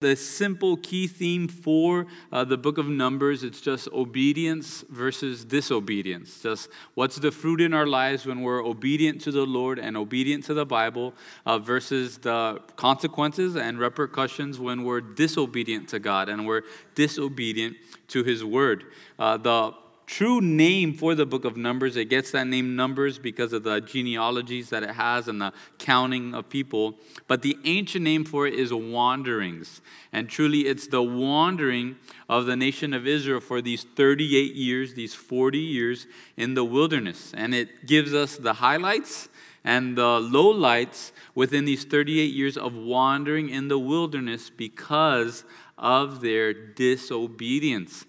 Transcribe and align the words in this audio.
the 0.00 0.16
simple 0.16 0.78
key 0.78 1.06
theme 1.06 1.46
for 1.46 2.06
uh, 2.32 2.42
the 2.42 2.56
book 2.56 2.78
of 2.78 2.88
Numbers. 2.88 3.44
It's 3.44 3.60
just 3.60 3.86
obedience 3.88 4.82
versus 4.88 5.44
disobedience. 5.44 6.42
Just 6.42 6.70
what's 6.94 7.16
the 7.16 7.30
fruit 7.30 7.60
in 7.60 7.74
our 7.74 7.86
lives 7.86 8.24
when 8.24 8.40
we're 8.40 8.64
obedient 8.64 9.20
to 9.22 9.30
the 9.30 9.44
Lord 9.44 9.78
and 9.78 9.98
obedient 9.98 10.44
to 10.44 10.54
the 10.54 10.64
Bible 10.64 11.12
uh, 11.44 11.58
versus 11.58 12.16
the 12.16 12.62
consequences 12.76 13.56
and 13.56 13.78
repercussions 13.78 14.58
when 14.58 14.84
we're 14.84 15.02
disobedient 15.02 15.90
to 15.90 15.98
God 15.98 16.30
and 16.30 16.46
we're 16.46 16.62
disobedient 16.94 17.76
to 18.08 18.24
His 18.24 18.42
word. 18.42 18.84
Uh, 19.18 19.36
the 19.36 19.74
true 20.10 20.40
name 20.40 20.92
for 20.92 21.14
the 21.14 21.24
book 21.24 21.44
of 21.44 21.56
Numbers. 21.56 21.96
It 21.96 22.06
gets 22.06 22.32
that 22.32 22.48
name 22.48 22.74
Numbers 22.74 23.16
because 23.16 23.52
of 23.52 23.62
the 23.62 23.80
genealogies 23.80 24.68
that 24.70 24.82
it 24.82 24.90
has 24.90 25.28
and 25.28 25.40
the 25.40 25.52
counting 25.78 26.34
of 26.34 26.48
people. 26.48 26.98
But 27.28 27.42
the 27.42 27.56
ancient 27.64 28.02
name 28.02 28.24
for 28.24 28.44
it 28.48 28.54
is 28.54 28.74
wanderings. 28.74 29.80
And 30.12 30.28
truly, 30.28 30.62
it's 30.62 30.88
the 30.88 31.00
wandering 31.00 31.94
of 32.28 32.46
the 32.46 32.56
nation 32.56 32.92
of 32.92 33.06
Israel 33.06 33.38
for 33.38 33.62
these 33.62 33.84
38 33.84 34.52
years, 34.56 34.94
these 34.94 35.14
40 35.14 35.58
years 35.58 36.08
in 36.36 36.54
the 36.54 36.64
wilderness. 36.64 37.32
And 37.32 37.54
it 37.54 37.86
gives 37.86 38.12
us 38.12 38.36
the 38.36 38.54
highlights 38.54 39.28
and 39.62 39.96
the 39.96 40.18
lowlights 40.18 41.12
within 41.36 41.66
these 41.66 41.84
38 41.84 42.34
years 42.34 42.56
of 42.56 42.74
wandering 42.74 43.48
in 43.48 43.68
the 43.68 43.78
wilderness 43.78 44.50
because 44.50 45.44
of 45.78 46.20
their 46.20 46.52
disobedience. 46.52 48.06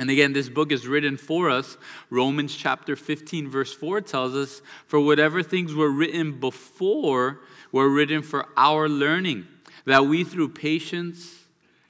And 0.00 0.08
again, 0.08 0.32
this 0.32 0.48
book 0.48 0.72
is 0.72 0.88
written 0.88 1.18
for 1.18 1.50
us. 1.50 1.76
Romans 2.08 2.56
chapter 2.56 2.96
15, 2.96 3.50
verse 3.50 3.74
4 3.74 4.00
tells 4.00 4.34
us, 4.34 4.62
For 4.86 4.98
whatever 4.98 5.42
things 5.42 5.74
were 5.74 5.90
written 5.90 6.40
before 6.40 7.42
were 7.70 7.90
written 7.90 8.22
for 8.22 8.46
our 8.56 8.88
learning, 8.88 9.46
that 9.84 10.06
we 10.06 10.24
through 10.24 10.54
patience 10.54 11.44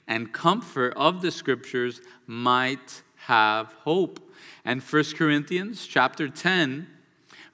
and 0.09 0.33
comfort 0.33 0.93
of 0.97 1.21
the 1.21 1.31
scriptures 1.31 2.01
might 2.27 3.01
have 3.15 3.67
hope. 3.85 4.19
And 4.65 4.83
1 4.83 5.03
Corinthians 5.15 5.87
chapter 5.87 6.27
10, 6.27 6.87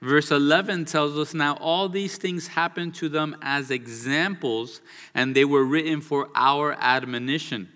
verse 0.02 0.32
11 0.32 0.86
tells 0.86 1.16
us, 1.16 1.34
Now 1.34 1.56
all 1.60 1.88
these 1.88 2.16
things 2.16 2.48
happened 2.48 2.96
to 2.96 3.08
them 3.08 3.36
as 3.42 3.70
examples, 3.70 4.80
and 5.14 5.36
they 5.36 5.44
were 5.44 5.64
written 5.64 6.00
for 6.00 6.30
our 6.34 6.72
admonition 6.80 7.68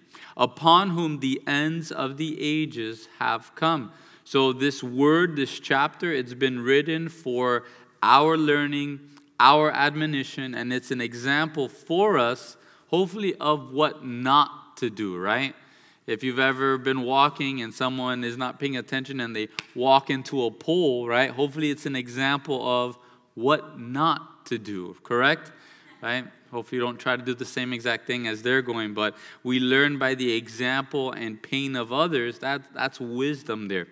upon 0.42 0.90
whom 0.90 1.20
the 1.20 1.40
ends 1.46 1.92
of 1.92 2.16
the 2.16 2.36
ages 2.40 3.08
have 3.20 3.54
come. 3.54 3.92
So, 4.24 4.52
this 4.52 4.82
word, 4.82 5.36
this 5.36 5.60
chapter, 5.60 6.12
it's 6.12 6.34
been 6.34 6.64
written 6.64 7.08
for 7.08 7.62
our 8.02 8.36
learning, 8.36 8.98
our 9.38 9.70
admonition, 9.70 10.56
and 10.56 10.72
it's 10.72 10.90
an 10.90 11.00
example 11.00 11.68
for 11.68 12.18
us, 12.18 12.56
hopefully, 12.88 13.36
of 13.36 13.72
what 13.72 14.04
not 14.04 14.76
to 14.78 14.90
do, 14.90 15.16
right? 15.16 15.54
If 16.08 16.24
you've 16.24 16.40
ever 16.40 16.76
been 16.76 17.02
walking 17.02 17.62
and 17.62 17.72
someone 17.72 18.24
is 18.24 18.36
not 18.36 18.58
paying 18.58 18.76
attention 18.76 19.20
and 19.20 19.36
they 19.36 19.46
walk 19.76 20.10
into 20.10 20.44
a 20.44 20.50
pole, 20.50 21.06
right? 21.06 21.30
Hopefully, 21.30 21.70
it's 21.70 21.86
an 21.86 21.94
example 21.94 22.68
of 22.68 22.98
what 23.34 23.78
not 23.78 24.46
to 24.46 24.58
do, 24.58 24.96
correct? 25.04 25.52
Right? 26.02 26.24
Hopefully, 26.52 26.76
you 26.76 26.84
don't 26.84 26.98
try 26.98 27.16
to 27.16 27.22
do 27.22 27.34
the 27.34 27.46
same 27.46 27.72
exact 27.72 28.06
thing 28.06 28.26
as 28.26 28.42
they're 28.42 28.60
going, 28.60 28.92
but 28.92 29.16
we 29.42 29.58
learn 29.58 29.98
by 29.98 30.14
the 30.14 30.34
example 30.34 31.10
and 31.12 31.42
pain 31.42 31.74
of 31.74 31.94
others. 31.94 32.40
That, 32.40 32.60
that's 32.74 33.00
wisdom 33.00 33.68
there. 33.68 33.86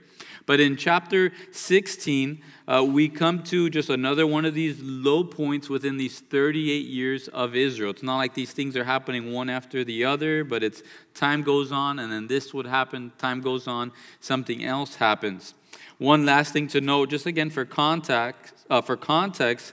But 0.44 0.60
in 0.60 0.76
chapter 0.76 1.32
16, 1.52 2.42
uh, 2.68 2.84
we 2.86 3.08
come 3.08 3.42
to 3.44 3.70
just 3.70 3.88
another 3.88 4.26
one 4.26 4.44
of 4.44 4.52
these 4.52 4.78
low 4.82 5.24
points 5.24 5.70
within 5.70 5.96
these 5.96 6.20
38 6.20 6.84
years 6.84 7.28
of 7.28 7.56
Israel. 7.56 7.92
It's 7.92 8.02
not 8.02 8.18
like 8.18 8.34
these 8.34 8.52
things 8.52 8.76
are 8.76 8.84
happening 8.84 9.32
one 9.32 9.48
after 9.48 9.82
the 9.82 10.04
other, 10.04 10.44
but 10.44 10.62
it's 10.62 10.82
time 11.14 11.42
goes 11.42 11.72
on, 11.72 11.98
and 11.98 12.12
then 12.12 12.26
this 12.26 12.52
would 12.52 12.66
happen, 12.66 13.12
time 13.16 13.40
goes 13.40 13.66
on, 13.66 13.90
something 14.20 14.62
else 14.62 14.96
happens. 14.96 15.54
One 15.96 16.26
last 16.26 16.52
thing 16.52 16.68
to 16.68 16.82
note, 16.82 17.08
just 17.08 17.24
again 17.24 17.48
for 17.48 17.64
context, 17.64 18.66
uh, 18.68 18.82
for 18.82 18.98
context 18.98 19.72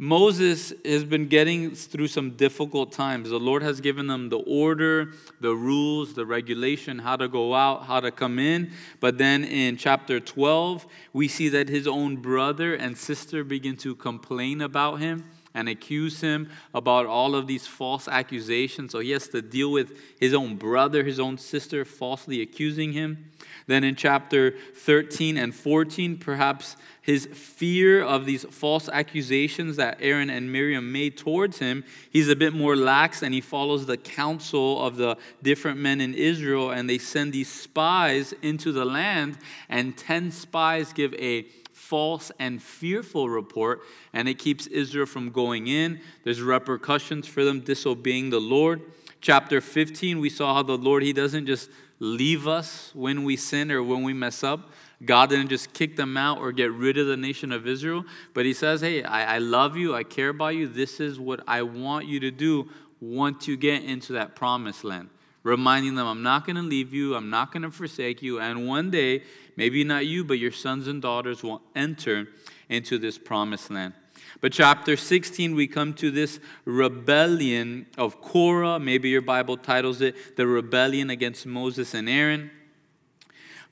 Moses 0.00 0.72
has 0.84 1.02
been 1.02 1.26
getting 1.26 1.74
through 1.74 2.06
some 2.06 2.30
difficult 2.30 2.92
times. 2.92 3.30
The 3.30 3.40
Lord 3.40 3.64
has 3.64 3.80
given 3.80 4.06
them 4.06 4.28
the 4.28 4.38
order, 4.38 5.12
the 5.40 5.52
rules, 5.56 6.14
the 6.14 6.24
regulation, 6.24 7.00
how 7.00 7.16
to 7.16 7.26
go 7.26 7.52
out, 7.52 7.86
how 7.86 7.98
to 7.98 8.12
come 8.12 8.38
in. 8.38 8.70
But 9.00 9.18
then 9.18 9.42
in 9.42 9.76
chapter 9.76 10.20
12, 10.20 10.86
we 11.12 11.26
see 11.26 11.48
that 11.48 11.68
his 11.68 11.88
own 11.88 12.18
brother 12.18 12.76
and 12.76 12.96
sister 12.96 13.42
begin 13.42 13.76
to 13.78 13.96
complain 13.96 14.60
about 14.60 15.00
him 15.00 15.24
and 15.58 15.68
accuse 15.68 16.20
him 16.20 16.48
about 16.72 17.04
all 17.06 17.34
of 17.34 17.48
these 17.48 17.66
false 17.66 18.06
accusations. 18.06 18.92
So 18.92 19.00
he 19.00 19.10
has 19.10 19.26
to 19.28 19.42
deal 19.42 19.72
with 19.72 19.98
his 20.20 20.32
own 20.32 20.54
brother, 20.54 21.02
his 21.02 21.18
own 21.18 21.36
sister 21.36 21.84
falsely 21.84 22.40
accusing 22.40 22.92
him. 22.92 23.32
Then 23.66 23.84
in 23.84 23.96
chapter 23.96 24.54
13 24.76 25.36
and 25.36 25.54
14, 25.54 26.16
perhaps 26.16 26.76
his 27.02 27.26
fear 27.26 28.02
of 28.02 28.24
these 28.24 28.44
false 28.44 28.88
accusations 28.88 29.76
that 29.76 29.98
Aaron 30.00 30.30
and 30.30 30.52
Miriam 30.52 30.92
made 30.92 31.16
towards 31.16 31.58
him, 31.58 31.84
he's 32.10 32.28
a 32.28 32.36
bit 32.36 32.54
more 32.54 32.76
lax 32.76 33.22
and 33.22 33.34
he 33.34 33.40
follows 33.40 33.86
the 33.86 33.96
counsel 33.96 34.84
of 34.84 34.96
the 34.96 35.16
different 35.42 35.78
men 35.78 36.00
in 36.00 36.14
Israel 36.14 36.70
and 36.70 36.88
they 36.88 36.98
send 36.98 37.32
these 37.32 37.50
spies 37.50 38.32
into 38.42 38.72
the 38.72 38.84
land 38.84 39.38
and 39.68 39.96
10 39.96 40.30
spies 40.30 40.92
give 40.92 41.12
a 41.14 41.42
false 41.88 42.30
and 42.38 42.62
fearful 42.62 43.30
report 43.30 43.80
and 44.12 44.28
it 44.28 44.38
keeps 44.38 44.66
Israel 44.66 45.06
from 45.06 45.30
going 45.30 45.68
in. 45.68 46.00
There's 46.22 46.42
repercussions 46.42 47.26
for 47.26 47.44
them 47.44 47.60
disobeying 47.60 48.28
the 48.28 48.40
Lord. 48.40 48.82
Chapter 49.22 49.62
15, 49.62 50.20
we 50.20 50.28
saw 50.28 50.52
how 50.52 50.62
the 50.62 50.76
Lord, 50.76 51.02
he 51.02 51.14
doesn't 51.14 51.46
just 51.46 51.70
leave 51.98 52.46
us 52.46 52.92
when 52.94 53.24
we 53.24 53.36
sin 53.36 53.72
or 53.72 53.82
when 53.82 54.02
we 54.02 54.12
mess 54.12 54.44
up. 54.44 54.70
God 55.02 55.30
didn't 55.30 55.48
just 55.48 55.72
kick 55.72 55.96
them 55.96 56.16
out 56.16 56.38
or 56.38 56.52
get 56.52 56.72
rid 56.72 56.98
of 56.98 57.06
the 57.06 57.16
nation 57.16 57.52
of 57.52 57.66
Israel, 57.66 58.04
but 58.34 58.44
He 58.44 58.52
says, 58.52 58.80
Hey, 58.80 59.02
I, 59.02 59.36
I 59.36 59.38
love 59.38 59.76
you, 59.76 59.94
I 59.94 60.02
care 60.02 60.28
about 60.28 60.56
you. 60.56 60.66
This 60.66 61.00
is 61.00 61.18
what 61.18 61.40
I 61.46 61.62
want 61.62 62.06
you 62.06 62.20
to 62.20 62.30
do 62.30 62.68
once 63.00 63.46
you 63.46 63.56
get 63.56 63.84
into 63.84 64.12
that 64.14 64.34
promised 64.34 64.84
land. 64.84 65.08
Reminding 65.44 65.94
them, 65.94 66.06
I'm 66.06 66.22
not 66.22 66.44
going 66.44 66.56
to 66.56 66.62
leave 66.62 66.92
you, 66.92 67.14
I'm 67.14 67.30
not 67.30 67.52
going 67.52 67.62
to 67.62 67.70
forsake 67.70 68.22
you, 68.22 68.40
and 68.40 68.66
one 68.66 68.90
day, 68.90 69.22
maybe 69.58 69.82
not 69.82 70.06
you, 70.06 70.24
but 70.24 70.38
your 70.38 70.52
sons 70.52 70.86
and 70.86 71.02
daughters 71.02 71.42
will 71.42 71.60
enter 71.74 72.28
into 72.68 72.96
this 72.96 73.18
promised 73.18 73.70
land. 73.72 73.92
But 74.40 74.52
chapter 74.52 74.96
16, 74.96 75.56
we 75.56 75.66
come 75.66 75.94
to 75.94 76.12
this 76.12 76.38
rebellion 76.64 77.86
of 77.98 78.20
Korah. 78.20 78.78
Maybe 78.78 79.08
your 79.08 79.20
Bible 79.20 79.56
titles 79.56 80.00
it 80.00 80.36
the 80.36 80.46
rebellion 80.46 81.10
against 81.10 81.44
Moses 81.44 81.92
and 81.92 82.08
Aaron. 82.08 82.52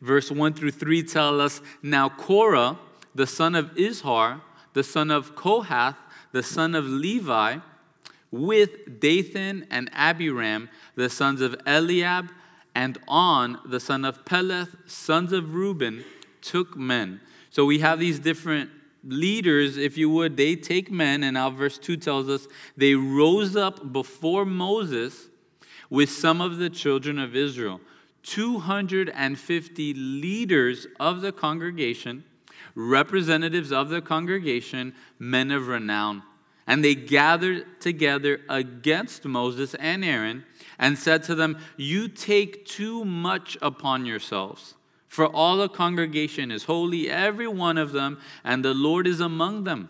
Verse 0.00 0.28
1 0.28 0.54
through 0.54 0.72
3 0.72 1.04
tell 1.04 1.40
us 1.40 1.60
Now 1.82 2.08
Korah, 2.08 2.78
the 3.14 3.26
son 3.28 3.54
of 3.54 3.66
Izhar, 3.76 4.40
the 4.72 4.82
son 4.82 5.12
of 5.12 5.36
Kohath, 5.36 5.96
the 6.32 6.42
son 6.42 6.74
of 6.74 6.84
Levi, 6.86 7.58
with 8.32 8.98
Dathan 9.00 9.66
and 9.70 9.88
Abiram, 9.92 10.68
the 10.96 11.08
sons 11.08 11.40
of 11.40 11.54
Eliab, 11.64 12.30
and 12.76 12.98
On, 13.08 13.58
the 13.64 13.80
son 13.80 14.04
of 14.04 14.26
Peleth, 14.26 14.76
sons 14.84 15.32
of 15.32 15.54
Reuben, 15.54 16.04
took 16.42 16.76
men. 16.76 17.22
So 17.48 17.64
we 17.64 17.78
have 17.78 17.98
these 17.98 18.18
different 18.18 18.68
leaders, 19.02 19.78
if 19.78 19.96
you 19.96 20.10
would, 20.10 20.36
they 20.36 20.56
take 20.56 20.90
men, 20.90 21.22
and 21.22 21.34
now 21.34 21.48
verse 21.48 21.78
2 21.78 21.96
tells 21.96 22.28
us 22.28 22.46
they 22.76 22.94
rose 22.94 23.56
up 23.56 23.94
before 23.94 24.44
Moses 24.44 25.28
with 25.88 26.10
some 26.10 26.42
of 26.42 26.58
the 26.58 26.68
children 26.68 27.18
of 27.18 27.34
Israel. 27.34 27.80
250 28.24 29.94
leaders 29.94 30.86
of 31.00 31.22
the 31.22 31.32
congregation, 31.32 32.24
representatives 32.74 33.72
of 33.72 33.88
the 33.88 34.02
congregation, 34.02 34.94
men 35.18 35.50
of 35.50 35.68
renown. 35.68 36.22
And 36.66 36.84
they 36.84 36.94
gathered 36.94 37.80
together 37.80 38.42
against 38.50 39.24
Moses 39.24 39.74
and 39.76 40.04
Aaron 40.04 40.44
and 40.78 40.98
said 40.98 41.22
to 41.24 41.34
them, 41.34 41.58
You 41.76 42.08
take 42.08 42.66
too 42.66 43.04
much 43.04 43.56
upon 43.62 44.06
yourselves. 44.06 44.74
For 45.08 45.26
all 45.26 45.56
the 45.56 45.68
congregation 45.68 46.50
is 46.50 46.64
holy, 46.64 47.08
every 47.10 47.48
one 47.48 47.78
of 47.78 47.92
them, 47.92 48.18
and 48.44 48.64
the 48.64 48.74
Lord 48.74 49.06
is 49.06 49.20
among 49.20 49.64
them. 49.64 49.88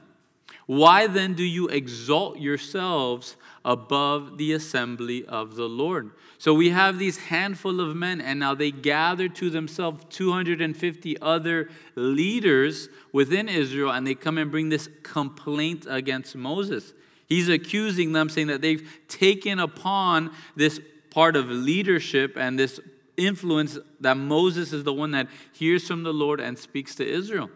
Why 0.66 1.06
then 1.06 1.34
do 1.34 1.44
you 1.44 1.68
exalt 1.68 2.38
yourselves 2.38 3.36
above 3.64 4.36
the 4.36 4.52
assembly 4.52 5.24
of 5.24 5.54
the 5.54 5.68
Lord? 5.68 6.10
So 6.38 6.52
we 6.54 6.70
have 6.70 6.98
these 6.98 7.16
handful 7.18 7.80
of 7.80 7.96
men, 7.96 8.20
and 8.20 8.40
now 8.40 8.54
they 8.54 8.72
gather 8.72 9.28
to 9.28 9.48
themselves 9.48 10.04
250 10.10 11.20
other 11.22 11.70
leaders 11.94 12.88
within 13.12 13.48
Israel, 13.48 13.90
and 13.90 14.06
they 14.06 14.14
come 14.14 14.38
and 14.38 14.50
bring 14.50 14.68
this 14.68 14.88
complaint 15.02 15.86
against 15.88 16.34
Moses. 16.34 16.92
He's 17.26 17.49
accusing 17.49 18.12
them, 18.12 18.28
saying 18.28 18.46
that 18.49 18.62
they've 18.62 18.88
taken 19.08 19.58
upon 19.58 20.32
this 20.55 20.81
part 21.11 21.37
of 21.37 21.50
leadership 21.50 22.37
and 22.37 22.58
this 22.58 22.78
influence 23.17 23.78
that 24.00 24.17
Moses 24.17 24.73
is 24.73 24.84
the 24.84 24.93
one 24.93 25.12
that 25.12 25.28
hears 25.52 25.87
from 25.87 26.02
the 26.02 26.12
Lord 26.12 26.40
and 26.40 26.58
speaks 26.58 26.94
to 26.96 27.06
Israel. 27.06 27.50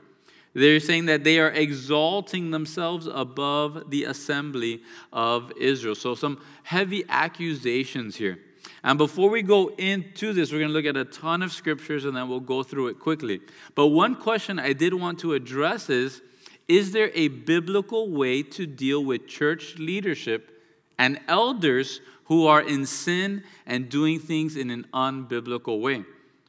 They're 0.55 0.81
saying 0.81 1.07
that 1.07 1.23
they 1.23 1.39
are 1.39 1.51
exalting 1.51 2.51
themselves 2.51 3.07
above 3.07 3.91
the 3.91 4.05
assembly 4.05 4.83
of 5.13 5.53
Israel. 5.61 5.95
So, 5.95 6.15
some 6.17 6.41
heavy 6.65 7.05
accusations 7.09 8.17
here. 8.17 8.39
And 8.83 8.99
before 8.99 9.31
we 9.31 9.43
go 9.43 9.69
into 9.77 10.33
this, 10.33 10.51
we're 10.51 10.59
going 10.59 10.71
to 10.71 10.75
look 10.75 10.87
at 10.87 10.97
a 10.97 11.05
ton 11.05 11.43
of 11.43 11.53
scriptures 11.53 12.05
and 12.05 12.17
then 12.17 12.29
we'll 12.29 12.41
go 12.41 12.63
through 12.63 12.89
it 12.89 12.99
quickly. 12.99 13.41
But 13.75 13.89
one 13.89 14.17
question 14.17 14.59
I 14.59 14.73
did 14.73 14.95
want 14.95 15.21
to 15.21 15.35
address 15.35 15.91
is 15.91 16.23
Is 16.71 16.93
there 16.93 17.11
a 17.15 17.27
biblical 17.27 18.09
way 18.11 18.45
to 18.45 18.65
deal 18.65 19.05
with 19.05 19.27
church 19.27 19.77
leadership 19.77 20.63
and 21.01 21.19
elders 21.27 22.01
who 22.27 22.47
are 22.47 22.63
in 22.63 22.87
sin 22.87 23.43
and 23.67 23.89
doing 23.89 24.21
things 24.21 24.57
in 24.57 24.71
an 24.71 24.87
unbiblical 24.95 25.81
way? 25.81 26.05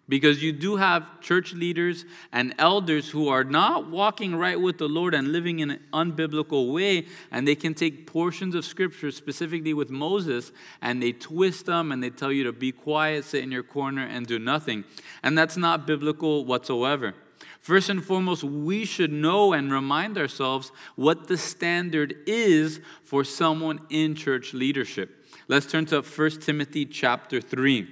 Because 0.08 0.44
you 0.44 0.52
do 0.52 0.76
have 0.76 1.22
church 1.22 1.56
leaders 1.56 2.06
and 2.32 2.54
elders 2.60 3.10
who 3.10 3.30
are 3.30 3.44
not 3.44 3.90
walking 3.90 4.36
right 4.36 4.62
with 4.62 4.78
the 4.78 4.88
Lord 4.88 5.16
and 5.16 5.32
living 5.32 5.58
in 5.58 5.72
an 5.72 5.80
unbiblical 5.92 6.72
way, 6.72 7.08
and 7.32 7.48
they 7.48 7.56
can 7.56 7.74
take 7.74 8.06
portions 8.06 8.54
of 8.54 8.64
scripture, 8.64 9.10
specifically 9.10 9.74
with 9.74 9.90
Moses, 9.90 10.52
and 10.84 11.02
they 11.02 11.14
twist 11.14 11.66
them 11.66 11.92
and 11.92 12.04
they 12.04 12.12
tell 12.12 12.32
you 12.32 12.44
to 12.44 12.52
be 12.52 12.72
quiet, 12.72 13.26
sit 13.26 13.44
in 13.44 13.52
your 13.52 13.64
corner, 13.64 14.06
and 14.06 14.28
do 14.28 14.38
nothing. 14.38 14.84
And 15.24 15.36
that's 15.36 15.58
not 15.58 15.88
biblical 15.88 16.46
whatsoever. 16.46 17.16
First 17.62 17.90
and 17.90 18.04
foremost, 18.04 18.44
we 18.44 18.86
should 18.86 19.14
know 19.14 19.54
and 19.54 19.72
remind 19.72 20.18
ourselves 20.18 20.72
what 20.96 21.28
the 21.28 21.38
standard 21.38 22.16
is 22.26 22.82
for 23.04 23.24
someone 23.24 23.80
in 23.90 24.16
church 24.16 24.54
leadership. 24.54 25.26
Let's 25.48 25.68
turn 25.68 25.86
to 25.88 26.02
1 26.02 26.30
Timothy 26.42 26.86
chapter 26.86 27.40
3. 27.40 27.88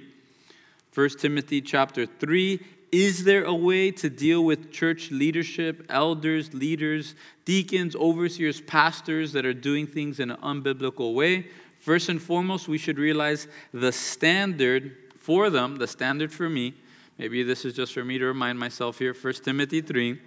1 0.92 1.08
Timothy 1.10 1.60
chapter 1.60 2.04
3 2.04 2.60
is 2.92 3.22
there 3.22 3.44
a 3.44 3.54
way 3.54 3.92
to 3.92 4.10
deal 4.10 4.44
with 4.44 4.72
church 4.72 5.12
leadership, 5.12 5.86
elders, 5.88 6.52
leaders, 6.52 7.14
deacons, 7.44 7.94
overseers, 7.94 8.60
pastors 8.60 9.32
that 9.32 9.46
are 9.46 9.54
doing 9.54 9.86
things 9.86 10.18
in 10.18 10.32
an 10.32 10.38
unbiblical 10.38 11.14
way? 11.14 11.46
First 11.78 12.08
and 12.08 12.20
foremost, 12.20 12.66
we 12.66 12.78
should 12.78 12.98
realize 12.98 13.46
the 13.72 13.92
standard 13.92 14.96
for 15.16 15.50
them, 15.50 15.76
the 15.76 15.86
standard 15.86 16.32
for 16.32 16.48
me. 16.48 16.74
Maybe 17.20 17.42
this 17.42 17.66
is 17.66 17.74
just 17.74 17.92
for 17.92 18.02
me 18.02 18.16
to 18.16 18.24
remind 18.24 18.58
myself 18.58 18.98
here. 18.98 19.12
1 19.12 19.34
Timothy 19.44 19.82
3, 19.82 20.18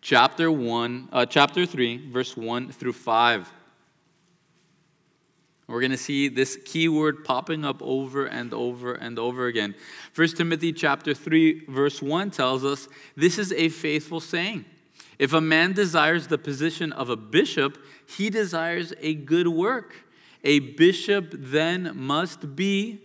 chapter 0.00 0.50
1, 0.50 1.08
uh, 1.12 1.26
chapter 1.26 1.66
3, 1.66 2.08
verse 2.10 2.34
1 2.34 2.72
through 2.72 2.94
5. 2.94 3.52
We're 5.66 5.80
going 5.80 5.90
to 5.90 5.98
see 5.98 6.28
this 6.28 6.56
keyword 6.64 7.26
popping 7.26 7.66
up 7.66 7.82
over 7.82 8.24
and 8.24 8.54
over 8.54 8.94
and 8.94 9.18
over 9.18 9.48
again. 9.48 9.74
1 10.14 10.28
Timothy 10.28 10.72
chapter 10.72 11.12
3 11.12 11.66
verse 11.68 12.00
1 12.00 12.30
tells 12.30 12.64
us 12.64 12.88
this 13.14 13.38
is 13.38 13.52
a 13.52 13.68
faithful 13.68 14.20
saying. 14.20 14.64
If 15.18 15.34
a 15.34 15.42
man 15.42 15.74
desires 15.74 16.28
the 16.28 16.38
position 16.38 16.90
of 16.90 17.10
a 17.10 17.16
bishop, 17.16 17.76
he 18.06 18.30
desires 18.30 18.94
a 19.02 19.12
good 19.12 19.48
work. 19.48 20.06
A 20.42 20.60
bishop 20.60 21.34
then 21.36 21.92
must 21.94 22.56
be 22.56 23.02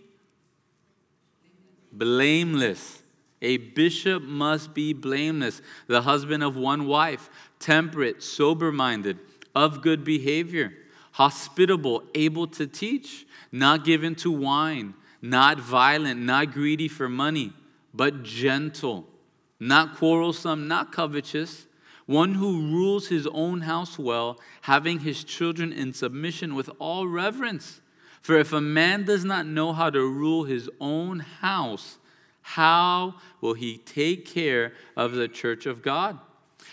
blameless. 1.98 3.02
A 3.42 3.58
bishop 3.58 4.22
must 4.22 4.74
be 4.74 4.92
blameless, 4.92 5.60
the 5.86 6.02
husband 6.02 6.42
of 6.42 6.56
one 6.56 6.86
wife, 6.86 7.28
temperate, 7.58 8.22
sober 8.22 8.72
minded, 8.72 9.18
of 9.54 9.82
good 9.82 10.04
behavior 10.04 10.72
hospitable, 11.16 12.02
able 12.14 12.46
to 12.46 12.66
teach, 12.66 13.26
not 13.50 13.86
given 13.86 14.14
to 14.14 14.30
wine, 14.30 14.92
not 15.22 15.58
violent, 15.58 16.20
not 16.20 16.52
greedy 16.52 16.88
for 16.88 17.08
money, 17.08 17.54
but 17.94 18.22
gentle, 18.22 19.08
not 19.58 19.96
quarrelsome, 19.96 20.68
not 20.68 20.92
covetous, 20.92 21.66
one 22.04 22.34
who 22.34 22.70
rules 22.70 23.08
his 23.08 23.26
own 23.28 23.62
house 23.62 23.98
well, 23.98 24.38
having 24.60 24.98
his 24.98 25.24
children 25.24 25.72
in 25.72 25.94
submission 25.94 26.54
with 26.54 26.68
all 26.78 27.08
reverence. 27.08 27.80
For 28.26 28.36
if 28.36 28.52
a 28.52 28.60
man 28.60 29.04
does 29.04 29.24
not 29.24 29.46
know 29.46 29.72
how 29.72 29.88
to 29.88 30.00
rule 30.00 30.42
his 30.42 30.68
own 30.80 31.20
house, 31.20 31.98
how 32.42 33.14
will 33.40 33.54
he 33.54 33.78
take 33.78 34.26
care 34.26 34.72
of 34.96 35.12
the 35.12 35.28
church 35.28 35.64
of 35.64 35.80
God? 35.80 36.18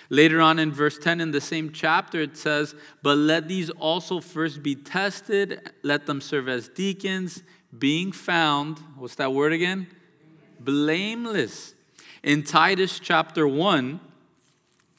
Later 0.10 0.42
on 0.42 0.58
in 0.58 0.72
verse 0.72 0.98
10 0.98 1.22
in 1.22 1.30
the 1.30 1.40
same 1.40 1.72
chapter, 1.72 2.20
it 2.20 2.38
says, 2.38 2.74
But 3.04 3.20
let 3.20 3.48
these 3.48 3.70
also 3.70 4.20
first 4.20 4.64
be 4.64 4.74
tested, 4.74 5.70
let 5.84 6.08
them 6.08 6.22
serve 6.22 6.50
as 6.50 6.70
deacons, 6.70 7.44
being 7.78 8.12
found, 8.12 8.80
what's 8.98 9.14
that 9.16 9.32
word 9.32 9.54
again? 9.54 9.86
Blameless. 10.60 11.76
In 12.24 12.42
Titus 12.42 12.98
chapter 12.98 13.48
1, 13.48 14.00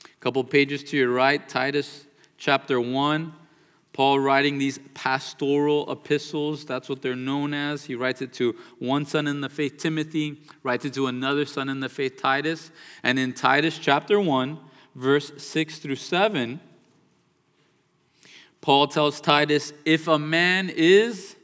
a 0.04 0.08
couple 0.20 0.44
pages 0.44 0.84
to 0.84 0.96
your 0.96 1.10
right, 1.10 1.48
Titus 1.48 2.06
chapter 2.38 2.80
1, 2.80 3.32
Paul 3.94 4.18
writing 4.18 4.58
these 4.58 4.80
pastoral 4.92 5.90
epistles, 5.90 6.64
that's 6.64 6.88
what 6.88 7.00
they're 7.00 7.14
known 7.14 7.54
as. 7.54 7.84
He 7.84 7.94
writes 7.94 8.20
it 8.20 8.32
to 8.34 8.56
one 8.80 9.06
son 9.06 9.28
in 9.28 9.40
the 9.40 9.48
faith, 9.48 9.78
Timothy, 9.78 10.40
writes 10.64 10.84
it 10.84 10.94
to 10.94 11.06
another 11.06 11.46
son 11.46 11.68
in 11.68 11.78
the 11.78 11.88
faith, 11.88 12.20
Titus. 12.20 12.72
And 13.04 13.20
in 13.20 13.32
Titus 13.32 13.78
chapter 13.78 14.20
1, 14.20 14.58
verse 14.96 15.30
6 15.36 15.78
through 15.78 15.94
7, 15.94 16.58
Paul 18.60 18.88
tells 18.88 19.20
Titus, 19.20 19.72
If 19.84 20.08
a 20.08 20.18
man 20.18 20.72
is 20.74 21.36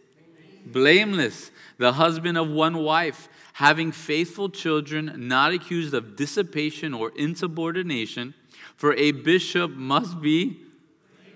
blameless, 0.66 1.52
the 1.78 1.92
husband 1.92 2.36
of 2.36 2.50
one 2.50 2.78
wife, 2.78 3.28
having 3.52 3.92
faithful 3.92 4.48
children, 4.48 5.28
not 5.28 5.52
accused 5.52 5.94
of 5.94 6.16
dissipation 6.16 6.94
or 6.94 7.12
insubordination, 7.14 8.34
for 8.74 8.92
a 8.94 9.12
bishop 9.12 9.70
must 9.70 10.20
be 10.20 10.62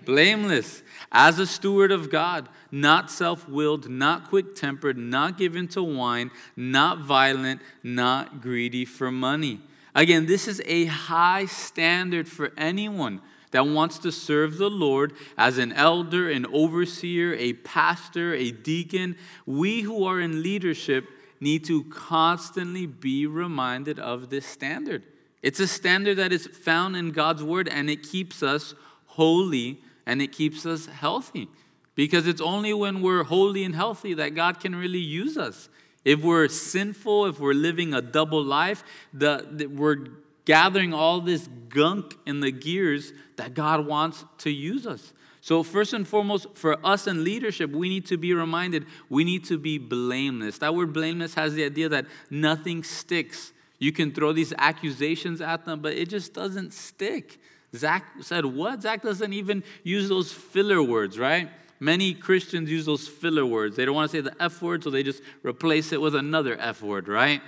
blameless, 0.05 0.83
as 1.11 1.39
a 1.39 1.47
steward 1.47 1.91
of 1.91 2.09
God, 2.09 2.49
not 2.71 3.09
self 3.09 3.47
willed, 3.47 3.89
not 3.89 4.29
quick 4.29 4.55
tempered, 4.55 4.97
not 4.97 5.37
given 5.37 5.67
to 5.69 5.83
wine, 5.83 6.31
not 6.55 6.99
violent, 6.99 7.61
not 7.83 8.41
greedy 8.41 8.85
for 8.85 9.11
money 9.11 9.61
Again, 9.95 10.25
this 10.25 10.49
is 10.49 10.61
a 10.65 10.85
high 10.85 11.45
standard 11.45 12.27
for 12.27 12.51
anyone 12.57 13.21
that 13.51 13.65
wants 13.65 13.97
to 13.99 14.11
serve 14.11 14.57
the 14.57 14.69
Lord 14.69 15.13
as 15.37 15.57
an 15.57 15.71
elder, 15.71 16.29
an 16.29 16.45
overseer, 16.47 17.33
a 17.35 17.53
pastor, 17.53 18.33
a 18.33 18.51
deacon. 18.51 19.15
We 19.45 19.81
who 19.81 20.03
are 20.03 20.19
in 20.19 20.43
leadership 20.43 21.07
need 21.39 21.63
to 21.65 21.85
constantly 21.85 22.85
be 22.85 23.25
reminded 23.25 23.97
of 23.97 24.29
this 24.29 24.45
standard. 24.45 25.03
It's 25.41 25.61
a 25.61 25.67
standard 25.67 26.17
that 26.17 26.33
is 26.33 26.45
found 26.47 26.97
in 26.97 27.11
God's 27.11 27.43
word 27.43 27.69
and 27.69 27.89
it 27.89 28.03
keeps 28.03 28.43
us 28.43 28.75
holy 29.05 29.81
and 30.05 30.21
it 30.21 30.31
keeps 30.31 30.65
us 30.65 30.85
healthy. 30.85 31.47
Because 31.95 32.27
it's 32.27 32.41
only 32.41 32.73
when 32.73 33.01
we're 33.01 33.23
holy 33.23 33.63
and 33.63 33.73
healthy 33.73 34.13
that 34.15 34.35
God 34.35 34.59
can 34.59 34.75
really 34.75 34.99
use 34.99 35.37
us. 35.37 35.69
If 36.03 36.21
we're 36.21 36.47
sinful, 36.49 37.27
if 37.27 37.39
we're 37.39 37.53
living 37.53 37.93
a 37.93 38.01
double 38.01 38.43
life, 38.43 38.83
the, 39.13 39.47
the, 39.49 39.65
we're 39.67 40.07
gathering 40.45 40.93
all 40.93 41.19
this 41.21 41.49
gunk 41.69 42.15
in 42.25 42.41
the 42.41 42.51
gears 42.51 43.11
that 43.37 43.53
God 43.53 43.87
wants 43.87 44.23
to 44.39 44.51
use 44.51 44.85
us. 44.85 45.13
So, 45.41 45.61
first 45.61 45.93
and 45.93 46.07
foremost, 46.07 46.47
for 46.55 46.83
us 46.85 47.05
in 47.05 47.23
leadership, 47.23 47.69
we 47.69 47.87
need 47.87 48.07
to 48.07 48.17
be 48.17 48.33
reminded 48.33 48.85
we 49.09 49.23
need 49.23 49.45
to 49.45 49.59
be 49.59 49.77
blameless. 49.77 50.57
That 50.57 50.73
word 50.73 50.91
blameless 50.91 51.35
has 51.35 51.53
the 51.53 51.63
idea 51.65 51.87
that 51.89 52.07
nothing 52.31 52.83
sticks. 52.83 53.53
You 53.77 53.91
can 53.91 54.11
throw 54.11 54.33
these 54.33 54.53
accusations 54.57 55.41
at 55.41 55.65
them, 55.65 55.81
but 55.81 55.93
it 55.93 56.09
just 56.09 56.33
doesn't 56.33 56.73
stick. 56.73 57.39
Zach 57.75 58.05
said, 58.21 58.45
What? 58.45 58.81
Zach 58.81 59.01
doesn't 59.01 59.33
even 59.33 59.63
use 59.83 60.09
those 60.09 60.31
filler 60.31 60.81
words, 60.81 61.19
right? 61.19 61.49
Many 61.79 62.13
Christians 62.13 62.69
use 62.69 62.85
those 62.85 63.07
filler 63.07 63.45
words. 63.45 63.75
They 63.75 63.85
don't 63.85 63.95
want 63.95 64.09
to 64.11 64.17
say 64.17 64.21
the 64.21 64.35
F 64.41 64.61
word, 64.61 64.83
so 64.83 64.89
they 64.89 65.03
just 65.03 65.21
replace 65.43 65.91
it 65.91 65.99
with 65.99 66.15
another 66.15 66.57
F 66.59 66.81
word, 66.81 67.07
right? 67.07 67.41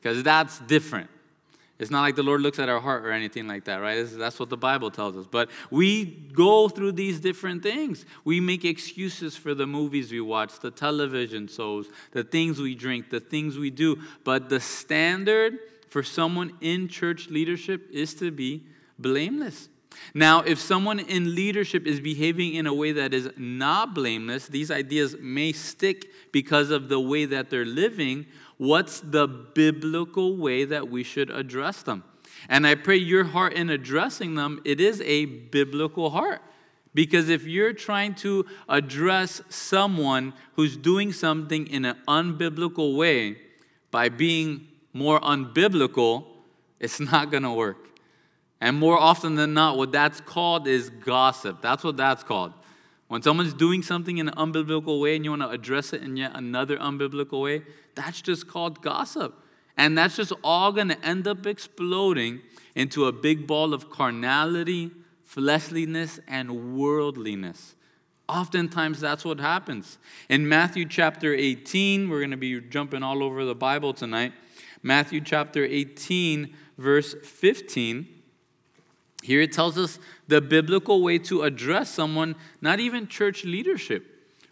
Because 0.00 0.22
that's 0.22 0.58
different. 0.60 1.08
It's 1.78 1.92
not 1.92 2.00
like 2.00 2.16
the 2.16 2.24
Lord 2.24 2.40
looks 2.40 2.58
at 2.58 2.68
our 2.68 2.80
heart 2.80 3.06
or 3.06 3.12
anything 3.12 3.46
like 3.46 3.64
that, 3.66 3.76
right? 3.76 4.04
That's 4.10 4.40
what 4.40 4.50
the 4.50 4.56
Bible 4.56 4.90
tells 4.90 5.16
us. 5.16 5.26
But 5.30 5.48
we 5.70 6.06
go 6.06 6.68
through 6.68 6.92
these 6.92 7.20
different 7.20 7.62
things. 7.62 8.04
We 8.24 8.40
make 8.40 8.64
excuses 8.64 9.36
for 9.36 9.54
the 9.54 9.66
movies 9.66 10.10
we 10.10 10.20
watch, 10.20 10.58
the 10.58 10.72
television 10.72 11.46
shows, 11.46 11.86
the 12.10 12.24
things 12.24 12.58
we 12.58 12.74
drink, 12.74 13.10
the 13.10 13.20
things 13.20 13.58
we 13.58 13.70
do. 13.70 13.96
But 14.24 14.48
the 14.48 14.58
standard 14.58 15.58
for 15.88 16.02
someone 16.02 16.54
in 16.60 16.88
church 16.88 17.28
leadership 17.28 17.88
is 17.92 18.12
to 18.14 18.32
be 18.32 18.64
blameless. 18.98 19.68
Now, 20.14 20.42
if 20.42 20.58
someone 20.58 21.00
in 21.00 21.34
leadership 21.34 21.86
is 21.86 22.00
behaving 22.00 22.54
in 22.54 22.66
a 22.66 22.74
way 22.74 22.92
that 22.92 23.12
is 23.12 23.30
not 23.36 23.94
blameless, 23.94 24.46
these 24.46 24.70
ideas 24.70 25.16
may 25.20 25.52
stick 25.52 26.06
because 26.32 26.70
of 26.70 26.88
the 26.88 27.00
way 27.00 27.24
that 27.26 27.50
they're 27.50 27.64
living. 27.64 28.26
What's 28.56 29.00
the 29.00 29.26
biblical 29.26 30.36
way 30.36 30.64
that 30.64 30.88
we 30.88 31.02
should 31.02 31.30
address 31.30 31.82
them? 31.82 32.04
And 32.48 32.66
I 32.66 32.74
pray 32.74 32.96
your 32.96 33.24
heart 33.24 33.54
in 33.54 33.70
addressing 33.70 34.34
them, 34.34 34.60
it 34.64 34.80
is 34.80 35.00
a 35.02 35.24
biblical 35.26 36.10
heart. 36.10 36.42
Because 36.94 37.28
if 37.28 37.44
you're 37.44 37.74
trying 37.74 38.14
to 38.16 38.46
address 38.68 39.42
someone 39.48 40.32
who's 40.54 40.76
doing 40.76 41.12
something 41.12 41.66
in 41.66 41.84
an 41.84 41.96
unbiblical 42.08 42.96
way 42.96 43.38
by 43.90 44.08
being 44.08 44.66
more 44.92 45.20
unbiblical, 45.20 46.24
it's 46.80 46.98
not 46.98 47.30
going 47.30 47.42
to 47.42 47.52
work. 47.52 47.87
And 48.60 48.76
more 48.76 48.98
often 48.98 49.36
than 49.36 49.54
not, 49.54 49.76
what 49.76 49.92
that's 49.92 50.20
called 50.20 50.66
is 50.66 50.90
gossip. 50.90 51.62
That's 51.62 51.84
what 51.84 51.96
that's 51.96 52.22
called. 52.22 52.52
When 53.06 53.22
someone's 53.22 53.54
doing 53.54 53.82
something 53.82 54.18
in 54.18 54.28
an 54.28 54.34
unbiblical 54.34 55.00
way 55.00 55.16
and 55.16 55.24
you 55.24 55.30
want 55.30 55.42
to 55.42 55.48
address 55.48 55.92
it 55.92 56.02
in 56.02 56.16
yet 56.16 56.32
another 56.34 56.76
unbiblical 56.76 57.42
way, 57.42 57.62
that's 57.94 58.20
just 58.20 58.48
called 58.48 58.82
gossip. 58.82 59.34
And 59.76 59.96
that's 59.96 60.16
just 60.16 60.32
all 60.44 60.72
going 60.72 60.88
to 60.88 61.04
end 61.04 61.26
up 61.26 61.46
exploding 61.46 62.42
into 62.74 63.06
a 63.06 63.12
big 63.12 63.46
ball 63.46 63.72
of 63.72 63.90
carnality, 63.90 64.90
fleshliness, 65.22 66.20
and 66.26 66.76
worldliness. 66.76 67.76
Oftentimes, 68.28 69.00
that's 69.00 69.24
what 69.24 69.40
happens. 69.40 69.96
In 70.28 70.46
Matthew 70.46 70.84
chapter 70.84 71.32
18, 71.32 72.10
we're 72.10 72.18
going 72.18 72.32
to 72.32 72.36
be 72.36 72.60
jumping 72.60 73.02
all 73.02 73.22
over 73.22 73.44
the 73.44 73.54
Bible 73.54 73.94
tonight. 73.94 74.34
Matthew 74.82 75.22
chapter 75.22 75.64
18, 75.64 76.54
verse 76.76 77.14
15. 77.22 78.17
Here 79.22 79.40
it 79.40 79.52
tells 79.52 79.76
us 79.76 79.98
the 80.28 80.40
biblical 80.40 81.02
way 81.02 81.18
to 81.20 81.42
address 81.42 81.90
someone, 81.90 82.36
not 82.60 82.80
even 82.80 83.08
church 83.08 83.44
leadership, 83.44 84.06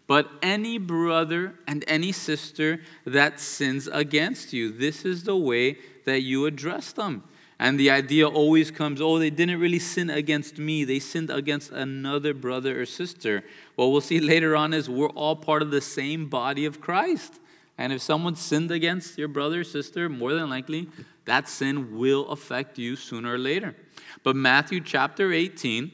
but 0.06 0.30
any 0.42 0.78
brother 0.78 1.54
and 1.66 1.85
any 1.87 2.12
sister 2.12 2.80
that 3.04 3.40
sins 3.40 3.88
against 3.90 4.52
you. 4.52 4.70
This 4.70 5.04
is 5.04 5.25
the 5.25 5.37
way 5.37 5.78
that 6.04 6.23
you 6.23 6.46
address 6.46 6.92
them. 6.92 7.25
And 7.58 7.80
the 7.80 7.90
idea 7.90 8.28
always 8.28 8.70
comes 8.70 9.00
oh, 9.00 9.18
they 9.18 9.30
didn't 9.30 9.61
really 9.61 9.78
sin 9.78 10.11
against 10.11 10.58
me, 10.58 10.85
they 10.85 10.99
sinned 10.99 11.30
against 11.30 11.70
another 11.73 12.35
brother 12.35 12.80
or 12.80 12.87
sister. 12.87 13.44
What 13.76 13.87
we'll 13.87 14.02
see 14.02 14.20
later 14.20 14.54
on 14.54 14.75
is 14.75 14.90
we're 14.90 15.08
all 15.08 15.37
part 15.37 15.62
of 15.62 15.70
the 15.70 15.80
same 15.80 16.28
body 16.28 16.66
of 16.66 16.80
Christ. 16.80 17.40
And 17.78 17.92
if 17.92 18.00
someone 18.00 18.37
sinned 18.37 18.71
against 18.71 19.18
your 19.18 19.28
brother 19.28 19.61
or 19.61 19.64
sister, 19.64 20.09
more 20.09 20.33
than 20.33 20.49
likely 20.49 20.88
that 21.26 21.49
sin 21.49 21.99
will 21.99 22.28
affect 22.28 22.78
you 22.78 22.97
sooner 22.97 23.35
or 23.35 23.38
later. 23.38 23.76
But 24.23 24.37
Matthew 24.37 24.80
chapter 24.80 25.33
18, 25.33 25.90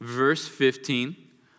verse 0.00 0.48
15 0.48 1.16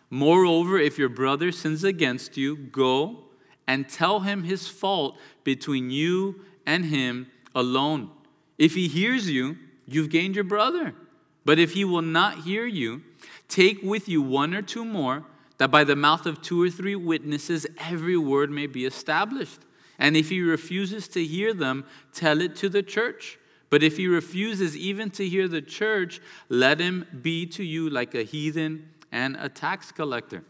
Moreover, 0.08 0.78
if 0.78 0.98
your 0.98 1.08
brother 1.08 1.50
sins 1.50 1.82
against 1.82 2.36
you, 2.36 2.56
go 2.56 3.24
and 3.66 3.88
tell 3.88 4.20
him 4.20 4.44
his 4.44 4.68
fault 4.68 5.18
between 5.42 5.90
you 5.90 6.42
and 6.64 6.84
him 6.84 7.26
alone. 7.54 8.10
If 8.56 8.74
he 8.74 8.86
hears 8.86 9.28
you, 9.28 9.56
you've 9.84 10.10
gained 10.10 10.36
your 10.36 10.44
brother. 10.44 10.94
But 11.44 11.58
if 11.58 11.72
he 11.72 11.84
will 11.84 12.02
not 12.02 12.44
hear 12.44 12.66
you, 12.66 13.02
take 13.48 13.82
with 13.82 14.08
you 14.08 14.22
one 14.22 14.54
or 14.54 14.62
two 14.62 14.84
more, 14.84 15.24
that 15.58 15.70
by 15.70 15.84
the 15.84 15.96
mouth 15.96 16.26
of 16.26 16.42
two 16.42 16.62
or 16.62 16.70
three 16.70 16.96
witnesses 16.96 17.66
every 17.78 18.16
word 18.16 18.50
may 18.50 18.66
be 18.66 18.84
established. 18.84 19.60
And 19.98 20.16
if 20.16 20.28
he 20.28 20.40
refuses 20.40 21.08
to 21.08 21.24
hear 21.24 21.54
them, 21.54 21.84
tell 22.12 22.40
it 22.40 22.56
to 22.56 22.68
the 22.68 22.82
church. 22.82 23.38
But 23.70 23.82
if 23.82 23.96
he 23.96 24.06
refuses 24.06 24.76
even 24.76 25.10
to 25.12 25.28
hear 25.28 25.48
the 25.48 25.62
church, 25.62 26.20
let 26.48 26.80
him 26.80 27.06
be 27.22 27.46
to 27.46 27.64
you 27.64 27.90
like 27.90 28.14
a 28.14 28.22
heathen 28.22 28.90
and 29.10 29.36
a 29.40 29.48
tax 29.48 29.90
collector. 29.90 30.44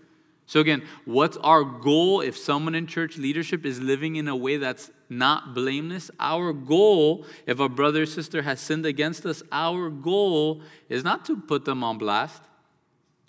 So, 0.49 0.61
again, 0.61 0.85
what's 1.05 1.37
our 1.39 1.65
goal 1.65 2.21
if 2.21 2.37
someone 2.37 2.77
in 2.77 2.87
church 2.87 3.19
leadership 3.19 3.67
is 3.67 3.81
living 3.81 4.15
in 4.15 4.29
a 4.29 4.37
way 4.37 4.59
that's 4.59 4.93
not 5.09 5.55
blameless? 5.55 6.09
Our 6.21 6.53
goal, 6.53 7.27
if 7.47 7.59
a 7.59 7.69
brother 7.69 8.03
or 8.03 8.07
sister 8.07 8.43
has 8.43 8.61
sinned 8.61 8.87
against 8.87 9.27
us, 9.27 9.43
our 9.51 9.91
goal 9.91 10.63
is 10.89 11.03
not 11.03 11.25
to 11.25 11.37
put 11.37 11.65
them 11.65 11.83
on 11.83 11.99
blast. 11.99 12.43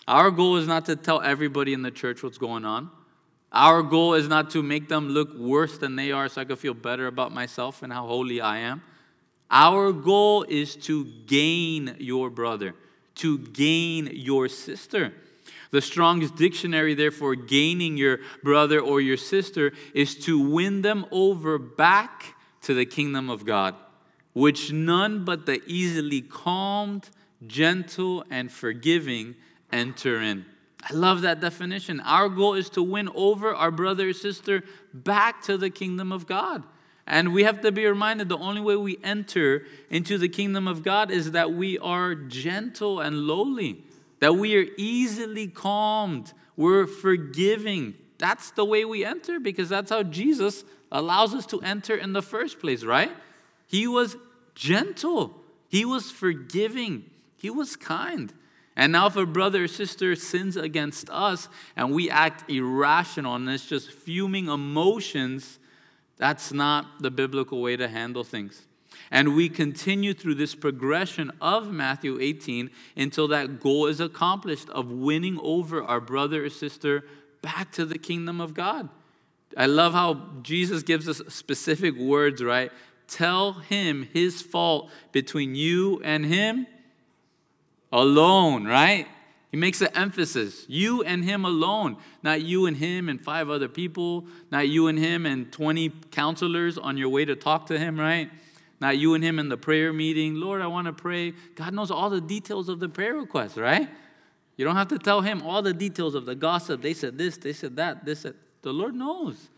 Our 0.08 0.30
goal 0.30 0.56
is 0.56 0.66
not 0.66 0.86
to 0.86 0.96
tell 0.96 1.20
everybody 1.20 1.74
in 1.74 1.82
the 1.82 1.90
church 1.90 2.22
what's 2.22 2.38
going 2.38 2.64
on. 2.64 2.90
Our 3.52 3.82
goal 3.82 4.14
is 4.14 4.26
not 4.26 4.48
to 4.52 4.62
make 4.62 4.88
them 4.88 5.10
look 5.10 5.36
worse 5.36 5.76
than 5.76 5.96
they 5.96 6.12
are 6.12 6.30
so 6.30 6.40
I 6.40 6.46
can 6.46 6.56
feel 6.56 6.72
better 6.72 7.08
about 7.08 7.30
myself 7.30 7.82
and 7.82 7.92
how 7.92 8.06
holy 8.06 8.40
I 8.40 8.60
am. 8.60 8.82
Our 9.50 9.92
goal 9.92 10.46
is 10.48 10.76
to 10.76 11.04
gain 11.26 11.94
your 11.98 12.30
brother, 12.30 12.74
to 13.16 13.36
gain 13.36 14.08
your 14.14 14.48
sister. 14.48 15.12
The 15.72 15.82
Strong's 15.82 16.30
dictionary, 16.30 16.94
therefore, 16.94 17.34
gaining 17.34 17.98
your 17.98 18.20
brother 18.42 18.80
or 18.80 19.02
your 19.02 19.18
sister 19.18 19.74
is 19.92 20.14
to 20.24 20.40
win 20.40 20.80
them 20.80 21.04
over 21.10 21.58
back 21.58 22.34
to 22.62 22.72
the 22.72 22.86
kingdom 22.86 23.28
of 23.28 23.44
God, 23.44 23.74
which 24.32 24.72
none 24.72 25.26
but 25.26 25.44
the 25.44 25.60
easily 25.66 26.22
calmed, 26.22 27.10
gentle, 27.46 28.24
and 28.30 28.50
forgiving 28.50 29.34
enter 29.72 30.20
in. 30.20 30.44
I 30.82 30.94
love 30.94 31.22
that 31.22 31.40
definition. 31.40 32.00
Our 32.00 32.28
goal 32.28 32.54
is 32.54 32.70
to 32.70 32.82
win 32.82 33.08
over 33.14 33.54
our 33.54 33.70
brother 33.70 34.08
or 34.08 34.12
sister 34.12 34.62
back 34.94 35.42
to 35.42 35.56
the 35.58 35.70
kingdom 35.70 36.12
of 36.12 36.26
God. 36.26 36.62
And 37.06 37.32
we 37.32 37.44
have 37.44 37.62
to 37.62 37.72
be 37.72 37.86
reminded 37.86 38.28
the 38.28 38.38
only 38.38 38.60
way 38.60 38.76
we 38.76 38.98
enter 39.02 39.64
into 39.90 40.18
the 40.18 40.28
kingdom 40.28 40.68
of 40.68 40.82
God 40.82 41.10
is 41.10 41.32
that 41.32 41.52
we 41.52 41.78
are 41.78 42.14
gentle 42.14 43.00
and 43.00 43.26
lowly 43.26 43.82
that 44.20 44.34
we 44.34 44.56
are 44.56 44.66
easily 44.76 45.46
calmed, 45.46 46.32
we're 46.56 46.86
forgiving. 46.86 47.94
That's 48.18 48.50
the 48.50 48.64
way 48.64 48.84
we 48.84 49.04
enter 49.04 49.38
because 49.38 49.68
that's 49.68 49.90
how 49.90 50.02
Jesus 50.02 50.64
allows 50.90 51.34
us 51.34 51.46
to 51.46 51.60
enter 51.60 51.94
in 51.94 52.12
the 52.12 52.22
first 52.22 52.58
place, 52.58 52.82
right? 52.82 53.12
He 53.66 53.86
was 53.86 54.16
gentle, 54.54 55.40
he 55.68 55.84
was 55.84 56.10
forgiving, 56.10 57.04
he 57.36 57.50
was 57.50 57.76
kind. 57.76 58.32
And 58.78 58.92
now, 58.92 59.08
if 59.08 59.16
a 59.16 59.26
brother 59.26 59.64
or 59.64 59.68
sister 59.68 60.14
sins 60.14 60.56
against 60.56 61.10
us 61.10 61.48
and 61.74 61.92
we 61.92 62.08
act 62.08 62.48
irrational 62.48 63.34
and 63.34 63.50
it's 63.50 63.66
just 63.66 63.90
fuming 63.90 64.46
emotions, 64.46 65.58
that's 66.16 66.52
not 66.52 67.02
the 67.02 67.10
biblical 67.10 67.60
way 67.60 67.76
to 67.76 67.88
handle 67.88 68.22
things. 68.22 68.66
And 69.10 69.34
we 69.34 69.48
continue 69.48 70.14
through 70.14 70.36
this 70.36 70.54
progression 70.54 71.32
of 71.40 71.72
Matthew 71.72 72.20
18 72.20 72.70
until 72.96 73.26
that 73.28 73.58
goal 73.58 73.86
is 73.86 73.98
accomplished 73.98 74.68
of 74.70 74.92
winning 74.92 75.40
over 75.42 75.82
our 75.82 76.00
brother 76.00 76.44
or 76.44 76.50
sister 76.50 77.04
back 77.42 77.72
to 77.72 77.84
the 77.84 77.98
kingdom 77.98 78.40
of 78.40 78.54
God. 78.54 78.88
I 79.56 79.66
love 79.66 79.92
how 79.92 80.30
Jesus 80.42 80.84
gives 80.84 81.08
us 81.08 81.20
specific 81.26 81.96
words, 81.96 82.44
right? 82.44 82.70
Tell 83.08 83.54
him 83.54 84.08
his 84.12 84.40
fault 84.40 84.88
between 85.10 85.56
you 85.56 86.00
and 86.04 86.24
him 86.24 86.68
alone, 87.92 88.66
right? 88.66 89.06
He 89.50 89.56
makes 89.56 89.80
an 89.80 89.88
emphasis. 89.94 90.66
You 90.68 91.02
and 91.02 91.24
him 91.24 91.44
alone, 91.44 91.96
not 92.22 92.42
you 92.42 92.66
and 92.66 92.76
him 92.76 93.08
and 93.08 93.20
five 93.20 93.48
other 93.48 93.68
people, 93.68 94.26
not 94.50 94.68
you 94.68 94.88
and 94.88 94.98
him 94.98 95.24
and 95.24 95.50
20 95.50 95.90
counselors 96.10 96.76
on 96.76 96.96
your 96.96 97.08
way 97.08 97.24
to 97.24 97.34
talk 97.34 97.66
to 97.66 97.78
him, 97.78 97.98
right? 97.98 98.30
Not 98.80 98.98
you 98.98 99.14
and 99.14 99.24
him 99.24 99.38
in 99.38 99.48
the 99.48 99.56
prayer 99.56 99.92
meeting. 99.92 100.34
Lord, 100.34 100.60
I 100.60 100.66
want 100.66 100.86
to 100.86 100.92
pray. 100.92 101.32
God 101.54 101.72
knows 101.72 101.90
all 101.90 102.10
the 102.10 102.20
details 102.20 102.68
of 102.68 102.78
the 102.78 102.88
prayer 102.88 103.14
request, 103.14 103.56
right? 103.56 103.88
You 104.56 104.64
don't 104.64 104.76
have 104.76 104.88
to 104.88 104.98
tell 104.98 105.20
him 105.20 105.42
all 105.42 105.62
the 105.62 105.72
details 105.72 106.14
of 106.14 106.26
the 106.26 106.34
gossip. 106.34 106.82
They 106.82 106.94
said 106.94 107.16
this, 107.16 107.36
they 107.38 107.52
said 107.52 107.76
that, 107.76 108.04
this, 108.04 108.20
said. 108.20 108.34
The 108.62 108.72
Lord 108.72 108.94
knows. 108.94 109.48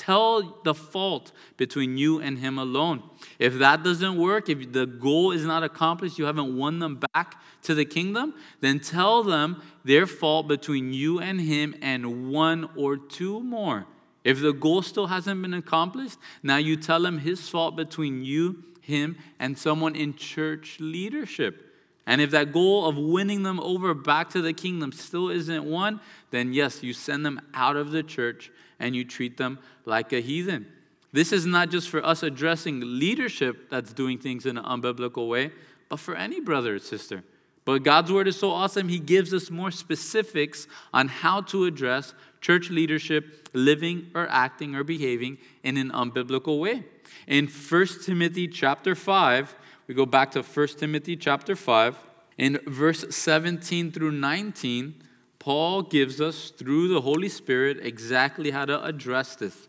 Tell 0.00 0.56
the 0.64 0.72
fault 0.72 1.30
between 1.58 1.98
you 1.98 2.20
and 2.20 2.38
him 2.38 2.58
alone. 2.58 3.02
If 3.38 3.58
that 3.58 3.82
doesn't 3.82 4.16
work, 4.16 4.48
if 4.48 4.72
the 4.72 4.86
goal 4.86 5.30
is 5.30 5.44
not 5.44 5.62
accomplished, 5.62 6.18
you 6.18 6.24
haven't 6.24 6.56
won 6.56 6.78
them 6.78 7.02
back 7.12 7.38
to 7.64 7.74
the 7.74 7.84
kingdom, 7.84 8.32
then 8.60 8.80
tell 8.80 9.22
them 9.22 9.62
their 9.84 10.06
fault 10.06 10.48
between 10.48 10.94
you 10.94 11.20
and 11.20 11.38
him 11.38 11.74
and 11.82 12.30
one 12.30 12.70
or 12.76 12.96
two 12.96 13.40
more. 13.40 13.84
If 14.24 14.40
the 14.40 14.54
goal 14.54 14.80
still 14.80 15.08
hasn't 15.08 15.42
been 15.42 15.52
accomplished, 15.52 16.16
now 16.42 16.56
you 16.56 16.76
tell 16.76 17.04
him 17.04 17.18
his 17.18 17.46
fault 17.50 17.76
between 17.76 18.24
you, 18.24 18.64
him, 18.80 19.18
and 19.38 19.58
someone 19.58 19.94
in 19.94 20.14
church 20.14 20.78
leadership. 20.80 21.74
And 22.06 22.22
if 22.22 22.30
that 22.30 22.54
goal 22.54 22.88
of 22.88 22.96
winning 22.96 23.42
them 23.42 23.60
over 23.60 23.92
back 23.92 24.30
to 24.30 24.40
the 24.40 24.54
kingdom 24.54 24.92
still 24.92 25.28
isn't 25.28 25.62
won, 25.62 26.00
then 26.30 26.54
yes, 26.54 26.82
you 26.82 26.94
send 26.94 27.26
them 27.26 27.42
out 27.52 27.76
of 27.76 27.90
the 27.90 28.02
church 28.02 28.50
and 28.80 28.96
you 28.96 29.04
treat 29.04 29.36
them 29.36 29.58
like 29.84 30.12
a 30.12 30.20
heathen. 30.20 30.66
This 31.12 31.32
is 31.32 31.46
not 31.46 31.70
just 31.70 31.88
for 31.88 32.04
us 32.04 32.22
addressing 32.22 32.80
leadership 32.80 33.70
that's 33.70 33.92
doing 33.92 34.18
things 34.18 34.46
in 34.46 34.58
an 34.58 34.64
unbiblical 34.64 35.28
way, 35.28 35.52
but 35.88 35.98
for 35.98 36.14
any 36.14 36.40
brother 36.40 36.76
or 36.76 36.78
sister. 36.78 37.22
But 37.64 37.82
God's 37.82 38.10
word 38.10 38.26
is 38.26 38.36
so 38.36 38.50
awesome, 38.50 38.88
He 38.88 38.98
gives 38.98 39.34
us 39.34 39.50
more 39.50 39.70
specifics 39.70 40.66
on 40.94 41.08
how 41.08 41.42
to 41.42 41.66
address 41.66 42.14
church 42.40 42.70
leadership 42.70 43.48
living 43.52 44.10
or 44.14 44.26
acting 44.30 44.74
or 44.74 44.82
behaving 44.82 45.38
in 45.62 45.76
an 45.76 45.90
unbiblical 45.90 46.58
way. 46.58 46.84
In 47.26 47.46
1 47.46 47.86
Timothy 48.04 48.48
chapter 48.48 48.94
5, 48.94 49.54
we 49.86 49.94
go 49.94 50.06
back 50.06 50.30
to 50.32 50.42
1 50.42 50.68
Timothy 50.78 51.16
chapter 51.16 51.54
5, 51.54 51.96
in 52.38 52.58
verse 52.66 53.04
17 53.14 53.92
through 53.92 54.12
19, 54.12 54.94
Paul 55.40 55.82
gives 55.82 56.20
us, 56.20 56.50
through 56.50 56.88
the 56.88 57.00
Holy 57.00 57.30
Spirit, 57.30 57.78
exactly 57.82 58.50
how 58.50 58.66
to 58.66 58.84
address 58.84 59.34
this. 59.34 59.68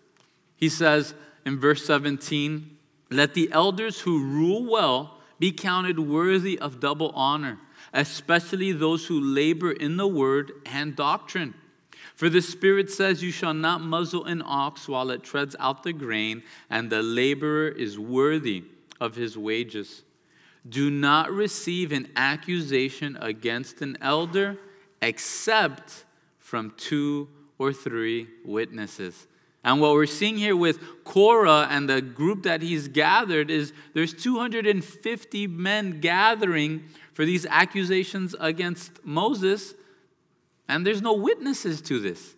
He 0.58 0.70
says 0.70 1.16
in 1.46 1.60
verse 1.60 1.86
17, 1.86 2.78
Let 3.10 3.34
the 3.34 3.50
elders 3.52 4.02
who 4.02 4.24
rule 4.24 4.70
well 4.70 5.18
be 5.40 5.52
counted 5.52 5.98
worthy 5.98 6.60
of 6.60 6.82
double 6.82 7.10
honor, 7.16 7.58
especially 7.94 8.74
those 8.74 9.08
who 9.08 9.20
labor 9.20 9.72
in 9.72 9.96
the 9.96 10.08
word 10.08 10.52
and 10.66 10.96
doctrine. 10.96 11.56
For 12.16 12.30
the 12.30 12.42
Spirit 12.42 12.92
says, 12.92 13.24
You 13.24 13.32
shall 13.32 13.54
not 13.54 13.82
muzzle 13.82 14.26
an 14.26 14.44
ox 14.46 14.90
while 14.90 15.10
it 15.10 15.24
treads 15.24 15.56
out 15.58 15.84
the 15.84 15.94
grain, 15.94 16.44
and 16.70 16.90
the 16.90 17.02
laborer 17.02 17.70
is 17.70 17.98
worthy 17.98 18.66
of 19.00 19.16
his 19.16 19.38
wages. 19.38 20.04
Do 20.68 20.92
not 20.92 21.32
receive 21.32 21.94
an 21.94 22.10
accusation 22.18 23.18
against 23.22 23.82
an 23.82 23.98
elder 24.02 24.60
except 25.02 26.06
from 26.40 26.74
two 26.78 27.28
or 27.58 27.74
three 27.74 28.28
witnesses. 28.44 29.28
And 29.64 29.80
what 29.80 29.94
we're 29.94 30.08
seeing 30.08 30.38
here 30.38 30.56
with 30.56 31.04
Korah 31.04 31.68
and 31.70 31.88
the 31.88 32.02
group 32.02 32.44
that 32.44 32.62
he's 32.62 32.88
gathered 32.88 33.52
is 33.52 33.74
there's 33.94 34.14
250 34.14 35.48
men 35.48 36.00
gathering 36.00 36.86
for 37.14 37.26
these 37.26 37.46
accusations 37.46 38.36
against 38.40 39.06
Moses, 39.06 39.76
and 40.68 40.86
there's 40.86 41.02
no 41.02 41.14
witnesses 41.14 41.82
to 41.84 42.00
this. 42.00 42.36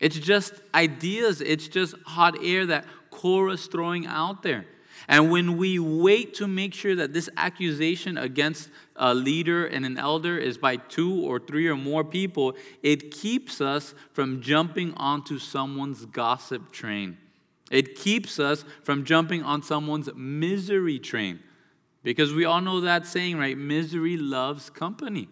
It's 0.00 0.18
just 0.18 0.54
ideas, 0.74 1.40
it's 1.40 1.68
just 1.68 1.94
hot 2.06 2.42
air 2.42 2.66
that 2.66 2.86
Korah's 3.10 3.66
throwing 3.66 4.06
out 4.06 4.42
there. 4.42 4.64
And 5.08 5.30
when 5.30 5.56
we 5.56 5.78
wait 5.78 6.34
to 6.34 6.48
make 6.48 6.72
sure 6.72 6.94
that 6.94 7.12
this 7.12 7.28
accusation 7.36 8.16
against 8.16 8.70
a 8.96 9.14
leader 9.14 9.66
and 9.66 9.84
an 9.84 9.98
elder 9.98 10.38
is 10.38 10.56
by 10.56 10.76
two 10.76 11.22
or 11.24 11.38
three 11.38 11.68
or 11.68 11.76
more 11.76 12.04
people, 12.04 12.54
it 12.82 13.10
keeps 13.10 13.60
us 13.60 13.94
from 14.12 14.40
jumping 14.40 14.94
onto 14.94 15.38
someone's 15.38 16.06
gossip 16.06 16.72
train. 16.72 17.18
It 17.70 17.96
keeps 17.96 18.38
us 18.38 18.64
from 18.82 19.04
jumping 19.04 19.42
on 19.42 19.62
someone's 19.62 20.08
misery 20.14 20.98
train. 20.98 21.40
Because 22.02 22.32
we 22.32 22.44
all 22.44 22.60
know 22.60 22.80
that 22.82 23.06
saying, 23.06 23.38
right? 23.38 23.56
Misery 23.56 24.16
loves 24.16 24.70
company. 24.70 25.28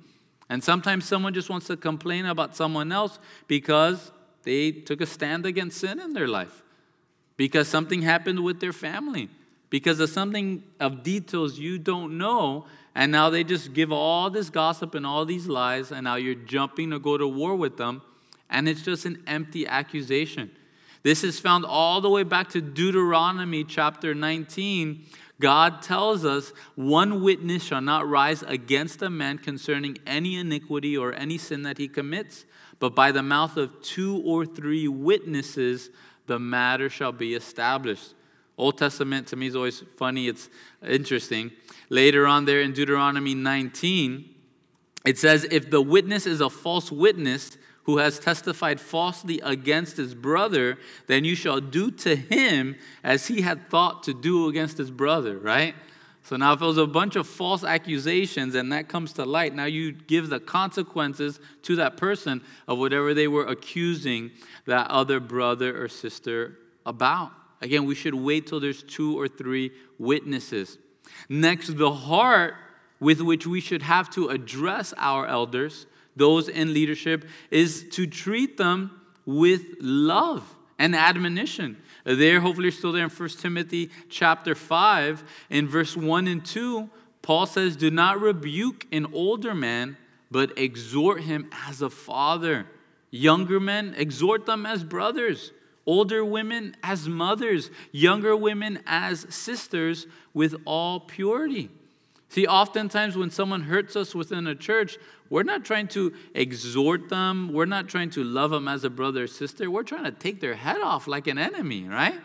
And 0.48 0.62
sometimes 0.62 1.06
someone 1.06 1.32
just 1.32 1.48
wants 1.48 1.66
to 1.68 1.76
complain 1.76 2.26
about 2.26 2.56
someone 2.56 2.92
else 2.92 3.18
because 3.46 4.12
they 4.42 4.70
took 4.70 5.00
a 5.00 5.06
stand 5.06 5.46
against 5.46 5.78
sin 5.78 6.00
in 6.00 6.12
their 6.12 6.28
life, 6.28 6.62
because 7.36 7.68
something 7.68 8.02
happened 8.02 8.40
with 8.40 8.60
their 8.60 8.72
family 8.72 9.30
because 9.72 10.00
of 10.00 10.10
something 10.10 10.62
of 10.80 11.02
details 11.02 11.58
you 11.58 11.78
don't 11.78 12.18
know. 12.18 12.66
And 12.94 13.10
now 13.10 13.30
they 13.30 13.42
just 13.42 13.72
give 13.72 13.90
all 13.90 14.28
this 14.28 14.50
gossip 14.50 14.94
and 14.94 15.06
all 15.06 15.24
these 15.24 15.46
lies, 15.46 15.90
and 15.90 16.04
now 16.04 16.16
you're 16.16 16.34
jumping 16.34 16.90
to 16.90 16.98
go 16.98 17.16
to 17.16 17.26
war 17.26 17.56
with 17.56 17.78
them, 17.78 18.02
and 18.50 18.68
it's 18.68 18.82
just 18.82 19.06
an 19.06 19.22
empty 19.26 19.66
accusation. 19.66 20.50
This 21.02 21.24
is 21.24 21.40
found 21.40 21.64
all 21.64 22.02
the 22.02 22.10
way 22.10 22.22
back 22.22 22.50
to 22.50 22.60
Deuteronomy 22.60 23.64
chapter 23.64 24.14
19. 24.14 25.06
God 25.40 25.80
tells 25.80 26.26
us, 26.26 26.52
One 26.74 27.22
witness 27.22 27.62
shall 27.62 27.80
not 27.80 28.06
rise 28.06 28.42
against 28.42 29.00
a 29.00 29.08
man 29.08 29.38
concerning 29.38 29.96
any 30.06 30.36
iniquity 30.36 30.98
or 30.98 31.14
any 31.14 31.38
sin 31.38 31.62
that 31.62 31.78
he 31.78 31.88
commits, 31.88 32.44
but 32.78 32.94
by 32.94 33.10
the 33.10 33.22
mouth 33.22 33.56
of 33.56 33.80
two 33.80 34.20
or 34.22 34.44
three 34.44 34.86
witnesses 34.86 35.88
the 36.26 36.38
matter 36.38 36.90
shall 36.90 37.12
be 37.12 37.32
established. 37.32 38.12
Old 38.62 38.78
Testament 38.78 39.26
to 39.28 39.36
me 39.36 39.48
is 39.48 39.56
always 39.56 39.80
funny, 39.96 40.28
it's 40.28 40.48
interesting. 40.86 41.50
Later 41.88 42.26
on, 42.26 42.44
there 42.44 42.60
in 42.60 42.72
Deuteronomy 42.72 43.34
19, 43.34 44.32
it 45.04 45.18
says, 45.18 45.44
If 45.50 45.70
the 45.70 45.82
witness 45.82 46.26
is 46.26 46.40
a 46.40 46.48
false 46.48 46.90
witness 46.92 47.56
who 47.84 47.98
has 47.98 48.18
testified 48.18 48.80
falsely 48.80 49.40
against 49.42 49.96
his 49.96 50.14
brother, 50.14 50.78
then 51.08 51.24
you 51.24 51.34
shall 51.34 51.60
do 51.60 51.90
to 51.90 52.14
him 52.14 52.76
as 53.02 53.26
he 53.26 53.40
had 53.40 53.68
thought 53.68 54.04
to 54.04 54.14
do 54.14 54.48
against 54.48 54.78
his 54.78 54.90
brother, 54.90 55.36
right? 55.38 55.74
So 56.24 56.36
now, 56.36 56.52
if 56.52 56.62
it 56.62 56.64
was 56.64 56.78
a 56.78 56.86
bunch 56.86 57.16
of 57.16 57.26
false 57.26 57.64
accusations 57.64 58.54
and 58.54 58.72
that 58.72 58.88
comes 58.88 59.12
to 59.14 59.24
light, 59.24 59.54
now 59.54 59.64
you 59.64 59.90
give 59.90 60.28
the 60.28 60.38
consequences 60.38 61.40
to 61.62 61.76
that 61.76 61.96
person 61.96 62.42
of 62.68 62.78
whatever 62.78 63.12
they 63.12 63.26
were 63.26 63.46
accusing 63.46 64.30
that 64.66 64.88
other 64.88 65.18
brother 65.18 65.82
or 65.82 65.88
sister 65.88 66.58
about. 66.86 67.32
Again, 67.62 67.84
we 67.86 67.94
should 67.94 68.14
wait 68.14 68.48
till 68.48 68.58
there's 68.58 68.82
two 68.82 69.18
or 69.18 69.28
three 69.28 69.70
witnesses. 69.96 70.78
Next, 71.28 71.76
the 71.76 71.92
heart 71.92 72.54
with 72.98 73.20
which 73.20 73.46
we 73.46 73.60
should 73.60 73.82
have 73.82 74.10
to 74.10 74.28
address 74.28 74.92
our 74.96 75.26
elders, 75.26 75.86
those 76.16 76.48
in 76.48 76.74
leadership, 76.74 77.24
is 77.50 77.86
to 77.92 78.06
treat 78.06 78.56
them 78.56 79.00
with 79.24 79.62
love 79.80 80.44
and 80.78 80.96
admonition. 80.96 81.76
There, 82.04 82.40
hopefully, 82.40 82.66
you're 82.66 82.72
still 82.72 82.92
there 82.92 83.04
in 83.04 83.10
1 83.10 83.28
Timothy 83.28 83.90
chapter 84.08 84.56
5, 84.56 85.22
in 85.48 85.68
verse 85.68 85.96
1 85.96 86.26
and 86.26 86.44
2, 86.44 86.90
Paul 87.22 87.46
says, 87.46 87.76
Do 87.76 87.92
not 87.92 88.20
rebuke 88.20 88.86
an 88.90 89.06
older 89.12 89.54
man, 89.54 89.96
but 90.32 90.58
exhort 90.58 91.22
him 91.22 91.48
as 91.68 91.80
a 91.80 91.90
father. 91.90 92.66
Younger 93.12 93.60
men, 93.60 93.94
exhort 93.96 94.46
them 94.46 94.66
as 94.66 94.82
brothers 94.82 95.52
older 95.86 96.24
women 96.24 96.76
as 96.82 97.08
mothers, 97.08 97.70
younger 97.90 98.36
women 98.36 98.80
as 98.86 99.26
sisters 99.28 100.06
with 100.34 100.54
all 100.64 101.00
purity. 101.00 101.70
See, 102.28 102.46
oftentimes 102.46 103.16
when 103.16 103.30
someone 103.30 103.62
hurts 103.62 103.94
us 103.94 104.14
within 104.14 104.46
a 104.46 104.54
church, 104.54 104.96
we're 105.28 105.42
not 105.42 105.64
trying 105.64 105.88
to 105.88 106.14
exhort 106.34 107.08
them, 107.08 107.52
we're 107.52 107.66
not 107.66 107.88
trying 107.88 108.10
to 108.10 108.24
love 108.24 108.50
them 108.50 108.68
as 108.68 108.84
a 108.84 108.90
brother 108.90 109.24
or 109.24 109.26
sister, 109.26 109.70
we're 109.70 109.82
trying 109.82 110.04
to 110.04 110.10
take 110.10 110.40
their 110.40 110.54
head 110.54 110.80
off 110.80 111.06
like 111.06 111.26
an 111.26 111.36
enemy, 111.36 111.84
right? 111.84 112.18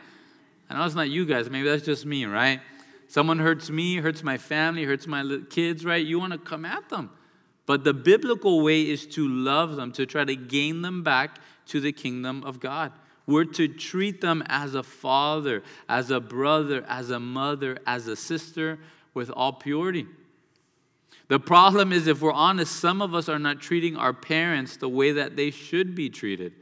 I 0.70 0.74
know 0.78 0.86
it's 0.86 0.96
not 0.96 1.10
you 1.10 1.26
guys, 1.26 1.50
maybe 1.50 1.67
that's 1.67 1.86
just 1.86 2.06
me, 2.06 2.26
right? 2.26 2.62
Someone 3.10 3.39
hurts 3.39 3.70
me, 3.70 3.98
hurts 3.98 4.24
my 4.24 4.38
family, 4.38 4.84
hurts 4.84 5.08
my 5.08 5.39
kids, 5.50 5.86
right? 5.86 6.06
You 6.06 6.20
want 6.20 6.34
to 6.34 6.39
come 6.39 6.65
at 6.65 6.89
them. 6.89 7.10
But 7.65 7.84
the 7.84 7.93
biblical 7.93 8.62
way 8.62 8.89
is 8.89 9.06
to 9.08 9.28
love 9.28 9.76
them, 9.76 9.91
to 9.93 10.06
try 10.06 10.24
to 10.24 10.36
gain 10.36 10.82
them 10.82 11.04
back 11.04 11.39
to 11.67 11.82
the 11.82 11.91
kingdom 11.91 12.43
of 12.43 12.60
God. 12.60 12.91
We're 13.28 13.46
to 13.46 13.68
treat 13.68 14.22
them 14.22 14.42
as 14.48 14.74
a 14.74 14.84
father, 14.84 15.62
as 15.88 16.10
a 16.10 16.20
brother, 16.22 16.86
as 16.88 17.10
a 17.10 17.20
mother, 17.20 17.78
as 17.86 18.08
a 18.08 18.16
sister 18.16 18.80
with 19.13 19.30
all 19.30 19.54
purity. 19.54 20.08
The 21.28 21.40
problem 21.40 21.92
is, 21.92 22.08
if 22.08 22.22
we're 22.22 22.32
honest, 22.32 22.78
some 22.78 23.02
of 23.02 23.13
us 23.13 23.28
are 23.28 23.38
not 23.38 23.60
treating 23.60 23.98
our 23.98 24.13
parents 24.13 24.78
the 24.78 24.88
way 24.88 25.12
that 25.12 25.36
they 25.36 25.52
should 25.52 25.94
be 25.94 26.10
treated. 26.10 26.54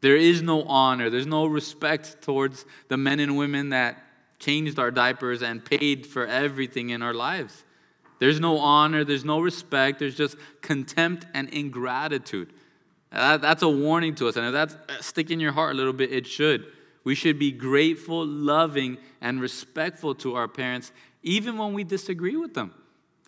There 0.00 0.16
is 0.16 0.40
no 0.40 0.62
honor, 0.64 1.10
there's 1.10 1.26
no 1.26 1.46
respect 1.46 2.22
towards 2.22 2.64
the 2.88 2.96
men 2.96 3.20
and 3.20 3.36
women 3.36 3.70
that 3.70 4.02
changed 4.38 4.78
our 4.78 4.90
diapers 4.90 5.42
and 5.42 5.64
paid 5.64 6.06
for 6.06 6.26
everything 6.26 6.90
in 6.90 7.02
our 7.02 7.14
lives. 7.14 7.64
There's 8.18 8.40
no 8.40 8.58
honor, 8.58 9.04
there's 9.04 9.24
no 9.24 9.40
respect, 9.40 9.98
there's 9.98 10.16
just 10.16 10.36
contempt 10.62 11.26
and 11.34 11.48
ingratitude. 11.50 12.52
That, 13.14 13.40
that's 13.40 13.62
a 13.62 13.68
warning 13.68 14.14
to 14.16 14.28
us. 14.28 14.36
And 14.36 14.46
if 14.46 14.52
that's 14.52 14.74
uh, 14.74 15.00
sticking 15.00 15.38
your 15.38 15.52
heart 15.52 15.74
a 15.74 15.76
little 15.76 15.92
bit, 15.92 16.12
it 16.12 16.26
should. 16.26 16.66
We 17.04 17.14
should 17.14 17.38
be 17.38 17.52
grateful, 17.52 18.26
loving, 18.26 18.98
and 19.20 19.40
respectful 19.40 20.14
to 20.16 20.34
our 20.34 20.48
parents, 20.48 20.90
even 21.22 21.56
when 21.56 21.74
we 21.74 21.84
disagree 21.84 22.36
with 22.36 22.54
them. 22.54 22.74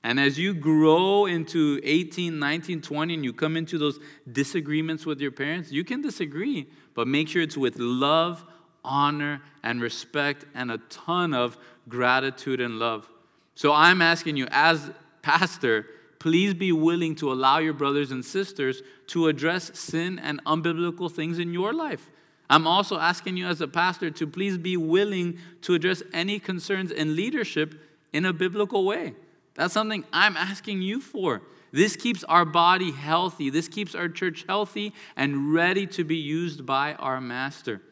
And 0.03 0.19
as 0.19 0.39
you 0.39 0.55
grow 0.55 1.27
into 1.27 1.81
18, 1.83 2.39
19, 2.39 2.81
20, 2.81 3.15
and 3.15 3.25
you 3.25 3.33
come 3.33 3.57
into 3.57 3.79
those 3.79 3.99
disagreements 4.31 5.05
with 5.07 5.21
your 5.21 5.33
parents, 5.33 5.71
you 5.71 5.85
can 5.85 6.01
disagree, 6.01 6.69
but 6.95 7.07
make 7.09 7.29
sure 7.29 7.43
it's 7.43 7.57
with 7.57 7.79
love, 7.79 8.45
honor, 8.85 9.43
and 9.63 9.81
respect, 9.81 10.45
and 10.55 10.71
a 10.71 10.79
ton 10.89 11.35
of 11.35 11.59
gratitude 11.89 12.61
and 12.61 12.79
love. 12.79 13.09
So 13.55 13.73
I'm 13.73 14.03
asking 14.03 14.37
you, 14.37 14.47
as 14.51 14.91
pastor, 15.23 15.87
please 16.27 16.55
be 16.55 16.73
willing 16.73 17.15
to 17.15 17.33
allow 17.33 17.59
your 17.59 17.73
brothers 17.73 18.11
and 18.11 18.25
sisters 18.25 18.83
to 19.07 19.29
address 19.29 19.71
sin 19.79 20.19
and 20.19 20.45
unbiblical 20.45 21.09
things 21.09 21.39
in 21.39 21.53
your 21.53 21.73
life. 21.73 22.11
I'm 22.51 22.67
also 22.67 22.99
asking 22.99 23.37
you 23.37 23.47
as 23.47 23.61
a 23.61 23.69
pastor 23.69 24.11
to 24.11 24.27
please 24.27 24.59
be 24.59 24.77
willing 24.77 25.39
to 25.63 25.75
address 25.75 26.03
any 26.13 26.41
concerns 26.41 26.91
in 26.91 27.15
leadership 27.15 27.81
in 28.13 28.25
a 28.25 28.33
biblical 28.33 28.85
way. 28.85 29.15
That's 29.55 29.73
something 29.73 30.05
I'm 30.13 30.37
asking 30.37 30.83
you 30.83 31.01
for. 31.01 31.43
This 31.71 31.95
keeps 31.95 32.25
our 32.25 32.45
body 32.45 32.91
healthy. 32.91 33.49
This 33.49 33.69
keeps 33.69 33.95
our 33.95 34.09
church 34.09 34.45
healthy 34.49 34.95
and 35.15 35.55
ready 35.55 35.87
to 35.87 36.03
be 36.03 36.17
used 36.17 36.67
by 36.67 36.95
our 36.95 37.21
master. 37.21 37.83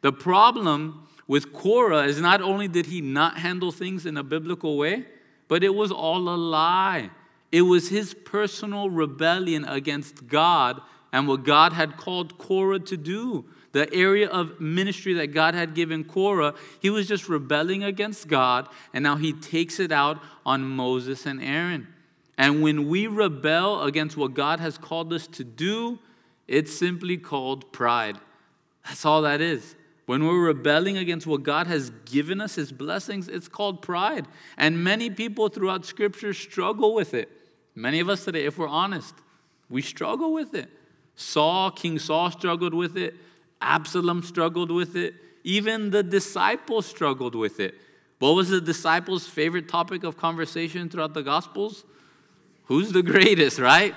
The 0.00 0.12
problem 0.12 1.08
with 1.26 1.52
Korah 1.52 2.04
is 2.04 2.20
not 2.20 2.40
only 2.40 2.68
did 2.68 2.86
he 2.86 3.00
not 3.00 3.38
handle 3.38 3.72
things 3.72 4.06
in 4.06 4.16
a 4.16 4.22
biblical 4.22 4.78
way, 4.78 5.06
but 5.48 5.64
it 5.64 5.74
was 5.74 5.90
all 5.90 6.28
a 6.28 6.36
lie. 6.36 7.10
It 7.54 7.62
was 7.62 7.88
his 7.88 8.14
personal 8.14 8.90
rebellion 8.90 9.64
against 9.64 10.26
God 10.26 10.80
and 11.12 11.28
what 11.28 11.44
God 11.44 11.72
had 11.72 11.96
called 11.96 12.36
Korah 12.36 12.80
to 12.80 12.96
do. 12.96 13.44
The 13.70 13.94
area 13.94 14.28
of 14.28 14.60
ministry 14.60 15.14
that 15.14 15.28
God 15.28 15.54
had 15.54 15.72
given 15.72 16.02
Korah, 16.02 16.54
he 16.80 16.90
was 16.90 17.06
just 17.06 17.28
rebelling 17.28 17.84
against 17.84 18.26
God, 18.26 18.68
and 18.92 19.04
now 19.04 19.14
he 19.14 19.32
takes 19.32 19.78
it 19.78 19.92
out 19.92 20.20
on 20.44 20.64
Moses 20.68 21.26
and 21.26 21.40
Aaron. 21.40 21.86
And 22.36 22.60
when 22.60 22.88
we 22.88 23.06
rebel 23.06 23.84
against 23.84 24.16
what 24.16 24.34
God 24.34 24.58
has 24.58 24.76
called 24.76 25.12
us 25.12 25.28
to 25.28 25.44
do, 25.44 26.00
it's 26.48 26.76
simply 26.76 27.16
called 27.16 27.72
pride. 27.72 28.18
That's 28.84 29.04
all 29.04 29.22
that 29.22 29.40
is. 29.40 29.76
When 30.06 30.26
we're 30.26 30.44
rebelling 30.44 30.96
against 30.96 31.24
what 31.24 31.44
God 31.44 31.68
has 31.68 31.90
given 32.04 32.40
us, 32.40 32.56
His 32.56 32.72
blessings, 32.72 33.28
it's 33.28 33.46
called 33.46 33.80
pride. 33.80 34.26
And 34.56 34.82
many 34.82 35.08
people 35.08 35.48
throughout 35.48 35.86
Scripture 35.86 36.34
struggle 36.34 36.94
with 36.94 37.14
it. 37.14 37.30
Many 37.74 38.00
of 38.00 38.08
us 38.08 38.24
today, 38.24 38.44
if 38.44 38.58
we're 38.58 38.68
honest, 38.68 39.14
we 39.68 39.82
struggle 39.82 40.32
with 40.32 40.54
it. 40.54 40.70
Saul, 41.16 41.70
King 41.70 41.98
Saul 41.98 42.30
struggled 42.30 42.74
with 42.74 42.96
it. 42.96 43.14
Absalom 43.60 44.22
struggled 44.22 44.70
with 44.70 44.96
it. 44.96 45.14
Even 45.42 45.90
the 45.90 46.02
disciples 46.02 46.86
struggled 46.86 47.34
with 47.34 47.60
it. 47.60 47.74
What 48.18 48.32
was 48.32 48.48
the 48.48 48.60
disciples' 48.60 49.26
favorite 49.26 49.68
topic 49.68 50.04
of 50.04 50.16
conversation 50.16 50.88
throughout 50.88 51.14
the 51.14 51.22
Gospels? 51.22 51.84
Who's 52.66 52.92
the 52.92 53.02
greatest, 53.02 53.58
right? 53.58 53.94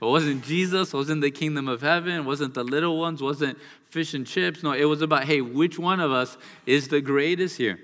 It 0.00 0.04
wasn't 0.04 0.44
Jesus, 0.44 0.92
wasn't 0.92 1.22
the 1.22 1.30
kingdom 1.30 1.68
of 1.68 1.80
heaven, 1.82 2.12
It 2.12 2.24
wasn't 2.24 2.54
the 2.54 2.64
little 2.64 2.98
ones, 2.98 3.22
wasn't 3.22 3.58
fish 3.90 4.14
and 4.14 4.26
chips. 4.26 4.62
No, 4.62 4.72
it 4.72 4.84
was 4.84 5.02
about, 5.02 5.24
hey, 5.24 5.40
which 5.40 5.78
one 5.78 6.00
of 6.00 6.10
us 6.10 6.36
is 6.66 6.88
the 6.88 7.00
greatest 7.00 7.56
here? 7.56 7.78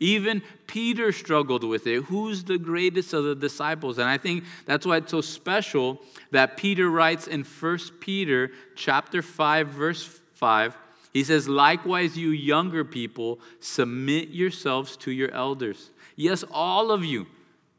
Even 0.00 0.42
Peter 0.66 1.10
struggled 1.10 1.64
with 1.64 1.86
it. 1.86 2.04
Who's 2.04 2.44
the 2.44 2.58
greatest 2.58 3.12
of 3.12 3.24
the 3.24 3.34
disciples? 3.34 3.98
And 3.98 4.08
I 4.08 4.18
think 4.18 4.44
that's 4.64 4.86
why 4.86 4.98
it's 4.98 5.10
so 5.10 5.20
special 5.20 6.00
that 6.30 6.56
Peter 6.56 6.88
writes 6.88 7.26
in 7.26 7.42
1 7.42 8.00
Peter 8.00 8.52
chapter 8.76 9.22
5 9.22 9.68
verse 9.68 10.20
5. 10.34 10.76
He 11.12 11.24
says, 11.24 11.48
"Likewise 11.48 12.16
you 12.16 12.30
younger 12.30 12.84
people, 12.84 13.40
submit 13.58 14.28
yourselves 14.28 14.96
to 14.98 15.10
your 15.10 15.30
elders." 15.32 15.90
Yes, 16.14 16.44
all 16.50 16.90
of 16.92 17.04
you, 17.04 17.26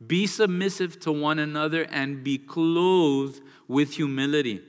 be 0.06 0.28
submissive 0.28 1.00
to 1.02 1.12
one 1.12 1.40
another 1.40 1.84
and 1.84 2.24
be 2.24 2.38
clothed 2.38 3.42
with 3.68 3.94
humility. 3.94 4.62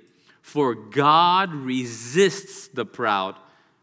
For 0.42 0.74
God 0.74 1.54
resists 1.54 2.68
the 2.68 2.84
proud, 2.84 3.36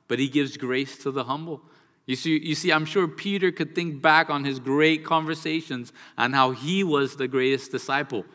but 0.08 0.20
he 0.20 0.28
gives 0.28 0.58
grace 0.58 0.98
to 1.00 1.12
the 1.12 1.26
humble. 1.26 1.62
You 2.08 2.16
see, 2.16 2.40
you 2.40 2.56
see, 2.56 2.72
I'm 2.72 2.86
sure 2.86 3.08
Peter 3.08 3.52
could 3.52 3.76
think 3.76 4.02
back 4.02 4.30
on 4.30 4.46
his 4.46 4.60
great 4.60 5.04
conversations 5.04 5.92
and 6.18 6.34
how 6.34 6.52
he 6.52 6.84
was 6.84 7.18
the 7.18 7.28
greatest 7.28 7.70
disciple. 7.72 8.26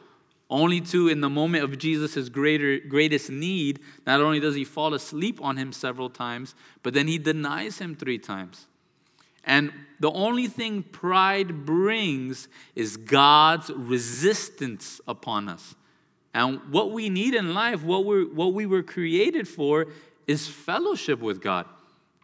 Only 0.51 0.83
to, 0.83 1.09
in 1.09 1.23
the 1.23 1.31
moment 1.31 1.65
of 1.65 1.79
Jesus' 1.79 2.29
greater, 2.29 2.79
greatest 2.79 3.31
need, 3.31 3.81
not 4.07 4.21
only 4.21 4.39
does 4.39 4.55
he 4.55 4.65
fall 4.65 4.93
asleep 4.93 5.41
on 5.43 5.57
him 5.57 5.73
several 5.73 6.11
times, 6.11 6.55
but 6.83 6.93
then 6.93 7.09
he 7.09 7.17
denies 7.17 7.79
him 7.79 7.97
three 7.97 8.19
times. 8.19 8.67
And 9.45 9.73
the 9.99 10.11
only 10.11 10.49
thing 10.49 10.83
pride 10.83 11.65
brings 11.65 12.49
is 12.77 12.99
God's 12.99 13.71
resistance 13.71 15.01
upon 15.09 15.49
us. 15.49 15.75
And 16.35 16.61
what 16.71 16.93
we 16.93 17.09
need 17.09 17.35
in 17.35 17.55
life, 17.55 17.83
what, 17.83 18.05
we 18.05 18.25
what 18.27 18.53
we 18.53 18.67
were 18.67 18.83
created 18.83 19.49
for, 19.49 19.87
is 20.27 20.47
fellowship 20.47 21.21
with 21.21 21.41
God. 21.41 21.67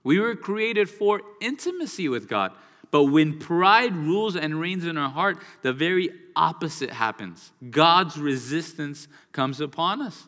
We 0.04 0.18
were 0.18 0.34
created 0.34 0.88
for 0.88 1.22
intimacy 1.40 2.08
with 2.08 2.28
God. 2.28 2.52
But 2.90 3.04
when 3.04 3.38
pride 3.38 3.94
rules 3.94 4.36
and 4.36 4.60
reigns 4.60 4.86
in 4.86 4.96
our 4.96 5.10
heart, 5.10 5.38
the 5.62 5.72
very 5.72 6.10
opposite 6.34 6.90
happens. 6.90 7.52
God's 7.70 8.16
resistance 8.16 9.08
comes 9.32 9.60
upon 9.60 10.00
us. 10.00 10.26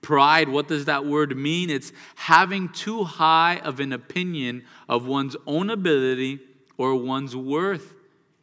Pride, 0.00 0.48
what 0.48 0.68
does 0.68 0.86
that 0.86 1.04
word 1.04 1.36
mean? 1.36 1.68
It's 1.68 1.92
having 2.14 2.68
too 2.70 3.04
high 3.04 3.60
of 3.64 3.80
an 3.80 3.92
opinion 3.92 4.64
of 4.88 5.06
one's 5.06 5.36
own 5.46 5.68
ability 5.68 6.40
or 6.78 6.94
one's 6.94 7.36
worth. 7.36 7.94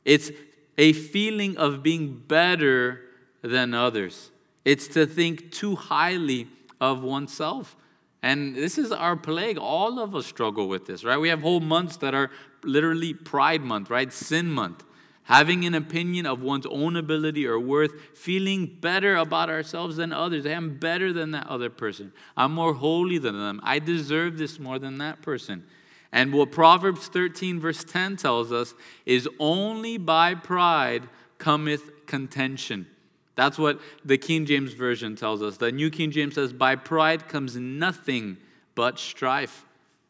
It's 0.05 0.31
a 0.77 0.93
feeling 0.93 1.57
of 1.57 1.81
being 1.81 2.23
better 2.27 3.01
than 3.41 3.73
others. 3.73 4.29
It's 4.65 4.87
to 4.89 5.05
think 5.07 5.51
too 5.51 5.75
highly 5.75 6.47
of 6.79 7.01
oneself. 7.01 7.75
And 8.23 8.55
this 8.55 8.77
is 8.77 8.91
our 8.91 9.15
plague. 9.15 9.57
All 9.57 9.99
of 9.99 10.15
us 10.15 10.25
struggle 10.25 10.67
with 10.67 10.85
this, 10.85 11.03
right? 11.03 11.17
We 11.17 11.29
have 11.29 11.41
whole 11.41 11.59
months 11.59 11.97
that 11.97 12.13
are 12.13 12.31
literally 12.63 13.13
Pride 13.13 13.61
Month, 13.61 13.89
right? 13.89 14.11
Sin 14.11 14.51
Month. 14.51 14.83
Having 15.23 15.65
an 15.65 15.75
opinion 15.75 16.25
of 16.25 16.41
one's 16.41 16.65
own 16.65 16.95
ability 16.95 17.45
or 17.45 17.59
worth, 17.59 17.91
feeling 18.17 18.65
better 18.65 19.17
about 19.17 19.49
ourselves 19.49 19.97
than 19.97 20.13
others. 20.13 20.45
I'm 20.45 20.77
better 20.77 21.11
than 21.11 21.31
that 21.31 21.47
other 21.47 21.69
person. 21.69 22.13
I'm 22.37 22.53
more 22.53 22.73
holy 22.73 23.17
than 23.17 23.37
them. 23.37 23.59
I 23.61 23.79
deserve 23.79 24.37
this 24.37 24.57
more 24.57 24.79
than 24.79 24.97
that 24.99 25.21
person. 25.21 25.65
And 26.13 26.33
what 26.33 26.51
Proverbs 26.53 27.07
13, 27.09 27.59
verse 27.59 27.83
10 27.83 28.15
tells 28.15 28.53
us 28.53 28.73
is 29.05 29.27
only 29.37 29.97
by 29.97 30.33
pride 30.33 31.09
cometh 31.37 32.05
contention. 32.05 32.87
That's 33.37 33.59
what 33.59 33.79
the 34.03 34.17
King 34.17 34.47
James 34.47 34.73
Version 34.73 35.15
tells 35.15 35.43
us. 35.43 35.57
The 35.57 35.71
New 35.71 35.91
King 35.91 36.09
James 36.09 36.33
says, 36.35 36.51
By 36.51 36.75
pride 36.75 37.29
comes 37.29 37.55
nothing 37.55 38.37
but 38.73 38.97
strife. 38.97 39.63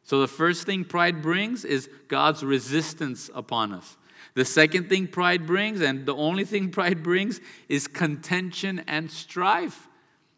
So 0.04 0.22
the 0.22 0.30
first 0.30 0.66
thing 0.66 0.86
pride 0.86 1.22
brings 1.22 1.66
is 1.66 1.90
God's 2.08 2.42
resistance 2.42 3.30
upon 3.36 3.74
us. 3.74 3.98
The 4.36 4.46
second 4.46 4.88
thing 4.88 5.08
pride 5.08 5.46
brings, 5.46 5.82
and 5.82 6.06
the 6.06 6.16
only 6.16 6.46
thing 6.46 6.70
pride 6.72 7.04
brings, 7.04 7.42
is 7.68 7.86
contention 7.86 8.82
and 8.88 9.12
strife, 9.12 9.90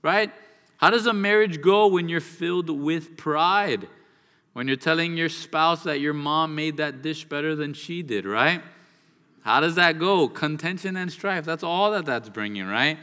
right? 0.02 0.34
How 0.78 0.89
does 0.89 1.06
a 1.06 1.13
marriage 1.13 1.62
go 1.62 1.88
when 1.88 2.10
you're 2.10 2.19
filled 2.19 2.71
with 2.71 3.17
pride? 3.17 3.88
When 4.54 4.67
you're 4.67 4.78
telling 4.78 5.15
your 5.15 5.30
spouse 5.30 5.84
that 5.84 5.99
your 5.99 6.13
mom 6.13 6.56
made 6.56 6.78
that 6.78 7.04
dish 7.04 7.25
better 7.25 7.56
than 7.56 7.75
she 7.75 8.02
did, 8.02 8.25
right? 8.25 8.63
How 9.41 9.60
does 9.60 9.75
that 9.75 9.99
go? 9.99 10.28
Contention 10.28 10.95
and 10.95 11.12
strife. 11.12 11.45
That's 11.45 11.63
all 11.63 11.91
that 11.91 12.06
that's 12.06 12.30
bringing, 12.30 12.65
right? 12.65 12.97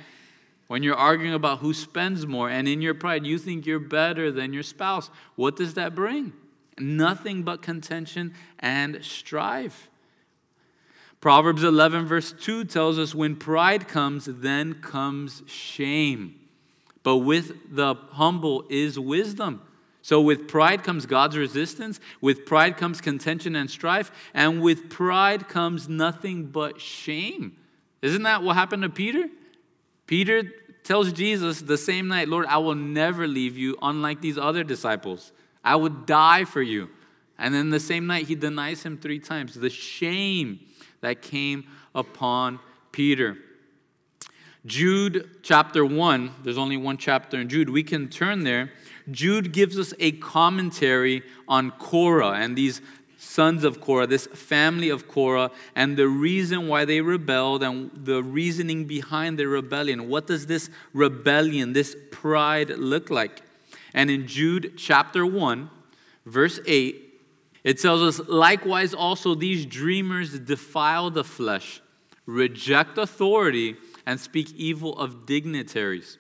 When 0.67 0.83
you're 0.83 0.97
arguing 0.97 1.35
about 1.35 1.61
who 1.61 1.73
spends 1.73 2.27
more 2.27 2.51
and 2.51 2.67
in 2.67 2.83
your 2.83 2.95
pride 2.95 3.25
you 3.25 3.39
think 3.39 3.67
you're 3.67 3.79
better 3.79 4.33
than 4.33 4.53
your 4.53 4.63
spouse, 4.63 5.11
what 5.37 5.57
does 5.57 5.75
that 5.75 5.95
bring? 5.95 6.33
Nothing 6.79 7.43
but 7.43 7.63
contention 7.63 8.35
and 8.59 9.03
strife. 9.03 9.89
Proverbs 11.21 11.63
11, 11.63 12.07
verse 12.07 12.33
2 12.33 12.65
tells 12.65 12.99
us 12.99 13.15
when 13.15 13.37
pride 13.37 13.89
comes, 13.89 14.27
then 14.27 14.75
comes 14.75 15.43
shame. 15.47 16.35
But 17.03 17.19
with 17.19 17.75
the 17.75 17.95
humble 18.13 18.65
is 18.69 18.99
wisdom. 18.99 19.63
So, 20.07 20.21
with 20.21 20.47
pride 20.47 20.85
comes 20.85 21.05
God's 21.05 21.37
resistance, 21.37 21.99
with 22.21 22.47
pride 22.47 22.77
comes 22.77 23.01
contention 23.01 23.57
and 23.57 23.69
strife, 23.69 24.13
and 24.35 24.63
with 24.63 24.89
pride 24.89 25.49
comes 25.49 25.89
nothing 25.89 26.45
but 26.45 26.81
shame. 26.81 27.57
Isn't 28.03 28.23
that 28.23 28.45
what 28.45 28.55
happened 28.55 28.85
to 28.85 28.89
Peter? 28.89 29.29
Peter 30.07 30.45
tells 30.85 31.13
Jesus 31.13 31.61
the 31.61 31.77
same 31.77 32.07
night, 32.07 32.29
Lord, 32.29 32.47
I 32.47 32.59
will 32.59 32.77
never 32.77 33.27
leave 33.27 33.59
you, 33.59 33.77
unlike 33.83 34.21
these 34.21 34.39
other 34.39 34.63
disciples. 34.63 35.33
I 35.65 35.75
would 35.75 36.07
die 36.07 36.45
for 36.45 36.63
you. 36.63 36.89
And 37.37 37.53
then 37.53 37.71
the 37.71 37.81
same 37.81 38.07
night, 38.07 38.29
he 38.29 38.37
denies 38.37 38.85
him 38.85 38.99
three 38.99 39.19
times. 39.19 39.55
The 39.55 39.71
shame 39.71 40.61
that 41.01 41.21
came 41.21 41.67
upon 41.97 42.61
Peter. 42.93 43.39
Jude 44.67 45.31
chapter 45.43 45.85
1, 45.85 46.31
there's 46.45 46.59
only 46.59 46.77
one 46.77 46.97
chapter 46.97 47.41
in 47.41 47.49
Jude. 47.49 47.71
We 47.71 47.83
can 47.83 48.09
turn 48.09 48.45
there 48.45 48.71
Jude 49.11 49.53
gives 49.53 49.79
us 49.79 49.95
a 49.99 50.13
commentary 50.13 51.23
on 51.47 51.71
Korah 51.73 52.33
and 52.33 52.57
these 52.57 52.81
sons 53.19 53.65
of 53.65 53.81
Korah, 53.81 54.07
this 54.07 54.27
family 54.27 54.89
of 54.89 55.09
Korah, 55.09 55.51
and 55.75 55.97
the 55.97 56.09
reason 56.09 56.69
why 56.69 56.85
they 56.85 57.01
rebelled 57.01 57.63
and 57.63 57.91
the 57.95 58.23
reasoning 58.23 58.85
behind 58.85 59.39
their 59.39 59.49
rebellion. 59.49 60.09
What 60.09 60.27
does 60.27 60.47
this 60.47 60.71
rebellion, 60.93 61.73
this 61.73 61.97
pride 62.11 62.71
look 62.71 63.11
like? 63.11 63.43
And 63.95 64.11
in 64.11 64.27
Jude 64.27 64.75
chapter 64.77 65.25
1, 65.25 65.71
verse 66.27 66.61
8, 66.67 67.03
it 67.65 67.81
tells 67.81 68.03
us, 68.03 68.29
likewise, 68.29 68.95
also 68.95 69.35
these 69.35 69.67
dreamers 69.67 70.39
defile 70.39 71.11
the 71.11 71.25
flesh, 71.25 71.81
reject 72.27 72.99
authority, 72.99 73.77
and 74.05 74.21
speak 74.21 74.53
evil 74.55 74.97
of 74.99 75.27
dignitaries. 75.27 76.19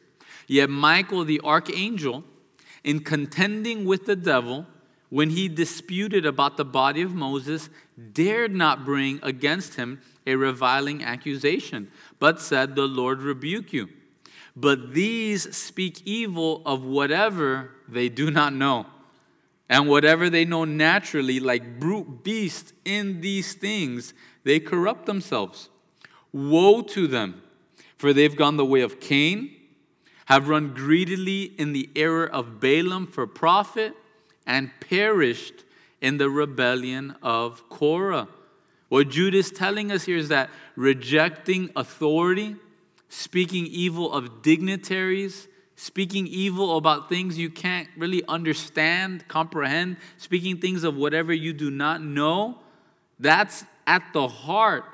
Yet 0.48 0.70
Michael 0.70 1.24
the 1.24 1.40
archangel, 1.44 2.24
in 2.86 3.00
contending 3.00 3.84
with 3.84 4.06
the 4.06 4.16
devil 4.16 4.64
when 5.10 5.30
he 5.30 5.48
disputed 5.48 6.24
about 6.24 6.56
the 6.56 6.64
body 6.64 7.02
of 7.02 7.14
Moses, 7.14 7.68
dared 8.12 8.54
not 8.54 8.84
bring 8.84 9.18
against 9.24 9.74
him 9.74 10.00
a 10.24 10.36
reviling 10.36 11.02
accusation, 11.02 11.90
but 12.20 12.40
said, 12.40 12.74
The 12.74 12.86
Lord 12.86 13.22
rebuke 13.22 13.72
you. 13.72 13.88
But 14.54 14.94
these 14.94 15.54
speak 15.54 16.02
evil 16.04 16.62
of 16.64 16.84
whatever 16.84 17.72
they 17.88 18.08
do 18.08 18.30
not 18.30 18.54
know. 18.54 18.86
And 19.68 19.88
whatever 19.88 20.30
they 20.30 20.44
know 20.44 20.64
naturally, 20.64 21.40
like 21.40 21.80
brute 21.80 22.22
beasts 22.22 22.72
in 22.84 23.20
these 23.20 23.54
things, 23.54 24.14
they 24.44 24.60
corrupt 24.60 25.06
themselves. 25.06 25.70
Woe 26.32 26.82
to 26.82 27.08
them, 27.08 27.42
for 27.96 28.12
they've 28.12 28.36
gone 28.36 28.56
the 28.56 28.64
way 28.64 28.82
of 28.82 29.00
Cain 29.00 29.55
have 30.26 30.48
run 30.48 30.74
greedily 30.74 31.52
in 31.58 31.72
the 31.72 31.88
error 31.96 32.26
of 32.26 32.60
Balaam 32.60 33.06
for 33.06 33.26
profit, 33.26 33.94
and 34.46 34.70
perished 34.80 35.64
in 36.00 36.18
the 36.18 36.30
rebellion 36.30 37.16
of 37.22 37.68
Korah. 37.68 38.28
What 38.88 39.08
Jude 39.08 39.34
is 39.34 39.50
telling 39.50 39.90
us 39.90 40.04
here 40.04 40.16
is 40.16 40.28
that 40.28 40.50
rejecting 40.76 41.70
authority, 41.74 42.54
speaking 43.08 43.66
evil 43.66 44.12
of 44.12 44.42
dignitaries, 44.42 45.48
speaking 45.74 46.26
evil 46.26 46.76
about 46.76 47.08
things 47.08 47.36
you 47.36 47.50
can't 47.50 47.88
really 47.96 48.22
understand, 48.28 49.26
comprehend, 49.26 49.96
speaking 50.16 50.58
things 50.58 50.84
of 50.84 50.96
whatever 50.96 51.32
you 51.32 51.52
do 51.52 51.70
not 51.70 52.02
know, 52.02 52.58
that's 53.18 53.64
at 53.86 54.02
the 54.12 54.28
heart 54.28 54.84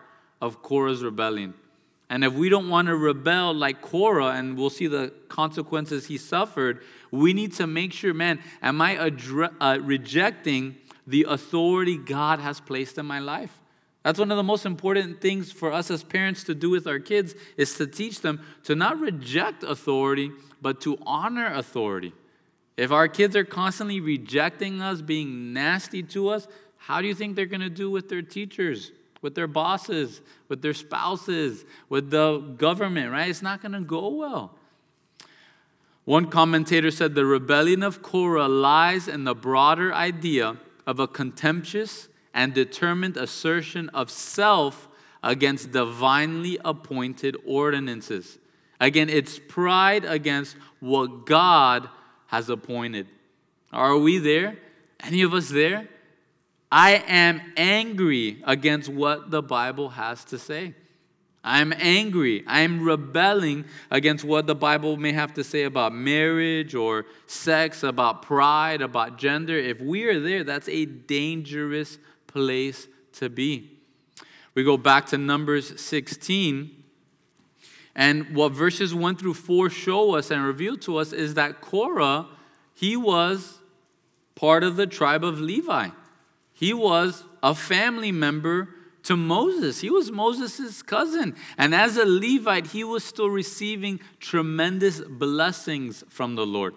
of 0.40 0.62
Korah's 0.62 1.03
rebellion. 1.03 1.55
And 2.12 2.25
if 2.25 2.35
we 2.35 2.51
don't 2.51 2.68
want 2.68 2.88
to 2.88 2.94
rebel 2.94 3.55
like 3.55 3.81
Korah, 3.81 4.33
and 4.33 4.55
we'll 4.55 4.68
see 4.68 4.87
the 4.87 5.14
consequences 5.31 6.09
he 6.09 6.18
suffered, 6.18 6.83
we 7.11 7.33
need 7.33 7.55
to 7.55 7.66
make 7.66 7.94
sure, 7.94 8.12
man, 8.12 8.38
am 8.61 8.83
I 8.83 8.96
adre- 8.96 9.55
uh, 9.59 9.79
rejecting 9.81 10.77
the 11.07 11.25
authority 11.27 11.96
God 11.96 12.38
has 12.38 12.61
placed 12.61 12.98
in 12.98 13.07
my 13.07 13.18
life? 13.18 13.59
That's 14.03 14.18
one 14.18 14.31
of 14.31 14.37
the 14.37 14.42
most 14.42 14.66
important 14.66 15.22
things 15.22 15.53
for 15.53 15.72
us 15.72 15.90
as 15.90 16.05
parents 16.05 16.44
to 16.44 16.55
do 16.55 16.68
with 16.68 16.87
our 16.87 16.98
kids 16.98 17.35
is 17.57 17.75
to 17.79 17.87
teach 17.87 18.20
them 18.20 18.44
to 18.64 18.75
not 18.75 19.01
reject 19.01 19.62
authority, 19.62 20.33
but 20.61 20.83
to 20.83 20.98
honor 21.07 21.51
authority. 21.55 22.12
If 22.77 22.92
our 22.92 23.09
kids 23.09 23.37
are 23.37 23.44
constantly 23.44 24.01
rejecting 24.01 24.83
us, 24.83 25.01
being 25.01 25.55
nasty 25.55 26.03
to 26.03 26.29
us, 26.29 26.46
how 26.77 27.01
do 27.01 27.09
you 27.09 27.14
think 27.14 27.37
they're 27.37 27.46
going 27.46 27.62
to 27.62 27.70
do 27.70 27.90
with 27.90 28.11
their 28.11 28.20
teachers, 28.20 28.92
with 29.22 29.35
their 29.35 29.46
bosses, 29.46 30.20
with 30.48 30.61
their 30.61 30.74
spouses, 30.74 31.64
with 31.88 32.11
the 32.11 32.38
government, 32.58 33.11
right? 33.11 33.30
It's 33.30 33.40
not 33.40 33.62
going 33.62 33.72
to 33.72 33.80
go 33.80 34.08
well. 34.08 34.58
One 36.04 36.26
commentator 36.26 36.90
said 36.90 37.14
the 37.14 37.24
rebellion 37.24 37.85
of 37.85 38.02
Korah 38.02 38.48
lies 38.48 39.06
in 39.06 39.22
the 39.24 39.35
broader 39.35 39.94
idea 39.94 40.56
of 40.85 40.98
a 40.98 41.06
contemptuous 41.06 42.08
and 42.35 42.52
determined 42.52 43.16
assertion 43.16 43.88
of 43.90 44.11
self 44.11 44.88
against 45.22 45.70
divinely 45.70 46.58
appointed 46.64 47.37
ordinances. 47.46 48.38
Again, 48.80 49.08
it's 49.08 49.38
pride 49.38 50.04
against 50.04 50.56
what 50.80 51.24
God 51.24 51.88
has 52.26 52.48
appointed. 52.48 53.06
Are 53.72 53.96
we 53.96 54.18
there? 54.18 54.58
Any 54.98 55.22
of 55.22 55.32
us 55.32 55.48
there? 55.48 55.88
I 56.72 57.04
am 57.06 57.42
angry 57.54 58.42
against 58.44 58.88
what 58.88 59.30
the 59.30 59.42
Bible 59.42 59.90
has 59.90 60.24
to 60.24 60.38
say. 60.38 60.74
I'm 61.44 61.70
angry. 61.76 62.44
I'm 62.46 62.82
rebelling 62.82 63.66
against 63.90 64.24
what 64.24 64.46
the 64.46 64.54
Bible 64.54 64.96
may 64.96 65.12
have 65.12 65.35
to 65.35 65.44
say 65.44 65.64
about 65.64 65.92
marriage 65.92 66.74
or 66.74 67.04
sex, 67.26 67.82
about 67.82 68.22
pride, 68.22 68.80
about 68.80 69.18
gender. 69.18 69.54
If 69.54 69.82
we 69.82 70.04
are 70.04 70.18
there, 70.18 70.44
that's 70.44 70.68
a 70.70 70.87
dangerous 70.87 71.98
place 72.26 72.88
to 73.14 73.28
be. 73.28 73.72
We 74.54 74.64
go 74.64 74.78
back 74.78 75.04
to 75.08 75.18
Numbers 75.18 75.78
16. 75.78 76.70
And 77.94 78.35
what 78.35 78.52
verses 78.52 78.94
1 78.94 79.16
through 79.16 79.35
4 79.35 79.68
show 79.68 80.14
us 80.14 80.30
and 80.30 80.42
reveal 80.42 80.78
to 80.78 80.96
us 80.96 81.12
is 81.12 81.35
that 81.35 81.61
Korah, 81.61 82.28
he 82.72 82.96
was 82.96 83.58
part 84.35 84.64
of 84.64 84.76
the 84.76 84.87
tribe 84.87 85.22
of 85.22 85.38
Levi. 85.38 85.90
He 86.62 86.72
was 86.72 87.25
a 87.42 87.57
family 87.57 88.12
member 88.12 88.68
to 89.03 89.16
Moses. 89.16 89.81
He 89.81 89.90
was 89.90 90.12
Moses' 90.12 90.81
cousin. 90.81 91.35
And 91.59 91.75
as 91.75 91.96
a 91.96 92.05
Levite, 92.05 92.68
he 92.68 92.85
was 92.85 93.03
still 93.03 93.29
receiving 93.29 93.98
tremendous 94.20 95.01
blessings 95.01 96.05
from 96.09 96.37
the 96.37 96.46
Lord. 96.46 96.77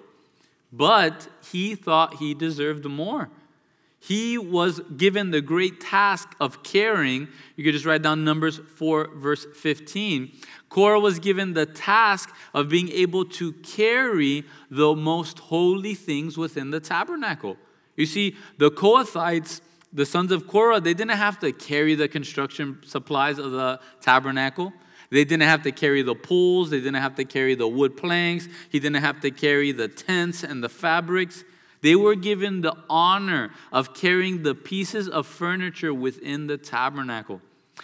But 0.74 1.28
he 1.52 1.76
thought 1.76 2.16
he 2.16 2.34
deserved 2.34 2.86
more. 2.86 3.30
He 4.00 4.40
was 4.40 4.80
given 4.98 5.30
the 5.30 5.42
great 5.42 5.80
task 5.80 6.36
of 6.40 6.64
caring. 6.64 7.28
You 7.56 7.64
could 7.64 7.74
just 7.74 7.86
write 7.86 8.02
down 8.02 8.24
Numbers 8.24 8.58
4, 8.78 9.12
verse 9.14 9.46
15. 9.54 10.32
Korah 10.70 11.00
was 11.00 11.20
given 11.20 11.54
the 11.54 11.68
task 11.68 12.34
of 12.56 12.70
being 12.70 12.90
able 12.90 13.24
to 13.26 13.54
carry 13.54 14.46
the 14.72 14.96
most 14.96 15.38
holy 15.38 15.94
things 15.94 16.40
within 16.40 16.72
the 16.72 16.80
tabernacle. 16.80 17.58
You 17.96 18.06
see, 18.08 18.36
the 18.58 18.72
Kohathites 18.72 19.62
the 19.96 20.06
sons 20.06 20.34
of 20.34 20.46
Korah, 20.46 20.82
they 20.82 20.94
didn't 20.94 21.18
have 21.18 21.40
to 21.40 21.54
carry 21.54 21.96
the 21.96 22.10
construction 22.10 22.80
supplies 22.86 23.40
of 23.40 23.52
the 23.52 23.80
tabernacle. 24.02 24.74
They 25.10 25.24
didn't 25.24 25.48
have 25.48 25.64
to 25.64 25.72
carry 25.72 26.02
the 26.02 26.16
poles. 26.16 26.70
They 26.70 26.80
didn't 26.80 27.02
have 27.02 27.16
to 27.16 27.24
carry 27.24 27.56
the 27.56 27.68
wood 27.68 27.96
planks. 27.96 28.50
He 28.70 28.80
didn't 28.80 29.02
have 29.02 29.22
to 29.22 29.32
carry 29.32 29.72
the 29.72 29.88
tents 29.88 30.44
and 30.44 30.62
the 30.62 30.68
fabrics. 30.68 31.46
They 31.82 31.96
were 31.96 32.16
given 32.16 32.60
the 32.60 32.76
honor 32.90 33.52
of 33.72 33.94
carrying 33.94 34.44
the 34.44 34.54
pieces 34.54 35.08
of 35.08 35.26
furniture 35.28 35.94
within 35.94 36.48
the 36.48 36.58
tabernacle. 36.58 37.42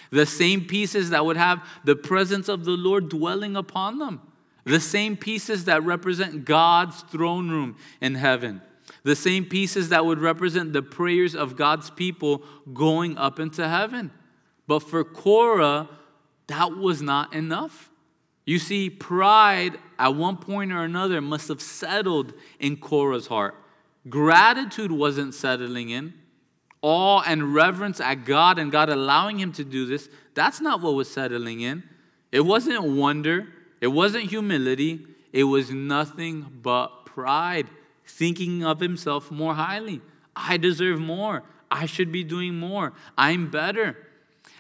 The 0.10 0.26
same 0.26 0.65
pieces 0.65 1.12
that 1.12 1.26
would 1.26 1.38
have 1.38 1.65
the 1.86 1.95
presence 1.95 2.50
of 2.50 2.65
the 2.65 2.71
Lord 2.71 3.08
dwelling 3.08 3.56
upon 3.56 4.00
them. 4.00 4.21
The 4.65 4.82
same 4.82 5.15
pieces 5.15 5.65
that 5.65 5.84
represent 5.84 6.43
God's 6.43 7.04
throne 7.04 7.50
room 7.50 7.78
in 8.02 8.15
heaven 8.15 8.62
the 9.04 9.16
same 9.16 9.46
pieces 9.46 9.90
that 9.90 10.06
would 10.06 10.20
represent 10.20 10.74
the 10.74 10.82
prayers 10.82 11.36
of 11.36 11.56
God's 11.56 11.90
people 11.90 12.44
going 12.74 13.18
up 13.18 13.40
into 13.40 13.68
heaven. 13.68 14.12
But 14.68 14.80
for 14.80 15.04
Korah, 15.04 15.90
that 16.48 16.78
was 16.78 17.02
not 17.02 17.34
enough. 17.34 17.90
You 18.46 18.60
see, 18.60 18.90
pride 18.90 19.78
at 19.98 20.16
one 20.16 20.38
point 20.38 20.72
or 20.72 20.84
another 20.84 21.22
must 21.22 21.48
have 21.48 21.62
settled 21.62 22.34
in 22.60 22.78
Korah's 22.78 23.28
heart. 23.28 23.56
Gratitude 24.10 24.92
wasn't 24.92 25.34
settling 25.34 25.90
in. 25.90 26.14
Awe 26.82 27.22
and 27.28 27.54
reverence 27.54 28.00
at 28.00 28.26
God 28.26 28.58
and 28.58 28.72
God 28.72 28.90
allowing 28.90 29.40
him 29.40 29.52
to 29.54 29.64
do 29.64 29.86
this, 29.86 30.10
that's 30.34 30.60
not 30.60 30.82
what 30.82 30.96
was 30.96 31.12
settling 31.12 31.62
in. 31.62 31.84
It 32.32 32.42
wasn't 32.42 32.84
wonder, 32.84 33.48
it 33.80 33.88
wasn't 33.88 34.26
humility, 34.26 35.06
it 35.32 35.44
was 35.44 35.70
nothing 35.70 36.60
but 36.62 37.06
pride 37.06 37.68
thinking 38.06 38.64
of 38.64 38.80
himself 38.80 39.32
more 39.32 39.54
highly. 39.54 40.02
I 40.36 40.58
deserve 40.58 41.00
more. 41.00 41.44
I 41.70 41.86
should 41.86 42.12
be 42.12 42.24
doing 42.24 42.56
more. 42.56 42.94
I'm 43.18 43.50
better. 43.50 43.98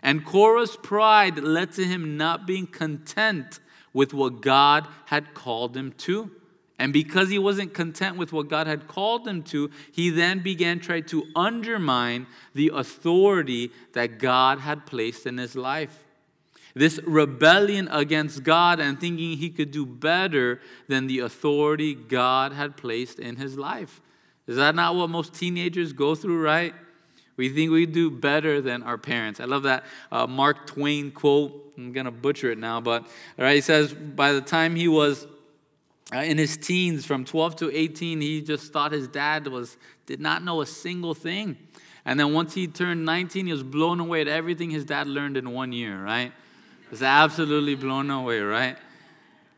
And 0.01 0.25
Korah's 0.25 0.77
pride 0.77 1.39
led 1.39 1.71
to 1.73 1.83
him 1.83 2.17
not 2.17 2.47
being 2.47 2.67
content 2.67 3.59
with 3.93 4.13
what 4.13 4.41
God 4.41 4.87
had 5.05 5.33
called 5.33 5.75
him 5.75 5.91
to. 5.99 6.31
And 6.79 6.91
because 6.91 7.29
he 7.29 7.37
wasn't 7.37 7.75
content 7.75 8.17
with 8.17 8.33
what 8.33 8.47
God 8.47 8.65
had 8.65 8.87
called 8.87 9.27
him 9.27 9.43
to, 9.43 9.69
he 9.91 10.09
then 10.09 10.39
began 10.39 10.79
trying 10.79 11.03
to 11.05 11.27
undermine 11.35 12.25
the 12.55 12.71
authority 12.73 13.71
that 13.93 14.17
God 14.17 14.59
had 14.59 14.87
placed 14.87 15.27
in 15.27 15.37
his 15.37 15.55
life. 15.55 16.03
This 16.73 16.99
rebellion 17.03 17.87
against 17.91 18.43
God 18.43 18.79
and 18.79 18.99
thinking 18.99 19.37
he 19.37 19.49
could 19.49 19.71
do 19.71 19.85
better 19.85 20.61
than 20.87 21.07
the 21.07 21.19
authority 21.19 21.95
God 21.95 22.53
had 22.53 22.77
placed 22.77 23.19
in 23.19 23.35
his 23.35 23.57
life. 23.57 24.01
Is 24.47 24.55
that 24.55 24.75
not 24.75 24.95
what 24.95 25.09
most 25.09 25.33
teenagers 25.33 25.93
go 25.93 26.15
through, 26.15 26.41
right? 26.41 26.73
We 27.37 27.49
think 27.49 27.71
we 27.71 27.85
do 27.85 28.11
better 28.11 28.61
than 28.61 28.83
our 28.83 28.97
parents. 28.97 29.39
I 29.39 29.45
love 29.45 29.63
that 29.63 29.85
uh, 30.11 30.27
Mark 30.27 30.67
Twain 30.67 31.11
quote. 31.11 31.73
I'm 31.77 31.91
going 31.93 32.05
to 32.05 32.11
butcher 32.11 32.51
it 32.51 32.57
now, 32.57 32.81
but 32.81 33.03
all 33.03 33.45
right, 33.45 33.55
he 33.55 33.61
says, 33.61 33.93
by 33.93 34.33
the 34.33 34.41
time 34.41 34.75
he 34.75 34.87
was 34.87 35.25
uh, 36.13 36.19
in 36.19 36.37
his 36.37 36.57
teens, 36.57 37.05
from 37.05 37.23
12 37.23 37.55
to 37.57 37.75
18, 37.75 38.21
he 38.21 38.41
just 38.41 38.73
thought 38.73 38.91
his 38.91 39.07
dad 39.07 39.47
was 39.47 39.77
did 40.05 40.19
not 40.19 40.43
know 40.43 40.61
a 40.61 40.65
single 40.65 41.13
thing. 41.13 41.57
And 42.03 42.19
then 42.19 42.33
once 42.33 42.53
he 42.53 42.67
turned 42.67 43.05
19, 43.05 43.45
he 43.45 43.51
was 43.51 43.63
blown 43.63 43.99
away 43.99 44.21
at 44.21 44.27
everything 44.27 44.69
his 44.69 44.83
dad 44.83 45.07
learned 45.07 45.37
in 45.37 45.51
one 45.51 45.71
year, 45.71 46.03
right? 46.03 46.33
Was 46.91 47.01
absolutely 47.01 47.75
blown 47.75 48.09
away, 48.11 48.41
right? 48.41 48.77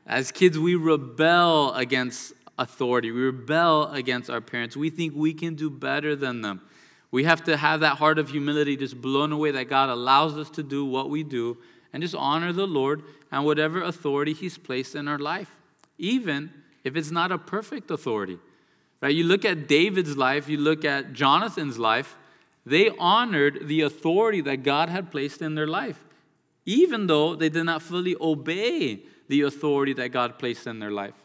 As 0.05 0.31
kids, 0.31 0.57
we 0.59 0.75
rebel 0.75 1.73
against 1.73 2.33
authority. 2.57 3.11
We 3.11 3.21
rebel 3.21 3.91
against 3.91 4.29
our 4.29 4.39
parents. 4.39 4.77
We 4.77 4.91
think 4.91 5.13
we 5.15 5.33
can 5.33 5.55
do 5.55 5.69
better 5.69 6.15
than 6.15 6.41
them. 6.41 6.61
We 7.09 7.23
have 7.23 7.43
to 7.45 7.57
have 7.57 7.79
that 7.79 7.97
heart 7.97 8.19
of 8.19 8.29
humility 8.29 8.77
just 8.77 9.01
blown 9.01 9.31
away 9.31 9.51
that 9.51 9.65
God 9.65 9.89
allows 9.89 10.37
us 10.37 10.49
to 10.51 10.63
do 10.63 10.85
what 10.85 11.09
we 11.09 11.23
do 11.23 11.57
and 11.91 12.01
just 12.01 12.15
honor 12.15 12.53
the 12.53 12.67
Lord 12.67 13.03
and 13.31 13.45
whatever 13.45 13.81
authority 13.81 14.33
He's 14.33 14.57
placed 14.57 14.95
in 14.95 15.07
our 15.07 15.19
life, 15.19 15.55
even 15.97 16.51
if 16.83 16.95
it's 16.95 17.11
not 17.11 17.31
a 17.31 17.37
perfect 17.37 17.89
authority. 17.89 18.39
Right? 19.01 19.15
You 19.15 19.23
look 19.23 19.45
at 19.45 19.67
David's 19.67 20.17
life, 20.17 20.47
you 20.47 20.57
look 20.57 20.85
at 20.85 21.13
Jonathan's 21.13 21.79
life, 21.79 22.15
they 22.65 22.89
honored 22.97 23.67
the 23.67 23.81
authority 23.81 24.41
that 24.41 24.63
God 24.63 24.89
had 24.89 25.11
placed 25.11 25.41
in 25.41 25.55
their 25.55 25.67
life 25.67 26.02
even 26.65 27.07
though 27.07 27.35
they 27.35 27.49
did 27.49 27.63
not 27.63 27.81
fully 27.81 28.15
obey 28.19 29.01
the 29.27 29.41
authority 29.41 29.93
that 29.93 30.09
God 30.09 30.37
placed 30.39 30.67
in 30.67 30.79
their 30.79 30.91
life. 30.91 31.15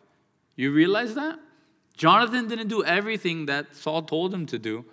You 0.57 0.73
realize 0.73 1.15
that? 1.15 1.39
Jonathan 1.97 2.49
didn't 2.49 2.69
do 2.69 2.85
everything 2.85 3.47
that 3.47 3.75
Saul 3.75 4.03
told 4.03 4.33
him 4.33 4.47
to 4.47 4.59
do, 4.59 4.85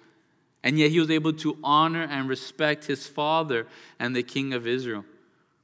and 0.64 0.80
yet 0.80 0.92
he 0.92 1.00
was 1.00 1.12
able 1.12 1.34
to 1.34 1.58
honor 1.64 2.04
and 2.04 2.28
respect 2.28 2.86
his 2.86 3.08
father 3.08 3.68
and 4.00 4.16
the 4.16 4.24
king 4.24 4.54
of 4.54 4.66
Israel. 4.66 5.06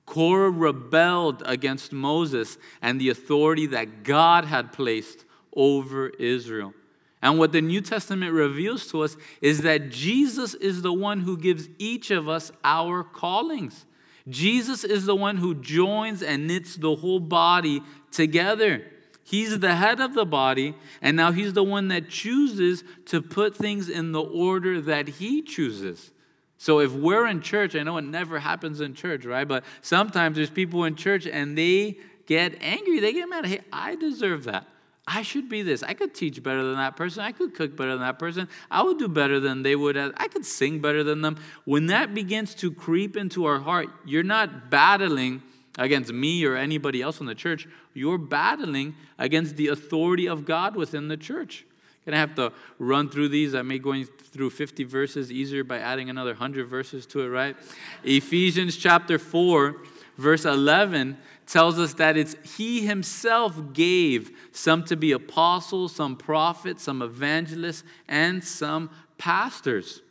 Korah 0.06 0.52
rebelled 0.52 1.41
against 1.46 1.91
Moses 1.91 2.58
and 2.82 3.00
the 3.00 3.10
authority 3.10 3.65
that 3.67 4.04
God 4.04 4.46
had 4.46 4.74
placed 4.74 5.26
over 5.56 6.10
Israel. 6.10 6.74
And 7.22 7.38
what 7.38 7.52
the 7.52 7.62
New 7.62 7.82
Testament 7.82 8.34
reveals 8.34 8.88
to 8.88 9.02
us 9.02 9.15
is 9.41 9.62
that 9.62 9.89
Jesus 9.89 10.54
is 10.56 10.82
the 10.82 10.94
one 10.94 11.22
who 11.22 11.38
gives 11.38 11.70
each 11.78 12.10
of 12.12 12.28
us 12.28 12.52
our 12.63 13.04
callings. 13.04 13.86
Jesus 14.28 14.84
is 14.84 15.06
the 15.06 15.16
one 15.16 15.38
who 15.38 15.56
joins 15.56 16.22
and 16.22 16.48
knits 16.48 16.76
the 16.76 16.96
whole 16.96 17.20
body 17.20 17.82
together. 18.12 18.86
He's 19.24 19.60
the 19.60 19.76
head 19.76 20.00
of 20.00 20.14
the 20.14 20.26
body, 20.26 20.76
and 21.02 21.16
now 21.16 21.32
he's 21.32 21.54
the 21.54 21.64
one 21.64 21.88
that 21.90 22.10
chooses 22.10 22.84
to 23.06 23.22
put 23.22 23.56
things 23.56 23.88
in 23.88 24.12
the 24.12 24.22
order 24.22 24.82
that 24.82 25.08
he 25.08 25.42
chooses. 25.42 26.12
So 26.58 26.80
if 26.80 26.92
we're 26.92 27.26
in 27.28 27.42
church, 27.42 27.76
I 27.76 27.84
know 27.84 27.98
it 27.98 28.04
never 28.04 28.40
happens 28.40 28.82
in 28.82 28.94
church, 28.94 29.26
right? 29.26 29.48
But 29.48 29.64
sometimes 29.82 30.36
there's 30.36 30.50
people 30.50 30.84
in 30.84 30.96
church 30.96 31.26
and 31.26 31.58
they 31.58 31.98
get 32.28 32.62
angry, 32.62 33.00
they 33.00 33.14
get 33.14 33.28
mad. 33.30 33.46
Hey, 33.46 33.62
I 33.74 33.96
deserve 33.96 34.44
that. 34.44 34.68
I 35.08 35.24
should 35.24 35.50
be 35.50 35.62
this. 35.64 35.82
I 35.82 35.94
could 35.94 36.14
teach 36.14 36.42
better 36.44 36.64
than 36.64 36.76
that 36.76 36.96
person. 36.96 37.24
I 37.24 37.32
could 37.32 37.56
cook 37.56 37.76
better 37.76 37.92
than 37.92 38.02
that 38.02 38.20
person. 38.20 38.48
I 38.70 38.84
would 38.84 39.00
do 39.00 39.08
better 39.08 39.40
than 39.40 39.64
they 39.64 39.76
would. 39.76 39.98
I 39.98 40.28
could 40.28 40.46
sing 40.46 40.80
better 40.80 41.04
than 41.04 41.22
them. 41.22 41.38
When 41.66 41.88
that 41.88 42.14
begins 42.14 42.54
to 42.56 42.72
creep 42.72 43.18
into 43.18 43.46
our 43.46 43.60
heart, 43.60 43.90
you're 44.06 44.24
not 44.24 44.70
battling 44.70 45.42
against 45.78 46.14
me 46.14 46.46
or 46.46 46.56
anybody 46.56 47.02
else 47.02 47.20
in 47.20 47.26
the 47.26 47.36
church. 47.36 47.68
You're 47.94 48.18
battling 48.20 48.96
against 49.18 49.56
the 49.56 49.70
authority 49.70 50.28
of 50.28 50.46
God 50.46 50.76
within 50.76 51.08
the 51.08 51.18
church. 51.18 51.66
Gonna 52.06 52.18
have 52.18 52.36
to 52.36 52.52
run 52.80 53.10
through 53.10 53.30
these. 53.30 53.54
I 53.54 53.62
may 53.62 53.80
going 53.80 54.06
through 54.06 54.50
50 54.52 54.84
verses 54.86 55.32
easier 55.32 55.64
by 55.64 55.80
adding 55.80 56.10
another 56.10 56.32
100 56.32 56.68
verses 56.68 57.06
to 57.08 57.22
it, 57.22 57.28
right? 57.28 57.56
Ephesians 58.04 58.76
chapter 58.76 59.20
4, 59.20 59.76
verse 60.18 60.46
11 60.46 61.18
tells 61.52 61.78
us 61.78 61.96
that 61.96 62.16
it's 62.16 62.36
He 62.56 62.86
Himself 62.86 63.74
gave 63.74 64.32
some 64.54 64.86
to 64.86 64.96
be 64.96 65.12
apostles, 65.12 65.94
some 65.94 66.16
prophets, 66.16 66.84
some 66.84 67.02
evangelists, 67.02 67.84
and 68.08 68.42
some 68.42 68.90
pastors. 69.18 70.02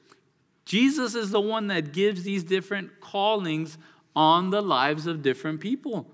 Jesus 0.67 1.15
is 1.15 1.31
the 1.31 1.41
one 1.41 1.69
that 1.69 1.93
gives 1.93 2.25
these 2.25 2.45
different 2.45 3.01
callings 3.01 3.79
on 4.15 4.51
the 4.51 4.61
lives 4.61 5.07
of 5.07 5.23
different 5.23 5.61
people. 5.61 6.07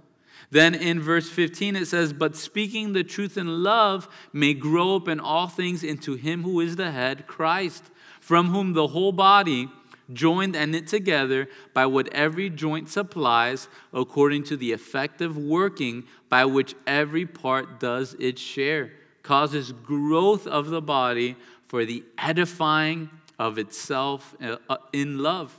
Then 0.50 0.74
in 0.76 1.00
verse 1.00 1.28
15 1.28 1.74
it 1.74 1.86
says, 1.86 2.12
But 2.12 2.36
speaking 2.36 2.92
the 2.92 3.02
truth 3.02 3.36
in 3.36 3.64
love 3.64 4.08
may 4.32 4.54
grow 4.54 4.94
up 4.94 5.08
in 5.08 5.18
all 5.18 5.48
things 5.48 5.82
into 5.82 6.14
Him 6.14 6.44
who 6.44 6.60
is 6.60 6.76
the 6.76 6.92
head, 6.92 7.26
Christ, 7.26 7.84
from 8.20 8.50
whom 8.50 8.74
the 8.74 8.86
whole 8.86 9.12
body 9.12 9.68
joined 10.12 10.54
and 10.54 10.72
knit 10.72 10.86
together 10.86 11.48
by 11.74 11.86
what 11.86 12.12
every 12.12 12.50
joint 12.50 12.88
supplies, 12.88 13.68
according 13.92 14.44
to 14.44 14.56
the 14.56 14.72
effective 14.72 15.36
working 15.36 16.04
by 16.28 16.44
which 16.44 16.74
every 16.86 17.26
part 17.26 17.80
does 17.80 18.14
its 18.18 18.40
share, 18.40 18.92
causes 19.22 19.72
growth 19.72 20.46
of 20.46 20.68
the 20.68 20.82
body 20.82 21.36
for 21.66 21.84
the 21.84 22.04
edifying 22.18 23.10
of 23.38 23.58
itself 23.58 24.34
uh, 24.40 24.56
uh, 24.68 24.76
in 24.92 25.18
love. 25.18 25.58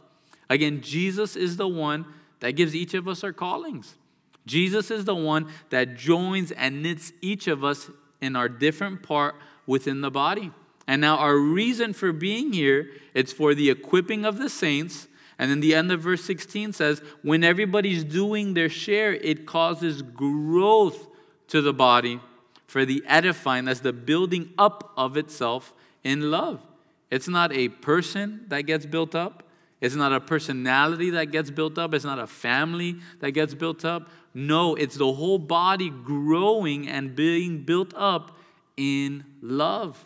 Again, 0.49 0.81
Jesus 0.81 1.35
is 1.35 1.57
the 1.57 1.67
one 1.67 2.05
that 2.39 2.51
gives 2.51 2.75
each 2.75 2.93
of 2.93 3.07
us 3.07 3.23
our 3.23 3.33
callings. 3.33 3.95
Jesus 4.45 4.89
is 4.89 5.05
the 5.05 5.15
one 5.15 5.51
that 5.69 5.97
joins 5.97 6.51
and 6.51 6.81
knits 6.81 7.11
each 7.21 7.47
of 7.47 7.63
us 7.63 7.91
in 8.21 8.35
our 8.35 8.47
different 8.47 9.03
part 9.03 9.35
within 9.65 10.01
the 10.01 10.09
body. 10.09 10.51
And 10.87 11.01
now 11.01 11.17
our 11.17 11.37
reason 11.37 11.93
for 11.93 12.11
being 12.11 12.53
here, 12.53 12.91
it's 13.13 13.33
for 13.33 13.53
the 13.53 13.69
equipping 13.69 14.25
of 14.25 14.37
the 14.37 14.49
saints. 14.49 15.07
And 15.37 15.51
then 15.51 15.59
the 15.59 15.75
end 15.75 15.91
of 15.91 16.01
verse 16.01 16.23
16 16.23 16.73
says, 16.73 17.01
when 17.21 17.43
everybody's 17.43 18.03
doing 18.03 18.53
their 18.53 18.69
share, 18.69 19.13
it 19.13 19.45
causes 19.45 20.01
growth 20.01 21.07
to 21.49 21.61
the 21.61 21.73
body 21.73 22.19
for 22.67 22.85
the 22.85 23.01
edifying, 23.07 23.65
that's 23.65 23.79
the 23.79 23.93
building 23.93 24.53
up 24.57 24.91
of 24.97 25.17
itself 25.17 25.73
in 26.03 26.29
love. 26.29 26.61
It's 27.09 27.27
not 27.27 27.53
a 27.53 27.69
person 27.69 28.45
that 28.49 28.63
gets 28.63 28.85
built 28.85 29.15
up. 29.15 29.43
It's 29.79 29.95
not 29.95 30.11
a 30.11 30.19
personality 30.19 31.11
that 31.11 31.31
gets 31.31 31.49
built 31.49 31.77
up. 31.77 31.93
It's 31.93 32.03
not 32.03 32.19
a 32.19 32.27
family 32.27 32.97
that 33.19 33.31
gets 33.31 33.53
built 33.53 33.85
up. 33.85 34.09
No, 34.33 34.75
it's 34.75 34.97
the 34.97 35.13
whole 35.13 35.37
body 35.37 35.89
growing 35.89 36.87
and 36.87 37.15
being 37.15 37.63
built 37.63 37.93
up 37.95 38.37
in 38.75 39.23
love. 39.41 40.05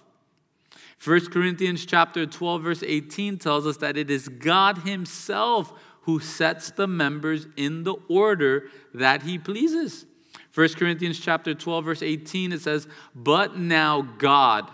1 1.04 1.32
Corinthians 1.32 1.84
chapter 1.86 2.28
12 2.28 2.62
verse 2.62 2.84
18 2.84 3.38
tells 3.38 3.66
us 3.66 3.78
that 3.78 3.98
it 3.98 4.12
is 4.12 4.28
God 4.28 4.80
himself 4.80 5.74
who 6.02 6.20
sets 6.20 6.72
the 6.72 6.88
members 6.88 7.48
in 7.58 7.84
the 7.84 7.96
order 8.08 8.70
that 8.94 9.24
he 9.24 9.40
pleases. 9.40 10.06
1 10.54 10.70
Corinthians 10.76 11.20
chapter 11.20 11.56
12 11.56 11.86
verse 11.86 12.02
18 12.04 12.52
it 12.52 12.62
says, 12.62 12.88
"But 13.16 13.58
now 13.58 14.02
God 14.20 14.70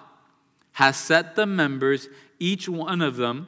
has 0.73 0.97
set 0.97 1.35
the 1.35 1.45
members 1.45 2.09
each 2.39 2.67
one 2.67 3.01
of 3.01 3.15
them 3.15 3.47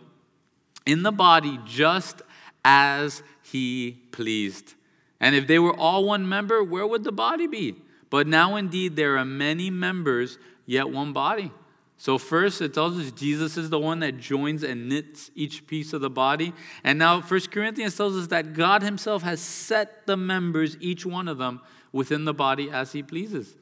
in 0.85 1.03
the 1.03 1.11
body 1.11 1.59
just 1.65 2.21
as 2.63 3.23
he 3.41 4.03
pleased." 4.11 4.75
And 5.19 5.35
if 5.35 5.47
they 5.47 5.59
were 5.59 5.75
all 5.77 6.05
one 6.05 6.29
member, 6.29 6.63
where 6.63 6.87
would 6.87 7.03
the 7.03 7.11
body 7.11 7.45
be? 7.45 7.75
But 8.09 8.25
now 8.25 8.55
indeed 8.55 8.95
there 8.95 9.17
are 9.17 9.25
many 9.25 9.69
members, 9.69 10.37
yet 10.65 10.89
one 10.89 11.11
body. 11.11 11.51
So, 12.01 12.17
first, 12.17 12.61
it 12.61 12.73
tells 12.73 12.97
us 12.97 13.11
Jesus 13.11 13.57
is 13.57 13.69
the 13.69 13.77
one 13.77 13.99
that 13.99 14.17
joins 14.17 14.63
and 14.63 14.87
knits 14.87 15.31
each 15.35 15.67
piece 15.67 15.91
of 15.91 15.99
the 15.99 16.09
body. 16.09 16.53
And 16.81 16.97
now, 16.97 17.19
First 17.19 17.51
Corinthians 17.51 17.97
tells 17.97 18.15
us 18.15 18.27
that 18.27 18.53
God 18.53 18.81
Himself 18.81 19.21
has 19.23 19.41
set 19.41 20.07
the 20.07 20.15
members, 20.15 20.77
each 20.79 21.05
one 21.05 21.27
of 21.27 21.39
them, 21.39 21.59
within 21.91 22.23
the 22.23 22.33
body 22.33 22.71
as 22.71 22.93
He 22.93 23.03
pleases. 23.03 23.53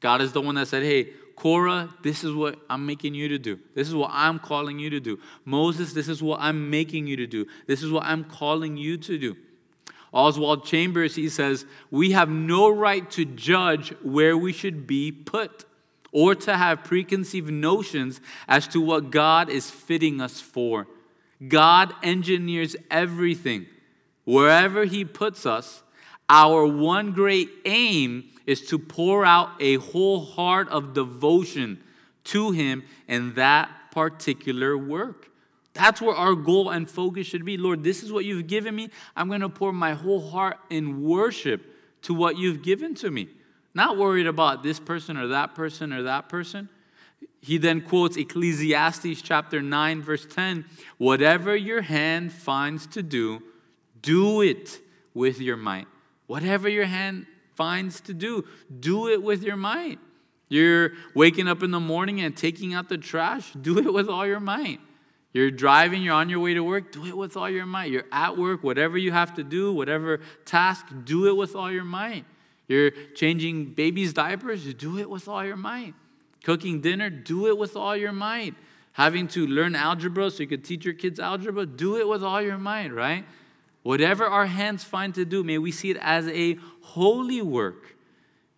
God 0.00 0.20
is 0.20 0.32
the 0.32 0.42
one 0.42 0.56
that 0.56 0.68
said, 0.68 0.82
Hey, 0.82 1.14
Korah, 1.36 1.88
this 2.02 2.22
is 2.22 2.34
what 2.34 2.58
I'm 2.68 2.84
making 2.84 3.14
you 3.14 3.28
to 3.28 3.38
do. 3.38 3.58
This 3.74 3.88
is 3.88 3.94
what 3.94 4.10
I'm 4.12 4.40
calling 4.40 4.78
you 4.78 4.90
to 4.90 5.00
do. 5.00 5.18
Moses, 5.46 5.94
this 5.94 6.08
is 6.08 6.22
what 6.22 6.38
I'm 6.42 6.68
making 6.68 7.06
you 7.06 7.16
to 7.16 7.26
do. 7.26 7.46
This 7.66 7.82
is 7.82 7.90
what 7.90 8.04
I'm 8.04 8.24
calling 8.24 8.76
you 8.76 8.98
to 8.98 9.16
do. 9.16 9.38
Oswald 10.12 10.66
Chambers, 10.66 11.14
he 11.14 11.30
says, 11.30 11.64
We 11.90 12.10
have 12.10 12.28
no 12.28 12.68
right 12.68 13.10
to 13.12 13.24
judge 13.24 13.94
where 14.02 14.36
we 14.36 14.52
should 14.52 14.86
be 14.86 15.10
put 15.10 15.64
or 16.12 16.34
to 16.34 16.56
have 16.56 16.84
preconceived 16.84 17.50
notions 17.50 18.20
as 18.48 18.68
to 18.68 18.80
what 18.80 19.10
God 19.10 19.48
is 19.48 19.70
fitting 19.70 20.20
us 20.20 20.40
for. 20.40 20.86
God 21.46 21.92
engineers 22.02 22.76
everything. 22.90 23.66
Wherever 24.24 24.84
He 24.84 25.04
puts 25.04 25.46
us, 25.46 25.82
our 26.28 26.66
one 26.66 27.12
great 27.12 27.50
aim 27.64 28.30
is 28.46 28.62
to 28.68 28.78
pour 28.78 29.24
out 29.24 29.50
a 29.60 29.76
whole 29.76 30.24
heart 30.24 30.68
of 30.68 30.94
devotion 30.94 31.82
to 32.24 32.52
Him 32.52 32.84
in 33.06 33.34
that 33.34 33.70
particular 33.92 34.76
work. 34.76 35.30
That's 35.74 36.00
where 36.00 36.14
our 36.14 36.34
goal 36.34 36.70
and 36.70 36.88
focus 36.88 37.26
should 37.26 37.44
be. 37.44 37.58
Lord, 37.58 37.84
this 37.84 38.02
is 38.02 38.10
what 38.10 38.24
you've 38.24 38.46
given 38.46 38.74
me. 38.74 38.88
I'm 39.14 39.28
going 39.28 39.42
to 39.42 39.48
pour 39.48 39.72
my 39.72 39.92
whole 39.92 40.30
heart 40.30 40.58
in 40.70 41.02
worship 41.02 41.62
to 42.02 42.14
what 42.14 42.38
you've 42.38 42.62
given 42.62 42.94
to 42.96 43.10
me. 43.10 43.28
Not 43.76 43.98
worried 43.98 44.26
about 44.26 44.62
this 44.62 44.80
person 44.80 45.18
or 45.18 45.26
that 45.26 45.54
person 45.54 45.92
or 45.92 46.04
that 46.04 46.30
person. 46.30 46.70
He 47.42 47.58
then 47.58 47.82
quotes 47.82 48.16
Ecclesiastes 48.16 49.20
chapter 49.20 49.60
9, 49.60 50.00
verse 50.00 50.24
10 50.24 50.64
Whatever 50.96 51.54
your 51.54 51.82
hand 51.82 52.32
finds 52.32 52.86
to 52.86 53.02
do, 53.02 53.42
do 54.00 54.40
it 54.40 54.80
with 55.12 55.42
your 55.42 55.58
might. 55.58 55.86
Whatever 56.26 56.70
your 56.70 56.86
hand 56.86 57.26
finds 57.54 58.00
to 58.00 58.14
do, 58.14 58.46
do 58.80 59.08
it 59.08 59.22
with 59.22 59.42
your 59.42 59.56
might. 59.56 59.98
You're 60.48 60.92
waking 61.14 61.46
up 61.46 61.62
in 61.62 61.70
the 61.70 61.78
morning 61.78 62.22
and 62.22 62.34
taking 62.34 62.72
out 62.72 62.88
the 62.88 62.96
trash, 62.96 63.52
do 63.52 63.78
it 63.78 63.92
with 63.92 64.08
all 64.08 64.26
your 64.26 64.40
might. 64.40 64.80
You're 65.34 65.50
driving, 65.50 66.02
you're 66.02 66.14
on 66.14 66.30
your 66.30 66.40
way 66.40 66.54
to 66.54 66.64
work, 66.64 66.92
do 66.92 67.04
it 67.04 67.14
with 67.14 67.36
all 67.36 67.50
your 67.50 67.66
might. 67.66 67.90
You're 67.90 68.06
at 68.10 68.38
work, 68.38 68.64
whatever 68.64 68.96
you 68.96 69.12
have 69.12 69.34
to 69.34 69.44
do, 69.44 69.70
whatever 69.70 70.20
task, 70.46 70.86
do 71.04 71.26
it 71.26 71.36
with 71.36 71.54
all 71.54 71.70
your 71.70 71.84
might. 71.84 72.24
You're 72.68 72.90
changing 73.14 73.74
babies' 73.74 74.12
diapers, 74.12 74.66
you 74.66 74.72
do 74.72 74.98
it 74.98 75.08
with 75.08 75.28
all 75.28 75.44
your 75.44 75.56
might. 75.56 75.94
Cooking 76.44 76.80
dinner, 76.80 77.10
do 77.10 77.46
it 77.46 77.56
with 77.58 77.76
all 77.76 77.96
your 77.96 78.12
might. 78.12 78.54
Having 78.92 79.28
to 79.28 79.46
learn 79.46 79.74
algebra 79.74 80.30
so 80.30 80.42
you 80.42 80.46
could 80.46 80.64
teach 80.64 80.84
your 80.84 80.94
kids 80.94 81.20
algebra, 81.20 81.66
do 81.66 81.96
it 81.96 82.08
with 82.08 82.22
all 82.22 82.40
your 82.40 82.58
might, 82.58 82.92
right? 82.92 83.24
Whatever 83.82 84.24
our 84.24 84.46
hands 84.46 84.82
find 84.82 85.14
to 85.14 85.24
do, 85.24 85.44
may 85.44 85.58
we 85.58 85.70
see 85.70 85.90
it 85.90 85.98
as 86.00 86.26
a 86.28 86.58
holy 86.80 87.42
work. 87.42 87.94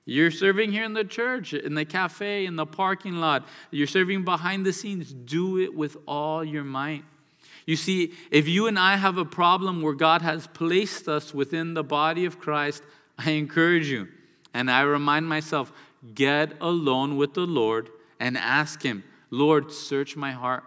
You're 0.06 0.30
serving 0.30 0.72
here 0.72 0.84
in 0.84 0.94
the 0.94 1.04
church, 1.04 1.52
in 1.52 1.74
the 1.74 1.84
cafe, 1.84 2.46
in 2.46 2.56
the 2.56 2.64
parking 2.64 3.16
lot. 3.16 3.46
You're 3.70 3.86
serving 3.86 4.24
behind 4.24 4.64
the 4.64 4.72
scenes. 4.72 5.12
Do 5.12 5.58
it 5.58 5.74
with 5.74 5.98
all 6.06 6.42
your 6.42 6.64
might. 6.64 7.04
You 7.66 7.76
see, 7.76 8.14
if 8.30 8.48
you 8.48 8.68
and 8.68 8.78
I 8.78 8.96
have 8.96 9.18
a 9.18 9.26
problem 9.26 9.82
where 9.82 9.92
God 9.92 10.22
has 10.22 10.46
placed 10.46 11.08
us 11.08 11.34
within 11.34 11.74
the 11.74 11.84
body 11.84 12.24
of 12.24 12.38
Christ, 12.38 12.82
I 13.24 13.32
encourage 13.32 13.88
you 13.88 14.08
and 14.54 14.70
I 14.70 14.82
remind 14.82 15.26
myself 15.26 15.72
get 16.14 16.52
alone 16.60 17.16
with 17.16 17.34
the 17.34 17.46
Lord 17.46 17.90
and 18.20 18.36
ask 18.36 18.82
Him, 18.82 19.04
Lord, 19.30 19.72
search 19.72 20.16
my 20.16 20.32
heart. 20.32 20.64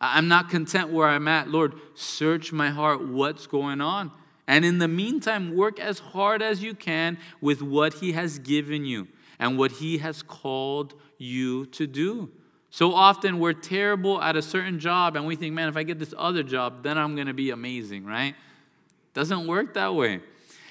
I'm 0.00 0.28
not 0.28 0.50
content 0.50 0.90
where 0.90 1.08
I'm 1.08 1.26
at. 1.26 1.48
Lord, 1.48 1.74
search 1.94 2.52
my 2.52 2.70
heart. 2.70 3.06
What's 3.06 3.46
going 3.46 3.80
on? 3.80 4.12
And 4.46 4.64
in 4.64 4.78
the 4.78 4.88
meantime, 4.88 5.56
work 5.56 5.80
as 5.80 5.98
hard 5.98 6.42
as 6.42 6.62
you 6.62 6.74
can 6.74 7.18
with 7.40 7.62
what 7.62 7.94
He 7.94 8.12
has 8.12 8.38
given 8.38 8.84
you 8.84 9.08
and 9.38 9.58
what 9.58 9.72
He 9.72 9.98
has 9.98 10.22
called 10.22 10.94
you 11.18 11.66
to 11.66 11.86
do. 11.86 12.30
So 12.70 12.92
often 12.92 13.38
we're 13.38 13.54
terrible 13.54 14.20
at 14.20 14.36
a 14.36 14.42
certain 14.42 14.78
job 14.78 15.16
and 15.16 15.26
we 15.26 15.34
think, 15.34 15.54
man, 15.54 15.68
if 15.68 15.76
I 15.76 15.82
get 15.82 15.98
this 15.98 16.12
other 16.16 16.42
job, 16.42 16.82
then 16.82 16.98
I'm 16.98 17.14
going 17.14 17.26
to 17.26 17.34
be 17.34 17.50
amazing, 17.50 18.04
right? 18.04 18.34
Doesn't 19.14 19.46
work 19.46 19.74
that 19.74 19.94
way. 19.94 20.20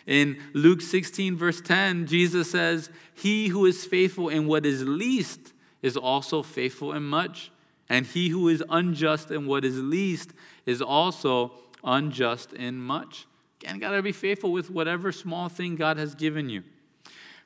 In 0.07 0.37
Luke 0.53 0.81
16, 0.81 1.35
verse 1.35 1.61
10, 1.61 2.05
Jesus 2.07 2.51
says, 2.51 2.89
He 3.13 3.47
who 3.47 3.65
is 3.65 3.85
faithful 3.85 4.29
in 4.29 4.47
what 4.47 4.65
is 4.65 4.83
least 4.83 5.53
is 5.81 5.97
also 5.97 6.43
faithful 6.43 6.93
in 6.93 7.03
much. 7.03 7.51
And 7.89 8.05
he 8.05 8.29
who 8.29 8.47
is 8.47 8.63
unjust 8.69 9.31
in 9.31 9.45
what 9.45 9.63
is 9.65 9.79
least 9.79 10.31
is 10.65 10.81
also 10.81 11.53
unjust 11.83 12.53
in 12.53 12.77
much. 12.77 13.27
Again, 13.61 13.79
got 13.79 13.91
to 13.91 14.01
be 14.01 14.11
faithful 14.11 14.51
with 14.51 14.69
whatever 14.69 15.11
small 15.11 15.49
thing 15.49 15.75
God 15.75 15.97
has 15.97 16.15
given 16.15 16.49
you. 16.49 16.63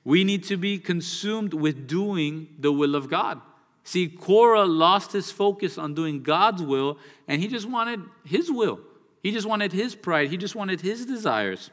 We 0.04 0.24
need 0.24 0.44
to 0.46 0.58
be 0.58 0.80
consumed 0.80 1.54
with 1.54 1.88
doing 1.88 2.48
the 2.58 2.72
will 2.72 2.96
of 2.96 3.10
God. 3.10 3.42
See, 3.84 4.08
Korah 4.08 4.66
lost 4.66 5.12
his 5.12 5.32
focus 5.32 5.78
on 5.78 5.94
doing 5.94 6.24
God's 6.24 6.62
will, 6.62 6.98
and 7.28 7.42
he 7.42 7.48
just 7.48 7.68
wanted 7.70 8.02
his 8.24 8.52
will. 8.52 8.80
He 9.24 9.32
just 9.32 9.48
wanted 9.48 9.74
his 9.74 9.96
pride. 9.96 10.30
He 10.30 10.38
just 10.38 10.56
wanted 10.56 10.82
his 10.82 11.06
desires. 11.06 11.70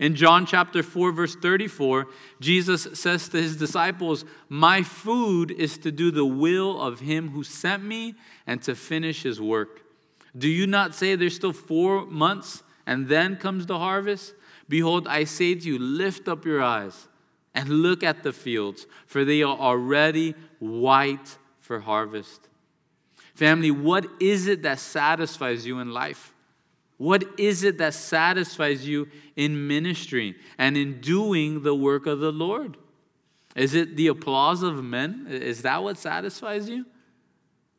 In 0.00 0.14
John 0.14 0.46
chapter 0.46 0.82
4, 0.82 1.12
verse 1.12 1.36
34, 1.36 2.06
Jesus 2.40 2.88
says 2.94 3.28
to 3.28 3.36
his 3.36 3.56
disciples, 3.56 4.24
My 4.48 4.82
food 4.82 5.50
is 5.50 5.76
to 5.78 5.92
do 5.92 6.10
the 6.10 6.24
will 6.24 6.80
of 6.80 7.00
him 7.00 7.28
who 7.28 7.44
sent 7.44 7.84
me 7.84 8.14
and 8.46 8.62
to 8.62 8.74
finish 8.74 9.22
his 9.22 9.42
work. 9.42 9.82
Do 10.36 10.48
you 10.48 10.66
not 10.66 10.94
say 10.94 11.14
there's 11.14 11.36
still 11.36 11.52
four 11.52 12.06
months 12.06 12.62
and 12.86 13.08
then 13.08 13.36
comes 13.36 13.66
the 13.66 13.78
harvest? 13.78 14.32
Behold, 14.70 15.06
I 15.06 15.24
say 15.24 15.54
to 15.54 15.68
you, 15.68 15.78
lift 15.78 16.28
up 16.28 16.46
your 16.46 16.62
eyes 16.62 17.08
and 17.54 17.68
look 17.68 18.02
at 18.02 18.22
the 18.22 18.32
fields, 18.32 18.86
for 19.06 19.26
they 19.26 19.42
are 19.42 19.56
already 19.56 20.34
white 20.60 21.36
for 21.58 21.80
harvest. 21.80 22.48
Family, 23.34 23.70
what 23.70 24.06
is 24.18 24.46
it 24.46 24.62
that 24.62 24.78
satisfies 24.78 25.66
you 25.66 25.78
in 25.78 25.92
life? 25.92 26.29
What 27.00 27.24
is 27.40 27.64
it 27.64 27.78
that 27.78 27.94
satisfies 27.94 28.86
you 28.86 29.08
in 29.34 29.66
ministry 29.66 30.36
and 30.58 30.76
in 30.76 31.00
doing 31.00 31.62
the 31.62 31.74
work 31.74 32.04
of 32.04 32.20
the 32.20 32.30
Lord? 32.30 32.76
Is 33.56 33.74
it 33.74 33.96
the 33.96 34.08
applause 34.08 34.62
of 34.62 34.84
men? 34.84 35.26
Is 35.30 35.62
that 35.62 35.82
what 35.82 35.96
satisfies 35.96 36.68
you? 36.68 36.84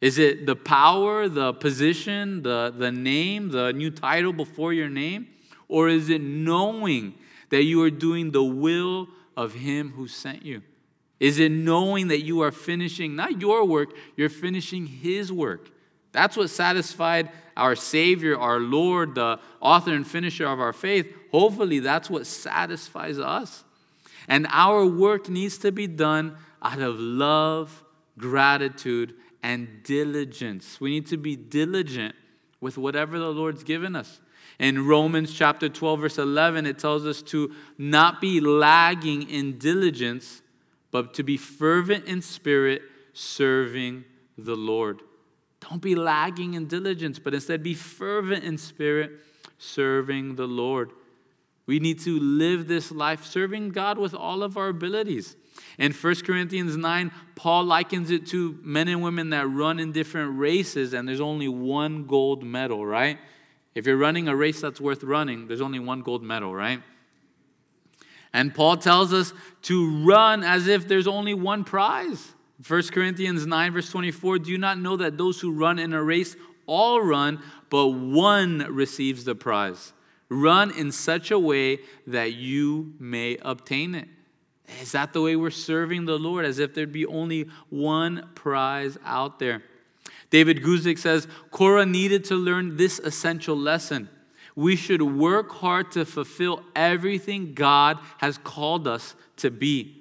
Is 0.01 0.17
it 0.17 0.47
the 0.47 0.55
power, 0.55 1.29
the 1.29 1.53
position, 1.53 2.41
the, 2.41 2.73
the 2.75 2.91
name, 2.91 3.49
the 3.49 3.71
new 3.73 3.91
title 3.91 4.33
before 4.33 4.73
your 4.73 4.89
name? 4.89 5.27
Or 5.67 5.87
is 5.87 6.09
it 6.09 6.21
knowing 6.23 7.13
that 7.51 7.61
you 7.61 7.83
are 7.83 7.91
doing 7.91 8.31
the 8.31 8.43
will 8.43 9.07
of 9.37 9.53
Him 9.53 9.91
who 9.91 10.07
sent 10.07 10.43
you? 10.43 10.63
Is 11.19 11.37
it 11.37 11.51
knowing 11.51 12.07
that 12.07 12.21
you 12.21 12.41
are 12.41 12.51
finishing 12.51 13.15
not 13.15 13.39
your 13.39 13.65
work, 13.65 13.93
you're 14.17 14.29
finishing 14.29 14.87
His 14.87 15.31
work? 15.31 15.69
That's 16.11 16.35
what 16.35 16.49
satisfied 16.49 17.29
our 17.55 17.75
Savior, 17.75 18.37
our 18.37 18.59
Lord, 18.59 19.15
the 19.15 19.39
author 19.59 19.93
and 19.93 20.05
finisher 20.05 20.45
of 20.45 20.59
our 20.59 20.73
faith. 20.73 21.13
Hopefully, 21.31 21.79
that's 21.79 22.09
what 22.09 22.25
satisfies 22.27 23.19
us. 23.19 23.63
And 24.27 24.47
our 24.49 24.85
work 24.85 25.29
needs 25.29 25.57
to 25.59 25.71
be 25.71 25.87
done 25.87 26.37
out 26.61 26.79
of 26.79 26.99
love, 26.99 27.83
gratitude, 28.17 29.15
and 29.41 29.83
diligence. 29.83 30.79
We 30.79 30.91
need 30.91 31.07
to 31.07 31.17
be 31.17 31.35
diligent 31.35 32.15
with 32.59 32.77
whatever 32.77 33.17
the 33.17 33.31
Lord's 33.31 33.63
given 33.63 33.95
us. 33.95 34.21
In 34.59 34.85
Romans 34.85 35.33
chapter 35.33 35.69
12, 35.69 35.99
verse 35.99 36.17
11, 36.19 36.67
it 36.67 36.77
tells 36.77 37.05
us 37.05 37.23
to 37.23 37.51
not 37.79 38.21
be 38.21 38.39
lagging 38.39 39.27
in 39.27 39.57
diligence, 39.57 40.43
but 40.91 41.15
to 41.15 41.23
be 41.23 41.35
fervent 41.37 42.05
in 42.05 42.21
spirit, 42.21 42.83
serving 43.13 44.05
the 44.37 44.55
Lord. 44.55 45.01
Don't 45.69 45.81
be 45.81 45.95
lagging 45.95 46.55
in 46.55 46.67
diligence, 46.67 47.19
but 47.19 47.33
instead 47.33 47.63
be 47.63 47.73
fervent 47.73 48.43
in 48.43 48.57
spirit, 48.57 49.11
serving 49.57 50.35
the 50.35 50.47
Lord. 50.47 50.91
We 51.67 51.79
need 51.79 51.99
to 52.01 52.19
live 52.19 52.67
this 52.67 52.91
life 52.91 53.23
serving 53.23 53.69
God 53.69 53.97
with 53.97 54.13
all 54.13 54.43
of 54.43 54.57
our 54.57 54.69
abilities. 54.69 55.35
In 55.77 55.93
1 55.93 56.15
Corinthians 56.25 56.75
9, 56.75 57.11
Paul 57.35 57.65
likens 57.65 58.11
it 58.11 58.25
to 58.27 58.59
men 58.63 58.87
and 58.87 59.01
women 59.01 59.29
that 59.29 59.47
run 59.47 59.79
in 59.79 59.91
different 59.91 60.37
races, 60.37 60.93
and 60.93 61.07
there's 61.07 61.21
only 61.21 61.47
one 61.47 62.05
gold 62.05 62.43
medal, 62.43 62.85
right? 62.85 63.19
If 63.73 63.85
you're 63.85 63.97
running 63.97 64.27
a 64.27 64.35
race 64.35 64.59
that's 64.59 64.81
worth 64.81 65.03
running, 65.03 65.47
there's 65.47 65.61
only 65.61 65.79
one 65.79 66.01
gold 66.01 66.23
medal, 66.23 66.53
right? 66.53 66.81
And 68.33 68.53
Paul 68.53 68.77
tells 68.77 69.13
us 69.13 69.33
to 69.63 70.05
run 70.05 70.43
as 70.43 70.67
if 70.67 70.87
there's 70.87 71.07
only 71.07 71.33
one 71.33 71.63
prize. 71.63 72.33
1 72.67 72.83
Corinthians 72.89 73.45
9, 73.45 73.73
verse 73.73 73.89
24 73.89 74.39
Do 74.39 74.51
you 74.51 74.57
not 74.57 74.79
know 74.79 74.97
that 74.97 75.17
those 75.17 75.39
who 75.39 75.51
run 75.51 75.79
in 75.79 75.93
a 75.93 76.03
race 76.03 76.35
all 76.67 77.01
run, 77.01 77.41
but 77.69 77.87
one 77.87 78.59
receives 78.69 79.23
the 79.23 79.35
prize? 79.35 79.93
Run 80.29 80.71
in 80.71 80.91
such 80.91 81.31
a 81.31 81.39
way 81.39 81.79
that 82.07 82.33
you 82.33 82.93
may 82.99 83.37
obtain 83.41 83.95
it. 83.95 84.07
Is 84.81 84.93
that 84.93 85.11
the 85.11 85.21
way 85.21 85.35
we're 85.35 85.49
serving 85.49 86.05
the 86.05 86.17
Lord? 86.17 86.45
As 86.45 86.59
if 86.59 86.73
there'd 86.73 86.91
be 86.91 87.05
only 87.05 87.49
one 87.69 88.29
prize 88.35 88.97
out 89.03 89.39
there. 89.39 89.63
David 90.29 90.63
Guzik 90.63 90.97
says 90.97 91.27
Korah 91.51 91.85
needed 91.85 92.23
to 92.25 92.35
learn 92.35 92.77
this 92.77 92.99
essential 92.99 93.57
lesson. 93.57 94.07
We 94.55 94.75
should 94.75 95.01
work 95.01 95.51
hard 95.51 95.91
to 95.93 96.05
fulfill 96.05 96.63
everything 96.75 97.53
God 97.53 97.99
has 98.19 98.37
called 98.37 98.87
us 98.87 99.15
to 99.37 99.51
be. 99.51 100.00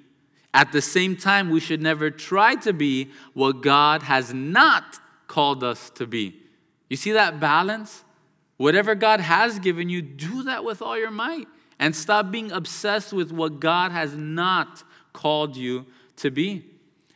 At 0.53 0.71
the 0.71 0.81
same 0.81 1.15
time, 1.15 1.49
we 1.49 1.59
should 1.59 1.81
never 1.81 2.09
try 2.09 2.55
to 2.55 2.73
be 2.73 3.09
what 3.33 3.61
God 3.61 4.03
has 4.03 4.33
not 4.33 4.99
called 5.27 5.63
us 5.63 5.89
to 5.91 6.05
be. 6.05 6.41
You 6.89 6.97
see 6.97 7.13
that 7.13 7.39
balance? 7.39 8.03
Whatever 8.57 8.95
God 8.95 9.21
has 9.21 9.59
given 9.59 9.89
you, 9.89 10.01
do 10.01 10.43
that 10.43 10.63
with 10.65 10.81
all 10.81 10.97
your 10.97 11.09
might 11.09 11.47
and 11.79 11.95
stop 11.95 12.31
being 12.31 12.51
obsessed 12.51 13.13
with 13.13 13.31
what 13.31 13.59
God 13.59 13.91
has 13.91 14.13
not 14.13 14.83
called 15.13 15.55
you 15.55 15.85
to 16.17 16.29
be. 16.29 16.65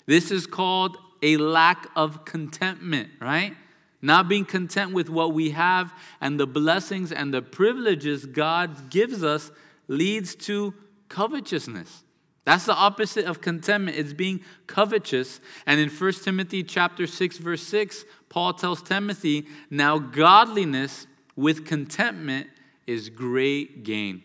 This 0.05 0.31
is 0.31 0.47
called 0.47 0.97
a 1.21 1.37
lack 1.37 1.87
of 1.95 2.25
contentment, 2.25 3.09
right? 3.19 3.53
Not 4.01 4.29
being 4.29 4.45
content 4.45 4.93
with 4.93 5.09
what 5.09 5.33
we 5.33 5.51
have 5.51 5.93
and 6.21 6.39
the 6.39 6.47
blessings 6.47 7.11
and 7.11 7.33
the 7.33 7.41
privileges 7.41 8.25
God 8.25 8.89
gives 8.89 9.23
us 9.23 9.51
leads 9.87 10.35
to 10.35 10.73
covetousness. 11.09 12.04
That's 12.45 12.65
the 12.65 12.75
opposite 12.75 13.25
of 13.25 13.41
contentment. 13.41 13.97
It's 13.97 14.13
being 14.13 14.41
covetous. 14.67 15.41
And 15.65 15.79
in 15.79 15.89
1 15.89 16.23
Timothy 16.23 16.63
chapter 16.63 17.07
6 17.07 17.37
verse 17.39 17.63
6, 17.63 18.05
Paul 18.29 18.53
tells 18.53 18.81
Timothy, 18.81 19.47
"Now 19.69 19.97
godliness 19.97 21.07
with 21.35 21.65
contentment 21.65 22.47
is 22.85 23.09
great 23.09 23.83
gain." 23.83 24.23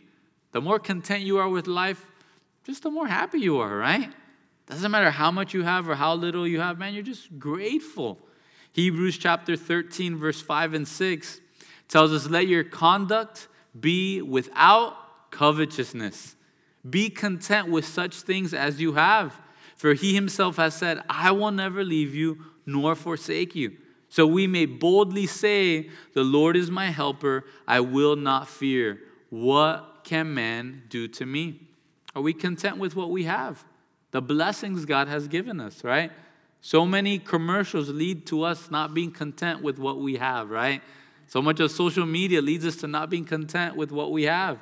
The 0.53 0.61
more 0.61 0.79
content 0.79 1.23
you 1.23 1.39
are 1.39 1.49
with 1.49 1.67
life, 1.67 2.05
just 2.65 2.83
the 2.83 2.91
more 2.91 3.07
happy 3.07 3.41
you 3.41 3.59
are, 3.59 3.77
right? 3.77 4.13
Doesn't 4.67 4.91
matter 4.91 5.11
how 5.11 5.31
much 5.31 5.55
you 5.55 5.63
have 5.63 5.89
or 5.89 5.95
how 5.95 6.15
little 6.15 6.47
you 6.47 6.61
have, 6.61 6.79
man, 6.79 6.95
you're 6.95 7.03
just 7.03 7.39
grateful. 7.39 8.19
Hebrews 8.73 9.19
chapter 9.19 9.57
13, 9.57 10.17
verse 10.17 10.41
5 10.41 10.75
and 10.75 10.87
6 10.87 11.41
tells 11.89 12.13
us, 12.13 12.29
Let 12.29 12.47
your 12.47 12.65
conduct 12.65 13.49
be 13.79 14.23
without 14.23 15.31
covetousness. 15.31 16.37
Be 16.89 17.11
content 17.11 17.69
with 17.69 17.85
such 17.85 18.23
things 18.23 18.55
as 18.55 18.81
you 18.81 18.95
have. 18.95 19.39
For 19.77 19.95
he 19.95 20.15
himself 20.15 20.57
has 20.57 20.75
said, 20.75 21.03
I 21.09 21.31
will 21.31 21.51
never 21.51 21.85
leave 21.85 22.15
you 22.15 22.39
nor 22.67 22.95
forsake 22.95 23.55
you. 23.55 23.77
So 24.09 24.27
we 24.27 24.47
may 24.47 24.67
boldly 24.67 25.27
say, 25.27 25.89
The 26.15 26.25
Lord 26.25 26.57
is 26.57 26.71
my 26.71 26.87
helper. 26.87 27.45
I 27.67 27.81
will 27.81 28.17
not 28.17 28.49
fear. 28.49 29.01
What 29.31 30.01
can 30.05 30.35
man 30.35 30.83
do 30.89 31.07
to 31.09 31.25
me? 31.25 31.69
Are 32.15 32.23
we 32.23 32.33
content 32.33 32.79
with 32.79 32.97
what 32.97 33.11
we 33.11 33.25
have? 33.25 33.65
The 34.11 34.21
blessings 34.21 34.85
God 34.85 35.07
has 35.07 35.29
given 35.29 35.61
us, 35.61 35.85
right? 35.85 36.11
So 36.61 36.85
many 36.85 37.19
commercials 37.19 37.89
lead 37.89 38.27
to 38.27 38.43
us 38.43 38.71
not 38.71 38.93
being 38.93 39.13
content 39.13 39.63
with 39.63 39.79
what 39.79 39.99
we 39.99 40.17
have, 40.17 40.51
right? 40.51 40.83
So 41.29 41.41
much 41.41 41.61
of 41.61 41.71
social 41.71 42.05
media 42.05 42.43
leads 42.43 42.67
us 42.67 42.77
to 42.77 42.89
not 42.89 43.09
being 43.09 43.25
content 43.25 43.77
with 43.77 43.93
what 43.93 44.11
we 44.11 44.25
have. 44.25 44.59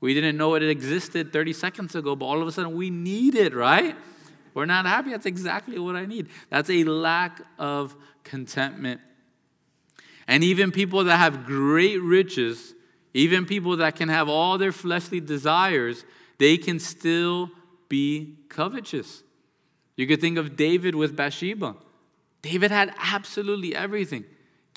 We 0.00 0.14
didn't 0.14 0.36
know 0.36 0.54
it 0.54 0.62
existed 0.62 1.32
30 1.32 1.52
seconds 1.52 1.94
ago, 1.94 2.14
but 2.14 2.26
all 2.26 2.40
of 2.40 2.48
a 2.48 2.52
sudden 2.52 2.76
we 2.76 2.90
need 2.90 3.34
it, 3.34 3.54
right? 3.54 3.96
We're 4.54 4.66
not 4.66 4.86
happy. 4.86 5.10
That's 5.10 5.26
exactly 5.26 5.78
what 5.78 5.96
I 5.96 6.06
need. 6.06 6.28
That's 6.50 6.70
a 6.70 6.84
lack 6.84 7.42
of 7.58 7.96
contentment. 8.24 9.00
And 10.26 10.44
even 10.44 10.70
people 10.70 11.04
that 11.04 11.16
have 11.16 11.44
great 11.44 11.98
riches 11.98 12.74
even 13.14 13.46
people 13.46 13.76
that 13.78 13.96
can 13.96 14.08
have 14.08 14.28
all 14.28 14.58
their 14.58 14.72
fleshly 14.72 15.20
desires, 15.20 16.04
they 16.38 16.56
can 16.56 16.78
still 16.78 17.50
be 17.88 18.36
covetous. 18.48 19.22
You 19.96 20.06
could 20.06 20.20
think 20.20 20.38
of 20.38 20.56
David 20.56 20.94
with 20.94 21.16
Bathsheba. 21.16 21.74
David 22.42 22.70
had 22.70 22.94
absolutely 22.96 23.74
everything. 23.74 24.24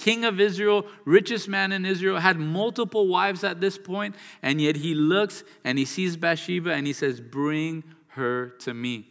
King 0.02 0.26
of 0.26 0.40
Israel, 0.40 0.88
richest 1.06 1.48
man 1.48 1.72
in 1.72 1.86
Israel, 1.86 2.18
had 2.18 2.40
multiple 2.40 3.08
wives 3.08 3.44
at 3.44 3.62
this 3.62 3.78
point, 3.78 4.16
and 4.42 4.60
yet 4.60 4.78
he 4.78 4.96
looks 4.96 5.44
and 5.64 5.78
he 5.78 5.86
sees 5.86 6.18
Bathsheba 6.18 6.74
and 6.74 6.88
he 6.88 6.94
says, 6.94 7.22
Bring 7.22 7.84
her 8.10 8.50
to 8.62 8.74
me. 8.74 9.06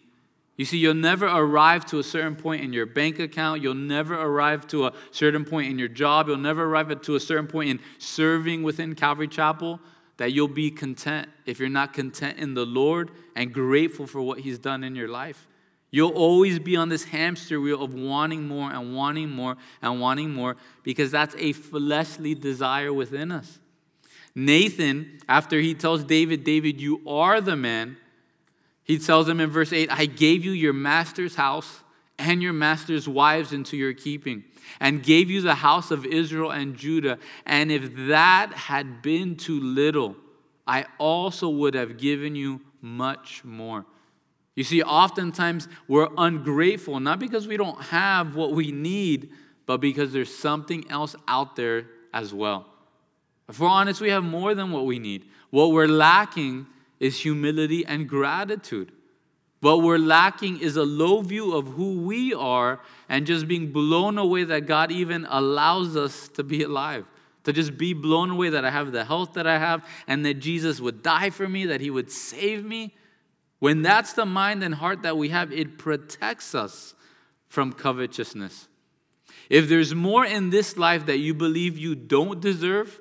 You 0.57 0.65
see, 0.65 0.79
you'll 0.79 0.95
never 0.95 1.27
arrive 1.27 1.87
to 1.87 2.01
a 2.01 2.03
certain 2.03 2.35
point 2.35 2.65
in 2.65 2.73
your 2.73 2.87
bank 2.87 3.21
account. 3.21 3.63
You'll 3.63 3.75
never 3.75 4.21
arrive 4.21 4.67
to 4.69 4.87
a 4.87 4.93
certain 5.13 5.45
point 5.45 5.71
in 5.71 5.79
your 5.79 5.89
job. 5.89 6.27
You'll 6.27 6.39
never 6.39 6.65
arrive 6.65 7.01
to 7.01 7.15
a 7.15 7.21
certain 7.21 7.47
point 7.47 7.71
in 7.71 7.79
serving 7.99 8.65
within 8.65 8.97
Calvary 8.97 9.29
Chapel 9.29 9.79
that 10.17 10.33
you'll 10.33 10.49
be 10.49 10.73
content 10.73 11.29
if 11.47 11.61
you're 11.61 11.69
not 11.69 11.93
content 11.93 12.37
in 12.39 12.55
the 12.55 12.67
Lord 12.67 13.13
and 13.37 13.55
grateful 13.55 14.09
for 14.09 14.21
what 14.21 14.41
He's 14.41 14.59
done 14.59 14.83
in 14.83 14.97
your 14.97 15.09
life. 15.09 15.47
You'll 15.91 16.13
always 16.13 16.59
be 16.59 16.77
on 16.77 16.89
this 16.89 17.05
hamster 17.05 17.61
wheel 17.61 17.83
of 17.83 17.95
wanting 17.95 18.47
more 18.47 18.71
and 18.71 18.95
wanting 18.95 19.31
more 19.31 19.57
and 19.83 20.01
wanting 20.01 20.31
more 20.31 20.57
because 20.85 21.11
that's 21.11 21.35
a 21.39 21.53
fleshly 21.53 22.35
desire 22.35 22.93
within 22.93 23.33
us. 23.33 23.59
Nathan, 24.35 25.19
after 25.29 25.61
he 25.61 25.75
tells 25.75 26.05
David, 26.05 26.45
David, 26.45 26.81
you 26.81 27.01
are 27.07 27.41
the 27.41 27.57
man 27.57 27.97
He 28.85 28.99
tells 28.99 29.29
him 29.29 29.39
in 29.41 29.51
verse 29.51 29.73
8, 29.73 29.89
I 29.89 30.07
gave 30.07 30.45
you 30.45 30.51
your 30.51 30.73
master's 30.73 31.37
house 31.37 31.81
and 32.19 32.43
your 32.43 32.53
master's 32.53 33.09
wives 33.09 33.53
into 33.53 33.77
your 33.77 33.93
keeping, 33.93 34.43
and 34.81 35.01
gave 35.01 35.31
you 35.31 35.41
the 35.41 35.55
house 35.55 35.93
of 35.93 36.05
Israel 36.05 36.51
and 36.51 36.77
Judah. 36.77 37.19
And 37.47 37.71
if 37.71 37.95
that 38.09 38.53
had 38.53 39.01
been 39.01 39.37
too 39.37 39.61
little, 39.61 40.17
I 40.67 40.87
also 40.99 41.49
would 41.49 41.75
have 41.75 41.99
given 41.99 42.35
you 42.35 42.61
much 42.83 43.45
more. 43.45 43.87
You 44.61 44.65
see, 44.65 44.83
oftentimes 44.83 45.69
we're 45.89 46.09
ungrateful, 46.19 47.01
not 47.01 47.19
because 47.19 47.49
we 47.49 47.57
don't 47.57 47.81
have 47.85 48.37
what 48.37 48.53
we 48.53 48.73
need, 48.73 49.31
but 49.65 49.79
because 49.79 50.13
there's 50.13 50.37
something 50.37 50.85
else 50.91 51.17
out 51.27 51.57
there 51.57 51.87
as 52.13 52.35
well. 52.35 52.67
If 53.49 53.59
we're 53.59 53.69
honest, 53.69 54.03
we 54.03 54.11
have 54.11 54.23
more 54.23 54.55
than 54.55 54.71
what 54.71 54.85
we 54.85 54.99
need. 54.99 55.25
What 55.49 55.73
we're 55.73 55.89
lacking 55.89 56.67
is 56.99 57.19
humility 57.19 57.87
and 57.87 58.07
gratitude. 58.07 58.93
What 59.61 59.81
we're 59.81 59.97
lacking 59.97 60.61
is 60.61 60.77
a 60.77 60.85
low 60.85 61.23
view 61.23 61.57
of 61.57 61.67
who 61.67 62.03
we 62.03 62.35
are 62.35 62.81
and 63.09 63.27
just 63.27 63.49
being 63.49 63.73
blown 63.73 64.19
away 64.19 64.45
that 64.45 64.67
God 64.67 64.93
even 64.93 65.27
allows 65.31 65.97
us 65.97 66.29
to 66.35 66.43
be 66.43 66.65
alive. 66.65 67.07
To 67.45 67.55
just 67.55 67.79
be 67.79 67.95
blown 67.95 68.29
away 68.29 68.51
that 68.51 68.67
I 68.67 68.71
have 68.71 68.93
the 68.93 69.07
health 69.07 69.33
that 69.33 69.47
I 69.47 69.59
have 69.59 69.89
and 70.07 70.23
that 70.27 70.35
Jesus 70.35 70.81
would 70.81 71.03
die 71.03 71.31
for 71.31 71.49
me, 71.49 71.65
that 71.65 71.81
He 71.81 71.89
would 71.89 72.11
save 72.11 72.63
me. 72.63 72.93
When 73.61 73.83
that's 73.83 74.15
the 74.15 74.27
mind 74.27 74.65
and 74.65 74.75
heart 74.75 75.03
that 75.03 75.17
we 75.17 75.29
have, 75.29 75.53
it 75.53 75.79
protects 75.79 76.55
us 76.55 76.95
from 77.49 77.73
covetousness. 77.73 78.67
If 79.49 79.69
there's 79.69 79.95
more 79.95 80.25
in 80.25 80.51
this 80.51 80.77
life 80.77 81.07
that 81.07 81.19
you 81.19 81.35
believe 81.35 81.79
you 81.79 81.95
don't 81.95 82.41
deserve, 82.41 82.99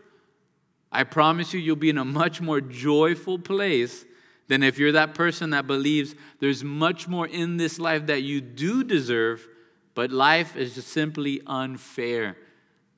I 0.91 1.03
promise 1.03 1.53
you, 1.53 1.59
you'll 1.59 1.75
be 1.75 1.89
in 1.89 1.97
a 1.97 2.05
much 2.05 2.41
more 2.41 2.59
joyful 2.59 3.39
place 3.39 4.05
than 4.47 4.63
if 4.63 4.79
you're 4.79 4.91
that 4.93 5.13
person 5.13 5.51
that 5.51 5.67
believes 5.67 6.15
there's 6.39 6.63
much 6.63 7.07
more 7.07 7.27
in 7.27 7.57
this 7.57 7.79
life 7.79 8.07
that 8.07 8.23
you 8.23 8.41
do 8.41 8.83
deserve, 8.83 9.47
but 9.93 10.11
life 10.11 10.55
is 10.55 10.75
just 10.75 10.89
simply 10.89 11.41
unfair. 11.45 12.35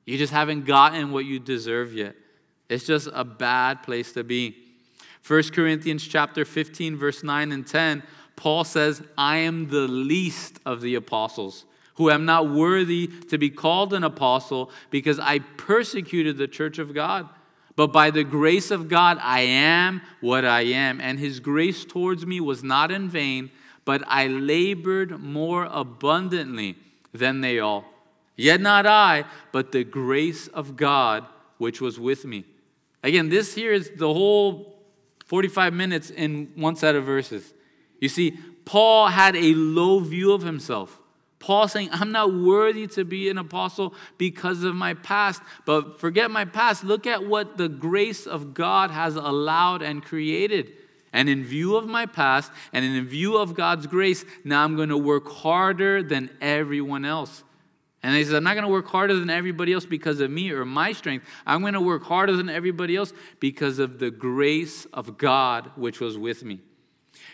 You 0.06 0.18
just 0.18 0.32
haven't 0.32 0.64
gotten 0.64 1.12
what 1.12 1.26
you 1.26 1.38
deserve 1.38 1.94
yet. 1.94 2.16
It's 2.68 2.86
just 2.86 3.08
a 3.12 3.24
bad 3.24 3.82
place 3.82 4.12
to 4.14 4.24
be. 4.24 4.56
1 5.26 5.42
Corinthians 5.52 6.06
chapter 6.06 6.44
15 6.44 6.96
verse 6.96 7.22
9 7.22 7.52
and 7.52 7.66
10, 7.66 8.02
Paul 8.34 8.64
says, 8.64 9.02
"I 9.16 9.38
am 9.38 9.68
the 9.68 9.86
least 9.86 10.58
of 10.66 10.80
the 10.80 10.94
apostles, 10.94 11.64
who 11.94 12.10
am 12.10 12.24
not 12.24 12.48
worthy 12.48 13.06
to 13.28 13.38
be 13.38 13.50
called 13.50 13.92
an 13.92 14.02
apostle 14.02 14.70
because 14.90 15.20
I 15.20 15.38
persecuted 15.38 16.38
the 16.38 16.48
church 16.48 16.78
of 16.78 16.92
God." 16.92 17.28
But 17.76 17.92
by 17.92 18.10
the 18.10 18.24
grace 18.24 18.70
of 18.70 18.88
God, 18.88 19.18
I 19.22 19.40
am 19.40 20.02
what 20.20 20.44
I 20.44 20.62
am. 20.62 21.00
And 21.00 21.18
his 21.18 21.40
grace 21.40 21.84
towards 21.84 22.26
me 22.26 22.40
was 22.40 22.62
not 22.62 22.90
in 22.90 23.08
vain, 23.08 23.50
but 23.84 24.02
I 24.06 24.26
labored 24.26 25.20
more 25.20 25.68
abundantly 25.70 26.76
than 27.12 27.40
they 27.40 27.58
all. 27.58 27.84
Yet 28.36 28.60
not 28.60 28.86
I, 28.86 29.24
but 29.52 29.72
the 29.72 29.84
grace 29.84 30.48
of 30.48 30.76
God 30.76 31.24
which 31.58 31.80
was 31.80 31.98
with 31.98 32.24
me. 32.24 32.44
Again, 33.02 33.28
this 33.28 33.54
here 33.54 33.72
is 33.72 33.90
the 33.96 34.12
whole 34.12 34.71
45 35.26 35.72
minutes 35.72 36.10
in 36.10 36.52
one 36.56 36.76
set 36.76 36.94
of 36.94 37.04
verses. 37.04 37.52
You 38.00 38.08
see, 38.08 38.38
Paul 38.64 39.08
had 39.08 39.36
a 39.36 39.54
low 39.54 40.00
view 40.00 40.32
of 40.32 40.42
himself. 40.42 40.98
Paul 41.38 41.66
saying, 41.66 41.88
I'm 41.90 42.12
not 42.12 42.32
worthy 42.32 42.86
to 42.88 43.04
be 43.04 43.28
an 43.28 43.36
apostle 43.36 43.94
because 44.16 44.62
of 44.62 44.76
my 44.76 44.94
past. 44.94 45.42
But 45.66 45.98
forget 45.98 46.30
my 46.30 46.44
past. 46.44 46.84
Look 46.84 47.06
at 47.06 47.26
what 47.26 47.56
the 47.56 47.68
grace 47.68 48.26
of 48.26 48.54
God 48.54 48.92
has 48.92 49.16
allowed 49.16 49.82
and 49.82 50.04
created. 50.04 50.72
And 51.12 51.28
in 51.28 51.44
view 51.44 51.76
of 51.76 51.86
my 51.86 52.06
past 52.06 52.52
and 52.72 52.84
in 52.84 53.04
view 53.06 53.36
of 53.36 53.54
God's 53.54 53.88
grace, 53.88 54.24
now 54.44 54.64
I'm 54.64 54.76
going 54.76 54.88
to 54.88 54.96
work 54.96 55.28
harder 55.28 56.02
than 56.02 56.30
everyone 56.40 57.04
else. 57.04 57.42
And 58.02 58.16
he 58.16 58.24
says, 58.24 58.34
I'm 58.34 58.44
not 58.44 58.54
going 58.54 58.64
to 58.64 58.70
work 58.70 58.88
harder 58.88 59.14
than 59.14 59.30
everybody 59.30 59.72
else 59.72 59.86
because 59.86 60.20
of 60.20 60.30
me 60.30 60.50
or 60.50 60.64
my 60.64 60.92
strength. 60.92 61.24
I'm 61.46 61.60
going 61.60 61.74
to 61.74 61.80
work 61.80 62.02
harder 62.02 62.36
than 62.36 62.48
everybody 62.48 62.96
else 62.96 63.12
because 63.38 63.78
of 63.78 64.00
the 64.00 64.10
grace 64.10 64.86
of 64.86 65.16
God 65.18 65.70
which 65.76 66.00
was 66.00 66.18
with 66.18 66.44
me. 66.44 66.60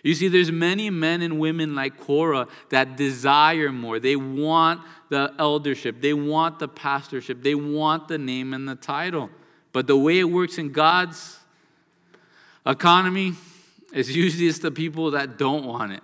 You 0.03 0.15
see, 0.15 0.29
there's 0.29 0.53
many 0.53 0.91
men 0.91 1.23
and 1.23 1.41
women 1.41 1.75
like 1.75 1.99
Korah 1.99 2.49
that 2.69 2.97
desire 2.97 3.73
more. 3.73 3.99
They 3.99 4.17
want 4.17 4.83
the 5.09 5.35
eldership, 5.39 6.01
they 6.03 6.13
want 6.13 6.59
the 6.59 6.69
pastorship, 6.69 7.43
they 7.43 7.55
want 7.55 8.09
the 8.09 8.19
name 8.19 8.53
and 8.53 8.69
the 8.69 8.75
title. 8.75 9.31
But 9.73 9.87
the 9.87 9.97
way 9.97 10.19
it 10.19 10.25
works 10.25 10.59
in 10.59 10.73
God's 10.73 11.39
economy 12.67 13.33
is 13.93 14.15
usually 14.17 14.47
it's 14.47 14.59
the 14.59 14.71
people 14.71 15.13
that 15.13 15.39
don't 15.39 15.65
want 15.65 15.93
it. 15.93 16.03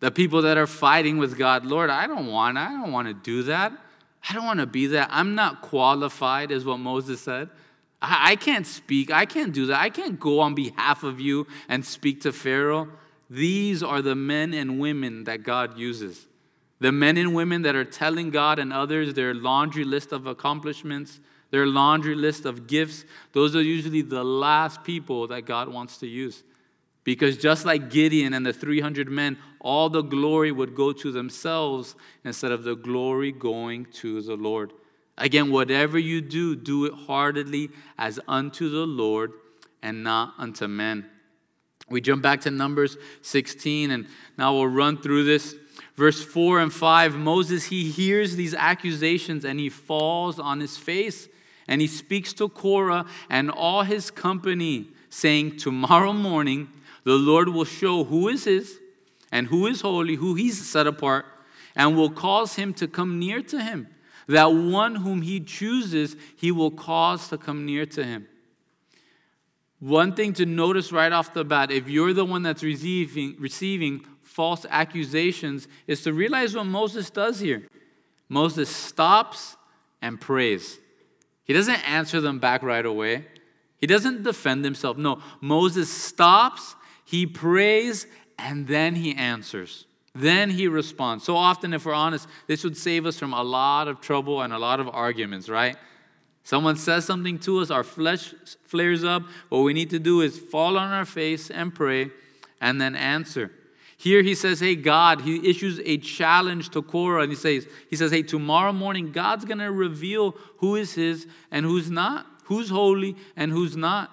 The 0.00 0.10
people 0.10 0.42
that 0.42 0.56
are 0.56 0.66
fighting 0.66 1.18
with 1.18 1.38
God, 1.38 1.64
Lord, 1.66 1.90
I 1.90 2.06
don't 2.06 2.26
want, 2.26 2.56
I 2.58 2.70
don't 2.70 2.90
want 2.90 3.08
to 3.08 3.14
do 3.14 3.44
that. 3.44 3.72
I 4.28 4.34
don't 4.34 4.44
want 4.44 4.60
to 4.60 4.66
be 4.66 4.86
that. 4.88 5.08
I'm 5.10 5.34
not 5.34 5.62
qualified, 5.62 6.50
is 6.50 6.64
what 6.64 6.78
Moses 6.78 7.20
said. 7.20 7.50
I, 8.02 8.32
I 8.32 8.36
can't 8.36 8.66
speak. 8.66 9.10
I 9.10 9.26
can't 9.26 9.52
do 9.52 9.66
that. 9.66 9.80
I 9.80 9.90
can't 9.90 10.18
go 10.18 10.40
on 10.40 10.54
behalf 10.54 11.02
of 11.02 11.20
you 11.20 11.46
and 11.68 11.84
speak 11.84 12.22
to 12.22 12.32
Pharaoh. 12.32 12.88
These 13.28 13.82
are 13.82 14.02
the 14.02 14.14
men 14.14 14.54
and 14.54 14.80
women 14.80 15.24
that 15.24 15.42
God 15.42 15.78
uses. 15.78 16.26
The 16.80 16.92
men 16.92 17.18
and 17.18 17.34
women 17.34 17.62
that 17.62 17.76
are 17.76 17.84
telling 17.84 18.30
God 18.30 18.58
and 18.58 18.72
others 18.72 19.12
their 19.14 19.34
laundry 19.34 19.84
list 19.84 20.12
of 20.12 20.26
accomplishments, 20.26 21.20
their 21.50 21.66
laundry 21.66 22.14
list 22.14 22.46
of 22.46 22.66
gifts, 22.66 23.04
those 23.32 23.54
are 23.54 23.62
usually 23.62 24.02
the 24.02 24.24
last 24.24 24.82
people 24.82 25.26
that 25.28 25.42
God 25.42 25.68
wants 25.68 25.98
to 25.98 26.06
use. 26.06 26.42
Because 27.04 27.36
just 27.36 27.64
like 27.64 27.90
Gideon 27.90 28.34
and 28.34 28.44
the 28.44 28.52
300 28.52 29.08
men, 29.10 29.38
all 29.60 29.88
the 29.88 30.02
glory 30.02 30.52
would 30.52 30.74
go 30.74 30.92
to 30.92 31.10
themselves 31.10 31.94
instead 32.24 32.52
of 32.52 32.64
the 32.64 32.74
glory 32.74 33.32
going 33.32 33.86
to 33.94 34.20
the 34.20 34.36
Lord. 34.36 34.72
Again, 35.16 35.50
whatever 35.50 35.98
you 35.98 36.20
do, 36.20 36.56
do 36.56 36.86
it 36.86 36.92
heartedly 36.92 37.70
as 37.98 38.20
unto 38.26 38.68
the 38.68 38.86
Lord 38.86 39.32
and 39.82 40.02
not 40.02 40.34
unto 40.38 40.66
men. 40.66 41.06
We 41.88 42.00
jump 42.00 42.22
back 42.22 42.42
to 42.42 42.50
Numbers 42.50 42.96
16, 43.22 43.90
and 43.90 44.06
now 44.38 44.54
we'll 44.54 44.68
run 44.68 45.02
through 45.02 45.24
this. 45.24 45.56
Verse 45.96 46.22
4 46.22 46.60
and 46.60 46.72
5 46.72 47.16
Moses, 47.16 47.66
he 47.66 47.90
hears 47.90 48.36
these 48.36 48.54
accusations 48.54 49.44
and 49.44 49.58
he 49.58 49.68
falls 49.68 50.38
on 50.38 50.60
his 50.60 50.76
face 50.76 51.28
and 51.68 51.80
he 51.80 51.86
speaks 51.86 52.32
to 52.34 52.48
Korah 52.48 53.06
and 53.28 53.50
all 53.50 53.82
his 53.82 54.10
company, 54.10 54.88
saying, 55.08 55.56
Tomorrow 55.56 56.12
morning 56.12 56.68
the 57.04 57.14
Lord 57.14 57.48
will 57.48 57.64
show 57.64 58.04
who 58.04 58.28
is 58.28 58.44
his 58.44 58.78
and 59.32 59.46
who 59.46 59.66
is 59.66 59.80
holy, 59.80 60.16
who 60.16 60.34
he's 60.34 60.64
set 60.66 60.86
apart, 60.86 61.26
and 61.76 61.96
will 61.96 62.10
cause 62.10 62.56
him 62.56 62.74
to 62.74 62.88
come 62.88 63.18
near 63.18 63.42
to 63.42 63.62
him. 63.62 63.88
That 64.26 64.52
one 64.52 64.96
whom 64.96 65.22
he 65.22 65.40
chooses, 65.40 66.16
he 66.36 66.52
will 66.52 66.70
cause 66.70 67.28
to 67.28 67.38
come 67.38 67.64
near 67.66 67.86
to 67.86 68.04
him. 68.04 68.26
One 69.80 70.14
thing 70.14 70.34
to 70.34 70.46
notice 70.46 70.92
right 70.92 71.10
off 71.10 71.32
the 71.32 71.44
bat, 71.44 71.70
if 71.70 71.88
you're 71.88 72.12
the 72.12 72.24
one 72.24 72.42
that's 72.42 72.62
receiving, 72.62 73.36
receiving 73.38 74.04
false 74.22 74.66
accusations, 74.68 75.68
is 75.86 76.02
to 76.02 76.12
realize 76.12 76.54
what 76.54 76.66
Moses 76.66 77.08
does 77.08 77.40
here. 77.40 77.66
Moses 78.28 78.68
stops 78.68 79.56
and 80.02 80.20
prays. 80.20 80.78
He 81.44 81.52
doesn't 81.52 81.88
answer 81.88 82.20
them 82.20 82.38
back 82.38 82.62
right 82.62 82.84
away. 82.84 83.26
He 83.78 83.86
doesn't 83.86 84.22
defend 84.22 84.64
himself. 84.64 84.98
No, 84.98 85.22
Moses 85.40 85.90
stops, 85.90 86.76
he 87.10 87.26
prays, 87.26 88.06
and 88.38 88.68
then 88.68 88.94
he 88.94 89.16
answers. 89.16 89.84
Then 90.14 90.48
he 90.48 90.68
responds. 90.68 91.24
So 91.24 91.34
often, 91.34 91.72
if 91.72 91.84
we're 91.84 91.92
honest, 91.92 92.28
this 92.46 92.62
would 92.62 92.76
save 92.76 93.04
us 93.04 93.18
from 93.18 93.32
a 93.32 93.42
lot 93.42 93.88
of 93.88 94.00
trouble 94.00 94.42
and 94.42 94.52
a 94.52 94.58
lot 94.60 94.78
of 94.78 94.88
arguments, 94.88 95.48
right? 95.48 95.76
Someone 96.44 96.76
says 96.76 97.04
something 97.04 97.40
to 97.40 97.58
us, 97.58 97.72
our 97.72 97.82
flesh 97.82 98.32
flares 98.62 99.02
up. 99.02 99.24
What 99.48 99.62
we 99.62 99.72
need 99.72 99.90
to 99.90 99.98
do 99.98 100.20
is 100.20 100.38
fall 100.38 100.78
on 100.78 100.92
our 100.92 101.04
face 101.04 101.50
and 101.50 101.74
pray 101.74 102.12
and 102.60 102.80
then 102.80 102.94
answer. 102.94 103.50
Here 103.96 104.22
he 104.22 104.36
says, 104.36 104.60
Hey, 104.60 104.76
God, 104.76 105.22
he 105.22 105.50
issues 105.50 105.80
a 105.84 105.98
challenge 105.98 106.70
to 106.70 106.80
Korah 106.80 107.22
and 107.22 107.32
he 107.32 107.36
says, 107.36 107.66
he 107.88 107.96
says, 107.96 108.12
Hey, 108.12 108.22
tomorrow 108.22 108.72
morning, 108.72 109.10
God's 109.10 109.44
gonna 109.44 109.72
reveal 109.72 110.36
who 110.58 110.76
is 110.76 110.94
his 110.94 111.26
and 111.50 111.66
who's 111.66 111.90
not, 111.90 112.24
who's 112.44 112.70
holy 112.70 113.16
and 113.34 113.50
who's 113.50 113.76
not. 113.76 114.12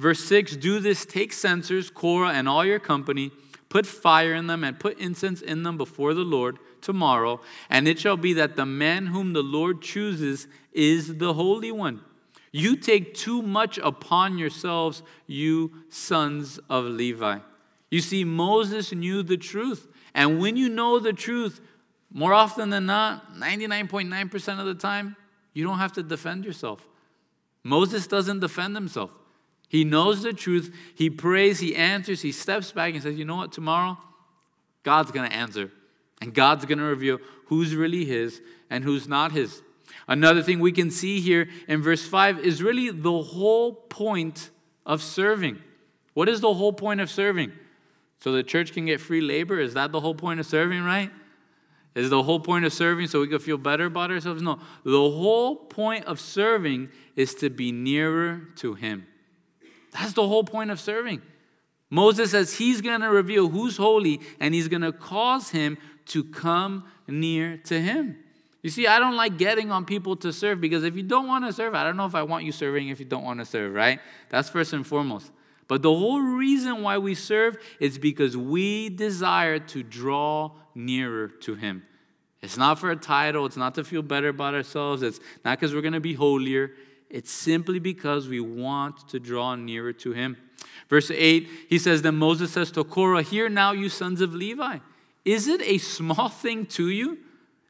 Verse 0.00 0.24
6 0.24 0.56
Do 0.56 0.80
this, 0.80 1.04
take 1.04 1.30
censers, 1.30 1.90
Korah, 1.90 2.30
and 2.30 2.48
all 2.48 2.64
your 2.64 2.78
company, 2.78 3.30
put 3.68 3.84
fire 3.84 4.32
in 4.32 4.46
them, 4.46 4.64
and 4.64 4.80
put 4.80 4.98
incense 4.98 5.42
in 5.42 5.62
them 5.62 5.76
before 5.76 6.14
the 6.14 6.22
Lord 6.22 6.58
tomorrow. 6.80 7.42
And 7.68 7.86
it 7.86 7.98
shall 7.98 8.16
be 8.16 8.32
that 8.32 8.56
the 8.56 8.64
man 8.64 9.08
whom 9.08 9.34
the 9.34 9.42
Lord 9.42 9.82
chooses 9.82 10.46
is 10.72 11.18
the 11.18 11.34
Holy 11.34 11.70
One. 11.70 12.00
You 12.50 12.76
take 12.76 13.12
too 13.12 13.42
much 13.42 13.76
upon 13.76 14.38
yourselves, 14.38 15.02
you 15.26 15.70
sons 15.90 16.58
of 16.70 16.86
Levi. 16.86 17.40
You 17.90 18.00
see, 18.00 18.24
Moses 18.24 18.92
knew 18.92 19.22
the 19.22 19.36
truth. 19.36 19.86
And 20.14 20.40
when 20.40 20.56
you 20.56 20.70
know 20.70 20.98
the 20.98 21.12
truth, 21.12 21.60
more 22.10 22.32
often 22.32 22.70
than 22.70 22.86
not, 22.86 23.34
99.9% 23.34 24.60
of 24.60 24.64
the 24.64 24.74
time, 24.74 25.14
you 25.52 25.62
don't 25.62 25.78
have 25.78 25.92
to 25.92 26.02
defend 26.02 26.46
yourself. 26.46 26.88
Moses 27.62 28.06
doesn't 28.06 28.40
defend 28.40 28.74
himself. 28.74 29.10
He 29.70 29.84
knows 29.84 30.22
the 30.22 30.32
truth. 30.32 30.74
He 30.96 31.08
prays, 31.08 31.60
he 31.60 31.76
answers, 31.76 32.22
he 32.22 32.32
steps 32.32 32.72
back 32.72 32.92
and 32.92 33.00
says, 33.00 33.16
You 33.16 33.24
know 33.24 33.36
what? 33.36 33.52
Tomorrow, 33.52 33.98
God's 34.82 35.12
going 35.12 35.30
to 35.30 35.34
answer. 35.34 35.70
And 36.20 36.34
God's 36.34 36.64
going 36.64 36.78
to 36.78 36.84
reveal 36.84 37.18
who's 37.46 37.76
really 37.76 38.04
his 38.04 38.42
and 38.68 38.82
who's 38.82 39.06
not 39.06 39.30
his. 39.30 39.62
Another 40.08 40.42
thing 40.42 40.58
we 40.58 40.72
can 40.72 40.90
see 40.90 41.20
here 41.20 41.48
in 41.68 41.82
verse 41.82 42.04
5 42.04 42.40
is 42.40 42.60
really 42.60 42.90
the 42.90 43.22
whole 43.22 43.72
point 43.72 44.50
of 44.84 45.04
serving. 45.04 45.60
What 46.14 46.28
is 46.28 46.40
the 46.40 46.52
whole 46.52 46.72
point 46.72 47.00
of 47.00 47.08
serving? 47.08 47.52
So 48.18 48.32
the 48.32 48.42
church 48.42 48.72
can 48.72 48.86
get 48.86 49.00
free 49.00 49.20
labor? 49.20 49.60
Is 49.60 49.74
that 49.74 49.92
the 49.92 50.00
whole 50.00 50.16
point 50.16 50.40
of 50.40 50.46
serving, 50.46 50.82
right? 50.82 51.12
Is 51.94 52.10
the 52.10 52.24
whole 52.24 52.40
point 52.40 52.64
of 52.64 52.72
serving 52.72 53.06
so 53.06 53.20
we 53.20 53.28
can 53.28 53.38
feel 53.38 53.56
better 53.56 53.86
about 53.86 54.10
ourselves? 54.10 54.42
No. 54.42 54.58
The 54.82 54.90
whole 54.90 55.54
point 55.54 56.06
of 56.06 56.18
serving 56.18 56.88
is 57.14 57.36
to 57.36 57.50
be 57.50 57.70
nearer 57.70 58.48
to 58.56 58.74
Him. 58.74 59.06
That's 59.92 60.12
the 60.12 60.26
whole 60.26 60.44
point 60.44 60.70
of 60.70 60.80
serving. 60.80 61.22
Moses 61.90 62.30
says 62.30 62.54
he's 62.54 62.80
going 62.80 63.00
to 63.00 63.10
reveal 63.10 63.48
who's 63.48 63.76
holy 63.76 64.20
and 64.38 64.54
he's 64.54 64.68
going 64.68 64.82
to 64.82 64.92
cause 64.92 65.50
him 65.50 65.76
to 66.06 66.22
come 66.24 66.84
near 67.08 67.56
to 67.64 67.80
him. 67.80 68.16
You 68.62 68.70
see, 68.70 68.86
I 68.86 68.98
don't 68.98 69.16
like 69.16 69.38
getting 69.38 69.70
on 69.70 69.84
people 69.84 70.16
to 70.16 70.32
serve 70.32 70.60
because 70.60 70.84
if 70.84 70.94
you 70.94 71.02
don't 71.02 71.26
want 71.26 71.46
to 71.46 71.52
serve, 71.52 71.74
I 71.74 71.82
don't 71.82 71.96
know 71.96 72.04
if 72.04 72.14
I 72.14 72.22
want 72.22 72.44
you 72.44 72.52
serving 72.52 72.88
if 72.88 73.00
you 73.00 73.06
don't 73.06 73.24
want 73.24 73.40
to 73.40 73.46
serve, 73.46 73.72
right? 73.72 74.00
That's 74.28 74.48
first 74.48 74.72
and 74.72 74.86
foremost. 74.86 75.30
But 75.66 75.82
the 75.82 75.94
whole 75.94 76.20
reason 76.20 76.82
why 76.82 76.98
we 76.98 77.14
serve 77.14 77.56
is 77.78 77.96
because 77.96 78.36
we 78.36 78.88
desire 78.88 79.60
to 79.60 79.82
draw 79.82 80.50
nearer 80.74 81.28
to 81.28 81.54
Him. 81.54 81.84
It's 82.42 82.56
not 82.56 82.78
for 82.78 82.90
a 82.90 82.96
title, 82.96 83.46
it's 83.46 83.56
not 83.56 83.76
to 83.76 83.84
feel 83.84 84.02
better 84.02 84.28
about 84.28 84.54
ourselves, 84.54 85.02
it's 85.02 85.20
not 85.44 85.58
because 85.58 85.74
we're 85.74 85.80
going 85.82 85.92
to 85.92 86.00
be 86.00 86.14
holier. 86.14 86.72
It's 87.10 87.30
simply 87.30 87.78
because 87.78 88.28
we 88.28 88.40
want 88.40 89.08
to 89.08 89.18
draw 89.18 89.54
nearer 89.56 89.92
to 89.94 90.12
Him. 90.12 90.36
Verse 90.88 91.10
8, 91.10 91.48
he 91.68 91.78
says, 91.78 92.02
Then 92.02 92.16
Moses 92.16 92.52
says 92.52 92.70
to 92.72 92.84
Korah, 92.84 93.22
Hear 93.22 93.48
now, 93.48 93.72
you 93.72 93.88
sons 93.88 94.20
of 94.20 94.34
Levi, 94.34 94.78
is 95.24 95.48
it 95.48 95.60
a 95.62 95.78
small 95.78 96.28
thing 96.28 96.66
to 96.66 96.88
you? 96.88 97.18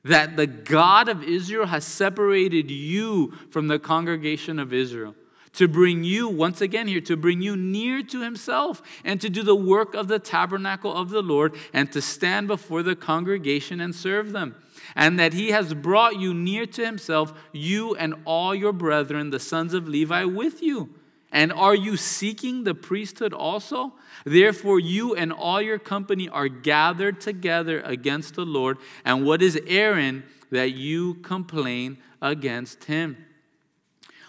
that 0.04 0.36
the 0.36 0.46
God 0.46 1.08
of 1.08 1.22
Israel 1.22 1.66
has 1.66 1.84
separated 1.84 2.70
you 2.70 3.32
from 3.50 3.68
the 3.68 3.78
congregation 3.78 4.58
of 4.58 4.72
Israel 4.72 5.14
to 5.52 5.66
bring 5.66 6.04
you, 6.04 6.28
once 6.28 6.60
again 6.60 6.86
here, 6.86 7.00
to 7.00 7.16
bring 7.16 7.42
you 7.42 7.56
near 7.56 8.02
to 8.04 8.22
himself 8.22 8.80
and 9.04 9.20
to 9.20 9.28
do 9.28 9.42
the 9.42 9.56
work 9.56 9.94
of 9.94 10.06
the 10.06 10.18
tabernacle 10.18 10.94
of 10.94 11.10
the 11.10 11.22
Lord 11.22 11.56
and 11.72 11.90
to 11.92 12.00
stand 12.00 12.46
before 12.46 12.84
the 12.84 12.94
congregation 12.94 13.80
and 13.80 13.94
serve 13.94 14.30
them. 14.30 14.54
And 14.94 15.18
that 15.18 15.32
he 15.32 15.50
has 15.50 15.74
brought 15.74 16.18
you 16.18 16.34
near 16.34 16.66
to 16.66 16.84
himself, 16.84 17.32
you 17.52 17.94
and 17.96 18.14
all 18.24 18.54
your 18.54 18.72
brethren, 18.72 19.30
the 19.30 19.40
sons 19.40 19.74
of 19.74 19.88
Levi, 19.88 20.24
with 20.24 20.62
you. 20.62 20.90
And 21.32 21.52
are 21.52 21.74
you 21.74 21.96
seeking 21.96 22.64
the 22.64 22.74
priesthood 22.74 23.32
also? 23.32 23.92
Therefore, 24.24 24.80
you 24.80 25.14
and 25.14 25.32
all 25.32 25.62
your 25.62 25.78
company 25.78 26.28
are 26.28 26.48
gathered 26.48 27.20
together 27.20 27.80
against 27.82 28.34
the 28.34 28.44
Lord. 28.44 28.78
And 29.04 29.24
what 29.24 29.40
is 29.40 29.58
Aaron 29.66 30.24
that 30.50 30.72
you 30.72 31.14
complain 31.14 31.98
against 32.20 32.84
him? 32.84 33.26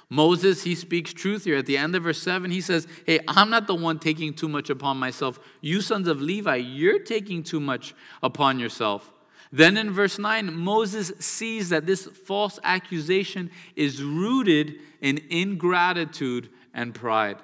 Moses, 0.09 0.63
he 0.63 0.75
speaks 0.75 1.13
truth 1.13 1.45
here. 1.45 1.55
At 1.55 1.65
the 1.65 1.77
end 1.77 1.95
of 1.95 2.03
verse 2.03 2.21
7, 2.21 2.51
he 2.51 2.59
says, 2.59 2.85
Hey, 3.05 3.21
I'm 3.29 3.49
not 3.49 3.65
the 3.65 3.75
one 3.75 3.97
taking 3.97 4.33
too 4.33 4.49
much 4.49 4.69
upon 4.69 4.97
myself. 4.97 5.39
You 5.61 5.79
sons 5.79 6.07
of 6.07 6.21
Levi, 6.21 6.57
you're 6.57 6.99
taking 6.99 7.43
too 7.43 7.61
much 7.61 7.95
upon 8.21 8.59
yourself. 8.59 9.11
Then 9.51 9.75
in 9.75 9.91
verse 9.91 10.17
9, 10.17 10.55
Moses 10.55 11.11
sees 11.19 11.69
that 11.69 11.85
this 11.85 12.05
false 12.05 12.59
accusation 12.63 13.51
is 13.75 14.01
rooted 14.01 14.75
in 15.01 15.19
ingratitude 15.29 16.49
and 16.73 16.95
pride. 16.95 17.37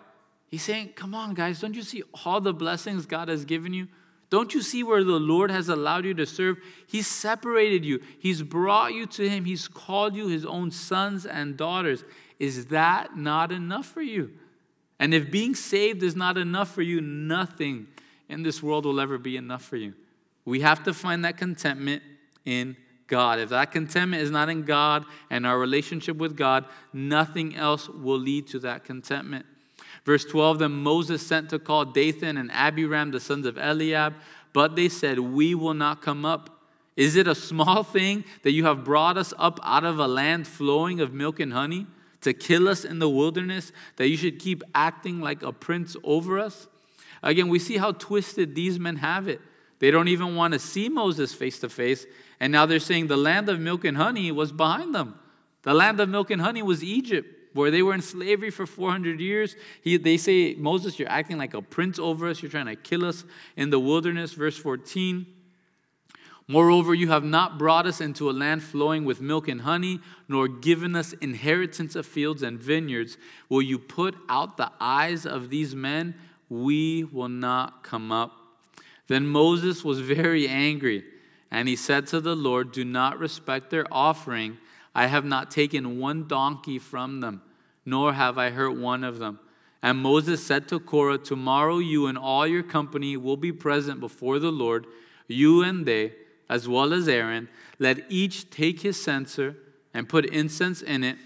He's 0.47 0.63
saying, 0.63 0.93
Come 0.95 1.13
on, 1.13 1.33
guys, 1.33 1.59
don't 1.59 1.75
you 1.75 1.83
see 1.83 2.03
all 2.23 2.39
the 2.39 2.53
blessings 2.53 3.05
God 3.05 3.27
has 3.27 3.43
given 3.43 3.73
you? 3.73 3.87
Don't 4.29 4.53
you 4.53 4.61
see 4.61 4.83
where 4.83 5.03
the 5.03 5.19
Lord 5.19 5.51
has 5.51 5.69
allowed 5.69 6.05
you 6.05 6.13
to 6.15 6.25
serve? 6.25 6.57
He's 6.85 7.07
separated 7.07 7.83
you, 7.83 8.01
He's 8.19 8.41
brought 8.41 8.93
you 8.93 9.05
to 9.07 9.29
Him, 9.29 9.43
He's 9.45 9.67
called 9.67 10.15
you 10.15 10.27
His 10.27 10.45
own 10.45 10.71
sons 10.71 11.25
and 11.25 11.57
daughters. 11.57 12.05
Is 12.39 12.67
that 12.67 13.17
not 13.17 13.51
enough 13.51 13.85
for 13.85 14.01
you? 14.01 14.31
And 14.99 15.13
if 15.13 15.29
being 15.29 15.55
saved 15.55 16.03
is 16.03 16.15
not 16.15 16.37
enough 16.37 16.73
for 16.73 16.81
you, 16.81 17.01
nothing 17.01 17.87
in 18.29 18.43
this 18.43 18.63
world 18.63 18.85
will 18.85 18.99
ever 18.99 19.17
be 19.17 19.37
enough 19.37 19.63
for 19.63 19.77
you. 19.77 19.93
We 20.47 20.61
have 20.61 20.81
to 20.85 20.93
find 20.93 21.25
that 21.25 21.35
contentment 21.35 22.01
in 22.45 22.77
God. 23.07 23.39
If 23.39 23.49
that 23.49 23.73
contentment 23.73 24.23
is 24.23 24.31
not 24.31 24.47
in 24.47 24.63
God 24.63 25.03
and 25.29 25.45
our 25.45 25.59
relationship 25.59 26.15
with 26.15 26.37
God, 26.37 26.63
nothing 26.93 27.57
else 27.57 27.89
will 27.89 28.17
lead 28.17 28.47
to 28.47 28.59
that 28.59 28.85
contentment. 28.85 29.45
Verse 30.05 30.23
12 30.23 30.59
Then 30.59 30.71
Moses 30.71 31.25
sent 31.25 31.49
to 31.49 31.59
call 31.59 31.83
Dathan 31.83 32.37
and 32.37 32.49
Abiram, 32.53 33.11
the 33.11 33.19
sons 33.19 33.45
of 33.45 33.57
Eliab, 33.57 34.13
but 34.53 34.77
they 34.77 34.87
said, 34.87 35.19
We 35.19 35.53
will 35.53 35.73
not 35.73 36.01
come 36.01 36.23
up. 36.23 36.61
Is 36.95 37.17
it 37.17 37.27
a 37.27 37.35
small 37.35 37.83
thing 37.83 38.23
that 38.43 38.51
you 38.51 38.63
have 38.63 38.85
brought 38.85 39.17
us 39.17 39.33
up 39.37 39.59
out 39.63 39.83
of 39.83 39.99
a 39.99 40.07
land 40.07 40.47
flowing 40.47 41.01
of 41.01 41.13
milk 41.13 41.41
and 41.41 41.51
honey 41.51 41.87
to 42.21 42.33
kill 42.33 42.69
us 42.69 42.85
in 42.85 42.99
the 42.99 43.09
wilderness, 43.09 43.73
that 43.97 44.07
you 44.07 44.15
should 44.15 44.39
keep 44.39 44.63
acting 44.73 45.19
like 45.19 45.43
a 45.43 45.51
prince 45.51 45.97
over 46.05 46.39
us? 46.39 46.67
Again, 47.21 47.49
we 47.49 47.59
see 47.59 47.75
how 47.75 47.91
twisted 47.91 48.55
these 48.55 48.79
men 48.79 48.95
have 48.95 49.27
it. 49.27 49.41
They 49.79 49.91
don't 49.91 50.07
even 50.07 50.35
want 50.35 50.53
to 50.53 50.59
see 50.59 50.89
Moses 50.89 51.33
face 51.33 51.59
to 51.59 51.69
face. 51.69 52.05
And 52.39 52.51
now 52.51 52.65
they're 52.65 52.79
saying 52.79 53.07
the 53.07 53.17
land 53.17 53.49
of 53.49 53.59
milk 53.59 53.85
and 53.85 53.97
honey 53.97 54.31
was 54.31 54.51
behind 54.51 54.95
them. 54.95 55.19
The 55.63 55.73
land 55.73 55.99
of 55.99 56.09
milk 56.09 56.31
and 56.31 56.41
honey 56.41 56.61
was 56.61 56.83
Egypt, 56.83 57.27
where 57.53 57.71
they 57.71 57.81
were 57.81 57.93
in 57.93 58.01
slavery 58.01 58.49
for 58.49 58.65
400 58.65 59.19
years. 59.19 59.55
He, 59.81 59.97
they 59.97 60.17
say, 60.17 60.55
Moses, 60.55 60.97
you're 60.97 61.09
acting 61.09 61.37
like 61.37 61.53
a 61.53 61.61
prince 61.61 61.99
over 61.99 62.27
us. 62.27 62.41
You're 62.41 62.51
trying 62.51 62.67
to 62.67 62.75
kill 62.75 63.05
us 63.05 63.23
in 63.55 63.69
the 63.69 63.79
wilderness. 63.79 64.33
Verse 64.33 64.57
14. 64.57 65.25
Moreover, 66.47 66.93
you 66.93 67.09
have 67.09 67.25
not 67.25 67.59
brought 67.59 67.85
us 67.85 67.99
into 67.99 68.29
a 68.29 68.31
land 68.31 68.63
flowing 68.63 69.03
with 69.03 69.19
milk 69.19 69.49
and 69.49 69.61
honey, 69.61 69.99
nor 70.29 70.47
given 70.47 70.95
us 70.95 71.11
inheritance 71.13 71.95
of 71.95 72.05
fields 72.05 72.41
and 72.41 72.57
vineyards. 72.57 73.17
Will 73.49 73.61
you 73.61 73.77
put 73.77 74.15
out 74.29 74.55
the 74.55 74.71
eyes 74.79 75.25
of 75.25 75.49
these 75.49 75.75
men? 75.75 76.15
We 76.47 77.03
will 77.03 77.27
not 77.27 77.83
come 77.83 78.13
up. 78.13 78.36
Then 79.07 79.27
Moses 79.27 79.83
was 79.83 79.99
very 79.99 80.47
angry. 80.47 81.03
And 81.49 81.67
he 81.67 81.75
said 81.75 82.07
to 82.07 82.19
the 82.19 82.35
Lord, 82.35 82.71
Do 82.71 82.83
not 82.83 83.19
respect 83.19 83.69
their 83.69 83.85
offering. 83.91 84.57
I 84.93 85.07
have 85.07 85.25
not 85.25 85.51
taken 85.51 85.99
one 85.99 86.27
donkey 86.27 86.79
from 86.79 87.21
them, 87.21 87.41
nor 87.85 88.13
have 88.13 88.37
I 88.37 88.49
hurt 88.49 88.77
one 88.77 89.03
of 89.03 89.19
them. 89.19 89.39
And 89.81 89.99
Moses 89.99 90.45
said 90.45 90.67
to 90.69 90.79
Korah, 90.79 91.19
Tomorrow 91.19 91.77
you 91.77 92.07
and 92.07 92.17
all 92.17 92.47
your 92.47 92.63
company 92.63 93.15
will 93.15 93.37
be 93.37 93.51
present 93.51 93.99
before 93.99 94.39
the 94.39 94.51
Lord, 94.51 94.87
you 95.27 95.61
and 95.61 95.85
they, 95.85 96.13
as 96.49 96.67
well 96.67 96.93
as 96.93 97.07
Aaron. 97.07 97.47
Let 97.79 98.05
each 98.09 98.49
take 98.49 98.81
his 98.81 99.01
censer 99.01 99.55
and 99.93 100.09
put 100.09 100.25
incense 100.25 100.81
in 100.81 101.03
it, 101.03 101.17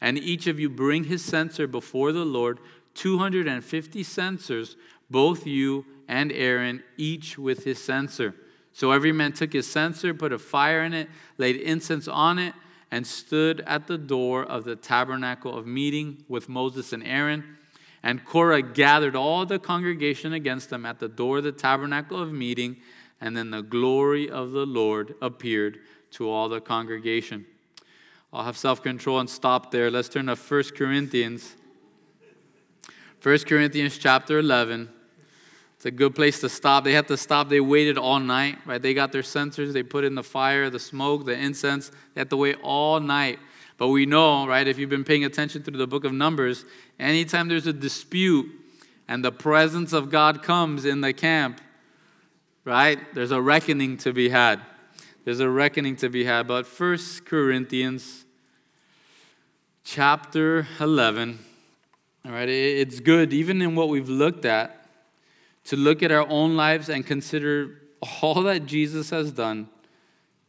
and 0.00 0.18
each 0.18 0.46
of 0.46 0.60
you 0.60 0.68
bring 0.68 1.04
his 1.04 1.24
censer 1.24 1.66
before 1.66 2.12
the 2.12 2.26
Lord, 2.26 2.60
250 2.94 4.02
censers, 4.02 4.76
both 5.14 5.46
you 5.46 5.86
and 6.08 6.32
Aaron, 6.32 6.82
each 6.96 7.38
with 7.38 7.62
his 7.62 7.78
censer. 7.78 8.34
So 8.72 8.90
every 8.90 9.12
man 9.12 9.32
took 9.32 9.52
his 9.52 9.64
censer, 9.64 10.12
put 10.12 10.32
a 10.32 10.40
fire 10.40 10.82
in 10.82 10.92
it, 10.92 11.08
laid 11.38 11.54
incense 11.54 12.08
on 12.08 12.40
it, 12.40 12.52
and 12.90 13.06
stood 13.06 13.60
at 13.60 13.86
the 13.86 13.96
door 13.96 14.42
of 14.42 14.64
the 14.64 14.74
tabernacle 14.74 15.56
of 15.56 15.68
meeting 15.68 16.24
with 16.28 16.48
Moses 16.48 16.92
and 16.92 17.04
Aaron. 17.06 17.44
And 18.02 18.24
Korah 18.24 18.62
gathered 18.62 19.14
all 19.14 19.46
the 19.46 19.60
congregation 19.60 20.32
against 20.32 20.68
them 20.68 20.84
at 20.84 20.98
the 20.98 21.08
door 21.08 21.38
of 21.38 21.44
the 21.44 21.52
tabernacle 21.52 22.20
of 22.20 22.32
meeting, 22.32 22.78
and 23.20 23.36
then 23.36 23.52
the 23.52 23.62
glory 23.62 24.28
of 24.28 24.50
the 24.50 24.66
Lord 24.66 25.14
appeared 25.22 25.78
to 26.10 26.28
all 26.28 26.48
the 26.48 26.60
congregation. 26.60 27.46
I'll 28.32 28.42
have 28.42 28.56
self 28.56 28.82
control 28.82 29.20
and 29.20 29.30
stop 29.30 29.70
there. 29.70 29.92
Let's 29.92 30.08
turn 30.08 30.26
to 30.26 30.34
1 30.34 30.62
Corinthians. 30.76 31.54
1 33.22 33.38
Corinthians 33.38 33.96
chapter 33.96 34.40
11. 34.40 34.90
It's 35.84 35.88
a 35.90 35.98
good 35.98 36.14
place 36.14 36.40
to 36.40 36.48
stop. 36.48 36.82
They 36.82 36.94
had 36.94 37.08
to 37.08 37.16
stop. 37.18 37.50
They 37.50 37.60
waited 37.60 37.98
all 37.98 38.18
night, 38.18 38.56
right? 38.64 38.80
They 38.80 38.94
got 38.94 39.12
their 39.12 39.22
censers, 39.22 39.74
they 39.74 39.82
put 39.82 40.02
in 40.02 40.14
the 40.14 40.22
fire, 40.22 40.70
the 40.70 40.78
smoke, 40.78 41.26
the 41.26 41.38
incense. 41.38 41.90
They 42.14 42.22
had 42.22 42.30
to 42.30 42.38
wait 42.38 42.56
all 42.62 43.00
night. 43.00 43.38
But 43.76 43.88
we 43.88 44.06
know, 44.06 44.46
right, 44.46 44.66
if 44.66 44.78
you've 44.78 44.88
been 44.88 45.04
paying 45.04 45.26
attention 45.26 45.62
through 45.62 45.76
the 45.76 45.86
book 45.86 46.04
of 46.04 46.14
Numbers, 46.14 46.64
anytime 46.98 47.48
there's 47.48 47.66
a 47.66 47.72
dispute 47.74 48.50
and 49.08 49.22
the 49.22 49.30
presence 49.30 49.92
of 49.92 50.08
God 50.08 50.42
comes 50.42 50.86
in 50.86 51.02
the 51.02 51.12
camp, 51.12 51.60
right, 52.64 52.98
there's 53.14 53.30
a 53.30 53.42
reckoning 53.42 53.98
to 53.98 54.14
be 54.14 54.30
had. 54.30 54.62
There's 55.26 55.40
a 55.40 55.50
reckoning 55.50 55.96
to 55.96 56.08
be 56.08 56.24
had. 56.24 56.46
But 56.46 56.66
First 56.66 57.26
Corinthians 57.26 58.24
chapter 59.84 60.66
11, 60.80 61.40
all 62.24 62.32
right, 62.32 62.48
it's 62.48 63.00
good, 63.00 63.34
even 63.34 63.60
in 63.60 63.74
what 63.74 63.90
we've 63.90 64.08
looked 64.08 64.46
at 64.46 64.80
to 65.64 65.76
look 65.76 66.02
at 66.02 66.12
our 66.12 66.28
own 66.28 66.56
lives 66.56 66.88
and 66.88 67.06
consider 67.06 67.80
all 68.22 68.42
that 68.42 68.66
Jesus 68.66 69.10
has 69.10 69.32
done 69.32 69.68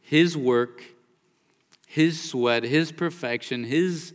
his 0.00 0.36
work, 0.36 0.82
his 1.86 2.22
sweat, 2.22 2.62
his 2.62 2.92
perfection, 2.92 3.64
his 3.64 4.14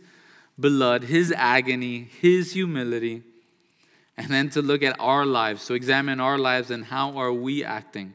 blood, 0.56 1.04
his 1.04 1.32
agony, 1.36 2.08
his 2.20 2.52
humility. 2.52 3.22
and 4.16 4.28
then 4.28 4.50
to 4.50 4.60
look 4.60 4.82
at 4.82 4.94
our 5.00 5.24
lives, 5.24 5.64
to 5.66 5.72
examine 5.74 6.20
our 6.20 6.36
lives 6.36 6.70
and 6.70 6.84
how 6.84 7.16
are 7.16 7.32
we 7.32 7.64
acting. 7.64 8.12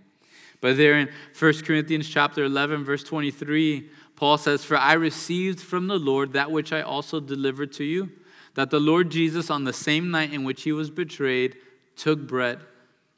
But 0.61 0.77
there 0.77 0.97
in 0.97 1.09
1 1.37 1.65
Corinthians 1.65 2.07
chapter 2.07 2.43
11 2.43 2.83
verse 2.83 3.03
23, 3.03 3.89
Paul 4.15 4.37
says, 4.37 4.63
"For 4.63 4.77
I 4.77 4.93
received 4.93 5.59
from 5.59 5.87
the 5.87 5.97
Lord 5.99 6.33
that 6.33 6.51
which 6.51 6.71
I 6.71 6.81
also 6.81 7.19
delivered 7.19 7.71
to 7.73 7.83
you, 7.83 8.11
that 8.53 8.69
the 8.69 8.79
Lord 8.79 9.09
Jesus 9.09 9.49
on 9.49 9.63
the 9.63 9.73
same 9.73 10.11
night 10.11 10.31
in 10.31 10.43
which 10.43 10.63
he 10.63 10.71
was 10.71 10.89
betrayed 10.91 11.57
took 11.95 12.25
bread, 12.25 12.59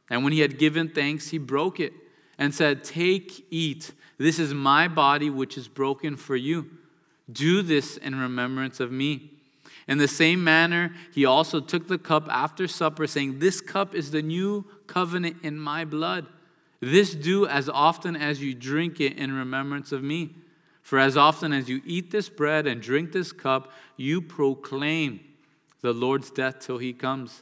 and 0.10 0.24
when 0.24 0.34
he 0.34 0.40
had 0.40 0.58
given 0.58 0.90
thanks, 0.90 1.30
he 1.30 1.38
broke 1.38 1.80
it 1.80 1.94
and 2.38 2.54
said, 2.54 2.84
"Take, 2.84 3.46
eat. 3.50 3.92
This 4.18 4.40
is 4.40 4.54
my 4.54 4.88
body 4.88 5.30
which 5.30 5.58
is 5.58 5.68
broken 5.68 6.16
for 6.16 6.36
you. 6.36 6.70
Do 7.32 7.62
this 7.62 7.98
in 7.98 8.20
remembrance 8.20 8.80
of 8.80 8.92
me." 8.92 9.40
In 9.90 9.98
the 9.98 10.08
same 10.08 10.44
manner, 10.44 10.94
he 11.12 11.26
also 11.26 11.60
took 11.60 11.88
the 11.88 11.98
cup 11.98 12.28
after 12.30 12.68
supper, 12.68 13.08
saying, 13.08 13.40
This 13.40 13.60
cup 13.60 13.96
is 13.96 14.12
the 14.12 14.22
new 14.22 14.66
covenant 14.86 15.38
in 15.42 15.60
my 15.60 15.84
blood. 15.84 16.28
This 16.80 17.16
do 17.16 17.48
as 17.48 17.68
often 17.68 18.16
as 18.16 18.40
you 18.40 18.54
drink 18.54 19.02
it 19.02 19.18
in 19.18 19.32
remembrance 19.32 19.92
of 19.92 20.04
me. 20.04 20.36
For 20.84 21.00
as 21.00 21.18
often 21.18 21.52
as 21.54 21.70
you 21.70 21.82
eat 21.86 22.12
this 22.12 22.30
bread 22.30 22.68
and 22.68 22.82
drink 22.82 23.12
this 23.12 23.32
cup, 23.32 23.72
you 23.98 24.22
proclaim 24.22 25.22
the 25.82 25.92
Lord's 25.92 26.30
death 26.30 26.60
till 26.60 26.78
he 26.78 26.94
comes. 26.94 27.42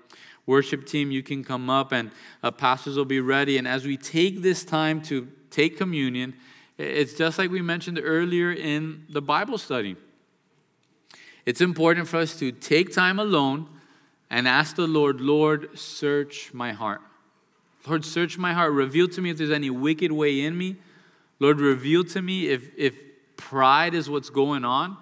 Worship 0.45 0.85
team, 0.85 1.11
you 1.11 1.23
can 1.23 1.43
come 1.43 1.69
up 1.69 1.91
and 1.91 2.11
uh, 2.43 2.51
pastors 2.51 2.97
will 2.97 3.05
be 3.05 3.19
ready. 3.19 3.57
And 3.57 3.67
as 3.67 3.85
we 3.85 3.97
take 3.97 4.41
this 4.41 4.63
time 4.63 5.01
to 5.03 5.27
take 5.49 5.77
communion, 5.77 6.33
it's 6.77 7.13
just 7.13 7.37
like 7.37 7.51
we 7.51 7.61
mentioned 7.61 7.99
earlier 8.01 8.51
in 8.51 9.05
the 9.09 9.21
Bible 9.21 9.57
study. 9.57 9.95
It's 11.45 11.61
important 11.61 12.07
for 12.07 12.17
us 12.17 12.37
to 12.39 12.51
take 12.51 12.93
time 12.93 13.19
alone 13.19 13.67
and 14.29 14.47
ask 14.47 14.75
the 14.75 14.87
Lord, 14.87 15.21
Lord, 15.21 15.77
search 15.77 16.53
my 16.53 16.71
heart. 16.71 17.01
Lord, 17.87 18.05
search 18.05 18.37
my 18.37 18.53
heart. 18.53 18.71
Reveal 18.73 19.07
to 19.09 19.21
me 19.21 19.29
if 19.31 19.37
there's 19.37 19.51
any 19.51 19.69
wicked 19.69 20.11
way 20.11 20.41
in 20.41 20.57
me. 20.57 20.77
Lord, 21.39 21.59
reveal 21.59 22.03
to 22.05 22.21
me 22.21 22.47
if, 22.47 22.69
if 22.77 22.95
pride 23.35 23.93
is 23.93 24.09
what's 24.09 24.29
going 24.29 24.63
on. 24.63 24.97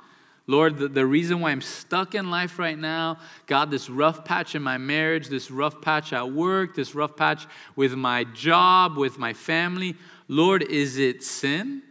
Lord, 0.50 0.80
the, 0.80 0.88
the 0.88 1.06
reason 1.06 1.42
why 1.42 1.52
I'm 1.52 1.62
stuck 1.62 2.16
in 2.16 2.32
life 2.32 2.58
right 2.58 2.78
now, 2.78 3.20
God, 3.46 3.70
this 3.70 3.88
rough 3.88 4.26
patch 4.26 4.56
in 4.56 4.64
my 4.64 4.80
marriage, 4.80 5.28
this 5.28 5.52
rough 5.52 5.80
patch 5.80 6.12
at 6.12 6.32
work, 6.32 6.74
this 6.74 6.96
rough 6.96 7.16
patch 7.16 7.46
with 7.76 7.94
my 7.94 8.24
job, 8.24 8.98
with 8.98 9.20
my 9.20 9.32
family, 9.32 9.96
Lord, 10.28 10.64
is 10.64 10.98
it 10.98 11.24
sin? 11.24 11.84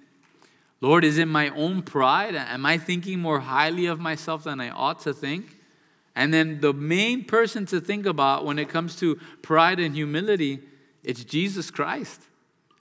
Lord, 0.81 1.05
is 1.05 1.19
it 1.19 1.27
my 1.27 1.51
own 1.51 1.83
pride? 1.83 2.35
Am 2.35 2.67
I 2.67 2.79
thinking 2.79 3.21
more 3.21 3.39
highly 3.39 3.87
of 3.87 4.01
myself 4.01 4.43
than 4.43 4.61
I 4.61 4.71
ought 4.71 4.99
to 5.03 5.15
think? 5.15 5.57
And 6.17 6.35
then 6.35 6.61
the 6.61 6.73
main 6.73 7.27
person 7.27 7.65
to 7.67 7.81
think 7.81 8.07
about 8.07 8.45
when 8.45 8.59
it 8.59 8.69
comes 8.69 8.97
to 8.97 9.21
pride 9.41 9.79
and 9.79 9.95
humility 9.95 10.59
it's 11.05 11.23
Jesus 11.23 11.71
Christ. 11.71 12.23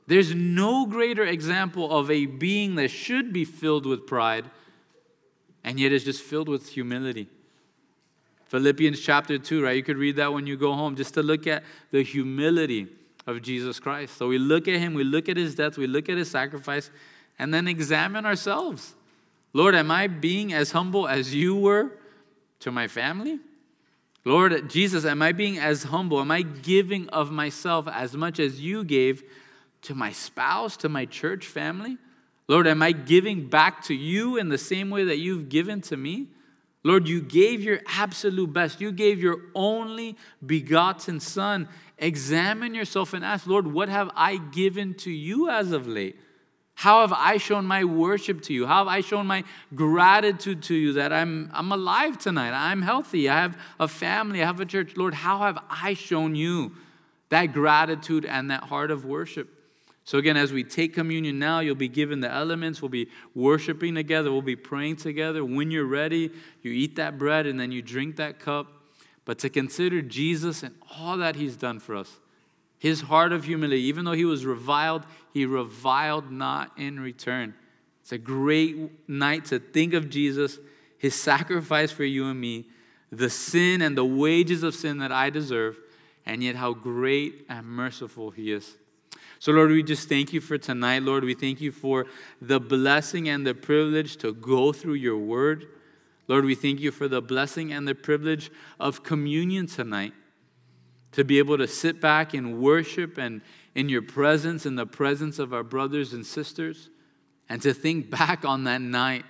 There's 0.08 0.34
no 0.34 0.88
greater 0.88 1.24
example 1.24 1.96
of 1.96 2.10
a 2.10 2.26
being 2.26 2.74
that 2.76 2.88
should 2.88 3.32
be 3.32 3.46
filled 3.46 3.86
with 3.86 4.08
pride 4.08 4.50
and 5.68 5.78
yet 5.78 5.92
is 5.92 6.06
just 6.06 6.22
filled 6.22 6.48
with 6.48 6.70
humility. 6.70 7.28
Philippians 8.46 9.02
chapter 9.02 9.38
2, 9.38 9.62
right? 9.62 9.76
You 9.76 9.84
could 9.84 9.98
read 9.98 10.16
that 10.16 10.32
when 10.32 10.48
you 10.48 10.56
go 10.56 10.72
home 10.72 10.96
just 10.96 11.14
to 11.16 11.22
look 11.22 11.46
at 11.46 11.62
the 11.92 12.04
humility 12.04 12.88
of 13.26 13.42
Jesus 13.42 13.78
Christ. 13.78 14.16
So 14.16 14.30
we 14.30 14.38
look 14.38 14.70
at 14.70 14.80
him, 14.80 14.94
we 14.94 15.04
look 15.04 15.28
at 15.28 15.36
his 15.36 15.56
death, 15.56 15.78
we 15.78 15.86
look 15.86 16.08
at 16.08 16.18
his 16.18 16.32
sacrifice, 16.32 16.90
and 17.38 17.54
then 17.54 17.68
examine 17.68 18.26
ourselves. 18.26 18.96
Lord, 19.52 19.76
am 19.76 19.92
I 19.92 20.08
being 20.08 20.54
as 20.54 20.72
humble 20.72 21.06
as 21.06 21.36
you 21.36 21.58
were 21.58 21.92
to 22.62 22.72
my 22.72 22.88
family? 22.88 23.38
Lord 24.24 24.70
Jesus, 24.70 25.04
am 25.04 25.22
I 25.22 25.34
being 25.34 25.58
as 25.58 25.84
humble? 25.84 26.22
Am 26.22 26.32
I 26.32 26.44
giving 26.44 27.10
of 27.10 27.30
myself 27.30 27.90
as 27.90 28.16
much 28.16 28.40
as 28.40 28.62
you 28.62 28.86
gave 28.86 29.22
to 29.82 29.94
my 29.94 30.14
spouse, 30.14 30.78
to 30.78 30.88
my 30.88 31.04
church 31.04 31.46
family? 31.46 31.98
Lord, 32.48 32.68
am 32.68 32.82
I 32.82 32.94
giving 32.94 33.50
back 33.50 33.84
to 33.84 33.94
you 33.94 34.38
in 34.38 34.50
the 34.50 34.58
same 34.58 34.90
way 34.90 35.04
that 35.06 35.18
you've 35.18 35.50
given 35.50 35.82
to 35.82 35.98
me? 35.98 36.28
Lord, 36.84 37.08
you 37.08 37.20
gave 37.20 37.62
your 37.62 37.82
absolute 37.86 38.54
best. 38.54 38.80
You 38.80 38.94
gave 38.94 39.22
your 39.22 39.42
only 39.54 40.16
begotten 40.46 41.20
Son. 41.20 41.68
Examine 41.98 42.74
yourself 42.74 43.14
and 43.14 43.26
ask, 43.26 43.46
Lord, 43.46 43.68
what 43.68 43.90
have 43.90 44.10
I 44.16 44.38
given 44.38 44.94
to 44.96 45.12
you 45.12 45.50
as 45.50 45.74
of 45.74 45.88
late? 45.88 46.18
How 46.76 47.02
have 47.02 47.12
I 47.12 47.38
shown 47.38 47.66
my 47.66 47.84
worship 47.84 48.44
to 48.44 48.54
you? 48.54 48.68
How 48.68 48.86
have 48.86 48.88
I 48.88 49.02
shown 49.02 49.26
my 49.26 49.44
gratitude 49.74 50.62
to 50.64 50.76
you 50.76 50.94
that 50.94 51.12
I'm, 51.12 51.50
I'm 51.52 51.72
alive 51.72 52.20
tonight? 52.20 52.52
I'm 52.52 52.84
healthy. 52.84 53.28
I 53.28 53.42
have 53.42 53.58
a 53.80 53.88
family. 53.88 54.44
I 54.44 54.46
have 54.46 54.60
a 54.60 54.66
church. 54.66 54.96
Lord, 54.96 55.16
how 55.16 55.40
have 55.40 55.58
I 55.70 55.96
shown 55.96 56.36
you 56.36 56.74
that 57.30 57.48
gratitude 57.48 58.26
and 58.26 58.52
that 58.52 58.64
heart 58.64 58.92
of 58.92 59.04
worship? 59.04 59.57
So, 60.08 60.18
again, 60.18 60.38
as 60.38 60.54
we 60.54 60.64
take 60.64 60.94
communion 60.94 61.38
now, 61.38 61.60
you'll 61.60 61.76
be 61.76 61.90
given 61.90 62.22
the 62.22 62.32
elements. 62.32 62.82
We'll 62.82 62.88
be 62.88 63.10
worshiping 63.36 63.94
together. 63.96 64.32
We'll 64.32 64.42
be 64.42 64.56
praying 64.56 64.96
together. 64.96 65.44
When 65.44 65.70
you're 65.70 65.84
ready, 65.84 66.32
you 66.62 66.72
eat 66.72 66.96
that 66.96 67.18
bread 67.18 67.46
and 67.46 67.60
then 67.60 67.74
you 67.74 67.82
drink 67.82 68.16
that 68.16 68.40
cup. 68.40 68.68
But 69.26 69.38
to 69.40 69.50
consider 69.50 70.02
Jesus 70.02 70.64
and 70.64 70.76
all 70.98 71.18
that 71.18 71.36
he's 71.36 71.58
done 71.58 71.82
for 71.82 71.94
us. 71.94 72.22
His 72.78 73.02
heart 73.02 73.34
of 73.34 73.44
humility, 73.44 73.82
even 73.82 74.06
though 74.06 74.14
he 74.14 74.24
was 74.24 74.46
reviled, 74.46 75.04
he 75.34 75.46
reviled 75.46 76.32
not 76.32 76.72
in 76.78 77.02
return. 77.02 77.54
It's 78.00 78.14
a 78.14 78.18
great 78.18 79.10
night 79.10 79.44
to 79.48 79.60
think 79.60 79.94
of 79.94 80.10
Jesus, 80.10 80.58
his 80.98 81.16
sacrifice 81.16 81.92
for 81.92 82.06
you 82.06 82.28
and 82.28 82.40
me, 82.40 82.70
the 83.12 83.30
sin 83.30 83.82
and 83.82 83.98
the 83.98 84.06
wages 84.06 84.64
of 84.64 84.74
sin 84.74 85.00
that 85.00 85.12
I 85.12 85.32
deserve, 85.32 85.78
and 86.26 86.42
yet 86.42 86.56
how 86.56 86.74
great 86.74 87.46
and 87.50 87.68
merciful 87.68 88.32
he 88.32 88.54
is. 88.54 88.78
So, 89.40 89.52
Lord, 89.52 89.70
we 89.70 89.84
just 89.84 90.10
thank 90.10 90.34
you 90.34 90.42
for 90.42 90.58
tonight, 90.58 91.04
Lord. 91.04 91.24
We 91.24 91.36
thank 91.36 91.62
you 91.62 91.72
for 91.72 92.06
the 92.42 92.60
blessing 92.60 93.30
and 93.30 93.46
the 93.46 93.54
privilege 93.54 94.18
to 94.18 94.34
go 94.34 94.74
through 94.74 94.96
your 94.96 95.18
word. 95.18 95.68
Lord, 96.28 96.44
we 96.44 96.56
thank 96.56 96.80
you 96.80 96.92
for 96.92 97.08
the 97.08 97.22
blessing 97.22 97.72
and 97.72 97.88
the 97.88 97.96
privilege 97.96 98.52
of 98.80 99.04
communion 99.04 99.68
tonight 99.68 100.14
to 101.14 101.24
be 101.24 101.40
able 101.40 101.58
to 101.58 101.68
sit 101.68 102.02
back 102.02 102.34
and 102.34 102.60
worship 102.60 103.18
and 103.18 103.42
in 103.76 103.90
your 103.90 104.02
presence, 104.02 104.66
in 104.66 104.76
the 104.76 104.86
presence 104.86 105.40
of 105.40 105.54
our 105.54 105.64
brothers 105.64 106.14
and 106.14 106.26
sisters, 106.26 106.90
and 107.48 107.62
to 107.62 107.74
think 107.74 108.10
back 108.10 108.44
on 108.44 108.64
that 108.66 108.82
night, 108.82 109.24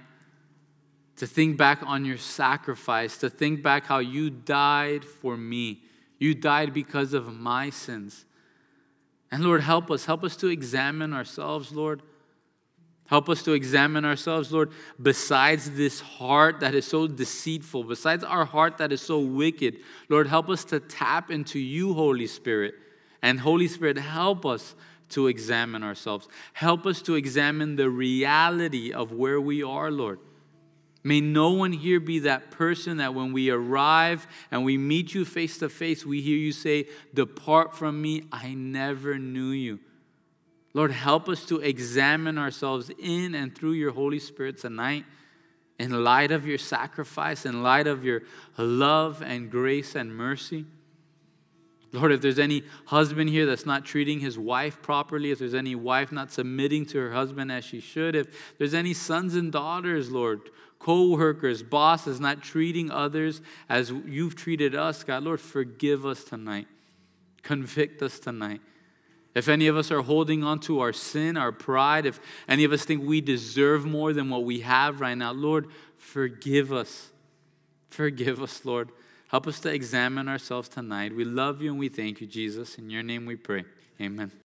to 1.17 1.27
think 1.27 1.57
back 1.57 1.83
on 1.83 2.05
your 2.05 2.17
sacrifice, 2.17 3.17
to 3.17 3.29
think 3.29 3.61
back 3.61 3.85
how 3.85 3.99
you 3.99 4.29
died 4.29 5.03
for 5.03 5.35
me. 5.35 5.81
You 6.17 6.33
died 6.33 6.73
because 6.73 7.13
of 7.13 7.33
my 7.33 7.69
sins. 7.69 8.25
And 9.31 9.43
Lord, 9.43 9.61
help 9.61 9.91
us. 9.91 10.05
Help 10.05 10.23
us 10.23 10.35
to 10.37 10.47
examine 10.47 11.13
ourselves, 11.13 11.71
Lord. 11.71 12.01
Help 13.07 13.29
us 13.29 13.41
to 13.43 13.53
examine 13.53 14.03
ourselves, 14.03 14.51
Lord, 14.51 14.71
besides 15.01 15.71
this 15.71 16.01
heart 16.01 16.59
that 16.59 16.75
is 16.75 16.85
so 16.85 17.07
deceitful, 17.07 17.85
besides 17.85 18.21
our 18.23 18.43
heart 18.43 18.77
that 18.79 18.91
is 18.91 19.01
so 19.01 19.19
wicked. 19.19 19.77
Lord, 20.09 20.27
help 20.27 20.49
us 20.49 20.65
to 20.65 20.81
tap 20.81 21.31
into 21.31 21.57
you, 21.57 21.93
Holy 21.93 22.27
Spirit. 22.27 22.75
And 23.21 23.39
Holy 23.39 23.69
Spirit, 23.69 23.97
help 23.97 24.45
us 24.45 24.75
to 25.09 25.27
examine 25.27 25.83
ourselves. 25.83 26.27
Help 26.51 26.85
us 26.85 27.01
to 27.03 27.15
examine 27.15 27.77
the 27.77 27.89
reality 27.89 28.91
of 28.91 29.13
where 29.13 29.39
we 29.39 29.63
are, 29.63 29.89
Lord. 29.89 30.19
May 31.07 31.21
no 31.21 31.51
one 31.51 31.71
here 31.71 32.01
be 32.01 32.19
that 32.19 32.51
person 32.51 32.97
that 32.97 33.15
when 33.15 33.31
we 33.31 33.49
arrive 33.49 34.27
and 34.51 34.65
we 34.65 34.77
meet 34.77 35.13
you 35.13 35.23
face 35.23 35.57
to 35.59 35.69
face, 35.69 36.05
we 36.05 36.19
hear 36.19 36.35
you 36.35 36.51
say, 36.51 36.87
Depart 37.13 37.73
from 37.73 38.01
me, 38.01 38.23
I 38.29 38.53
never 38.55 39.17
knew 39.17 39.51
you. 39.51 39.79
Lord, 40.73 40.91
help 40.91 41.29
us 41.29 41.45
to 41.45 41.59
examine 41.59 42.37
ourselves 42.37 42.91
in 42.99 43.35
and 43.35 43.55
through 43.55 43.71
your 43.71 43.91
Holy 43.91 44.19
Spirit 44.19 44.57
tonight 44.57 45.05
in 45.79 46.03
light 46.03 46.33
of 46.33 46.45
your 46.45 46.57
sacrifice, 46.57 47.45
in 47.45 47.63
light 47.63 47.87
of 47.87 48.03
your 48.03 48.23
love 48.57 49.21
and 49.21 49.49
grace 49.49 49.95
and 49.95 50.13
mercy. 50.13 50.65
Lord, 51.93 52.11
if 52.11 52.19
there's 52.19 52.37
any 52.37 52.63
husband 52.87 53.29
here 53.29 53.45
that's 53.45 53.65
not 53.65 53.85
treating 53.85 54.19
his 54.19 54.37
wife 54.37 54.81
properly, 54.81 55.31
if 55.31 55.39
there's 55.39 55.53
any 55.53 55.73
wife 55.73 56.11
not 56.11 56.33
submitting 56.33 56.85
to 56.87 56.97
her 56.97 57.13
husband 57.13 57.49
as 57.49 57.63
she 57.63 57.79
should, 57.79 58.13
if 58.13 58.57
there's 58.57 58.73
any 58.73 58.93
sons 58.93 59.35
and 59.35 59.53
daughters, 59.53 60.11
Lord, 60.11 60.41
co 60.79 61.09
workers, 61.09 61.63
bosses 61.63 62.19
not 62.19 62.41
treating 62.41 62.91
others 62.91 63.41
as 63.69 63.91
you've 63.91 64.35
treated 64.35 64.75
us, 64.75 65.03
God, 65.03 65.23
Lord, 65.23 65.41
forgive 65.41 66.05
us 66.05 66.23
tonight. 66.23 66.67
Convict 67.43 68.01
us 68.01 68.19
tonight. 68.19 68.61
If 69.35 69.47
any 69.47 69.67
of 69.67 69.77
us 69.77 69.91
are 69.91 70.01
holding 70.01 70.43
on 70.43 70.59
to 70.61 70.79
our 70.79 70.91
sin, 70.91 71.37
our 71.37 71.51
pride, 71.51 72.05
if 72.07 72.19
any 72.47 72.63
of 72.63 72.71
us 72.71 72.85
think 72.85 73.03
we 73.03 73.21
deserve 73.21 73.85
more 73.85 74.11
than 74.11 74.29
what 74.29 74.43
we 74.43 74.61
have 74.61 74.99
right 74.99 75.17
now, 75.17 75.31
Lord, 75.31 75.67
forgive 75.97 76.73
us. 76.73 77.09
Forgive 77.89 78.41
us, 78.41 78.65
Lord. 78.65 78.89
Help 79.27 79.45
us 79.45 79.59
to 79.59 79.73
examine 79.73 80.27
ourselves 80.27 80.69
tonight. 80.69 81.15
We 81.15 81.23
love 81.23 81.61
you 81.61 81.69
and 81.69 81.79
we 81.79 81.89
thank 81.89 82.21
you, 82.21 82.27
Jesus. 82.27 82.77
In 82.77 82.89
your 82.89 83.03
name 83.03 83.25
we 83.25 83.35
pray. 83.35 83.65
Amen. 84.01 84.31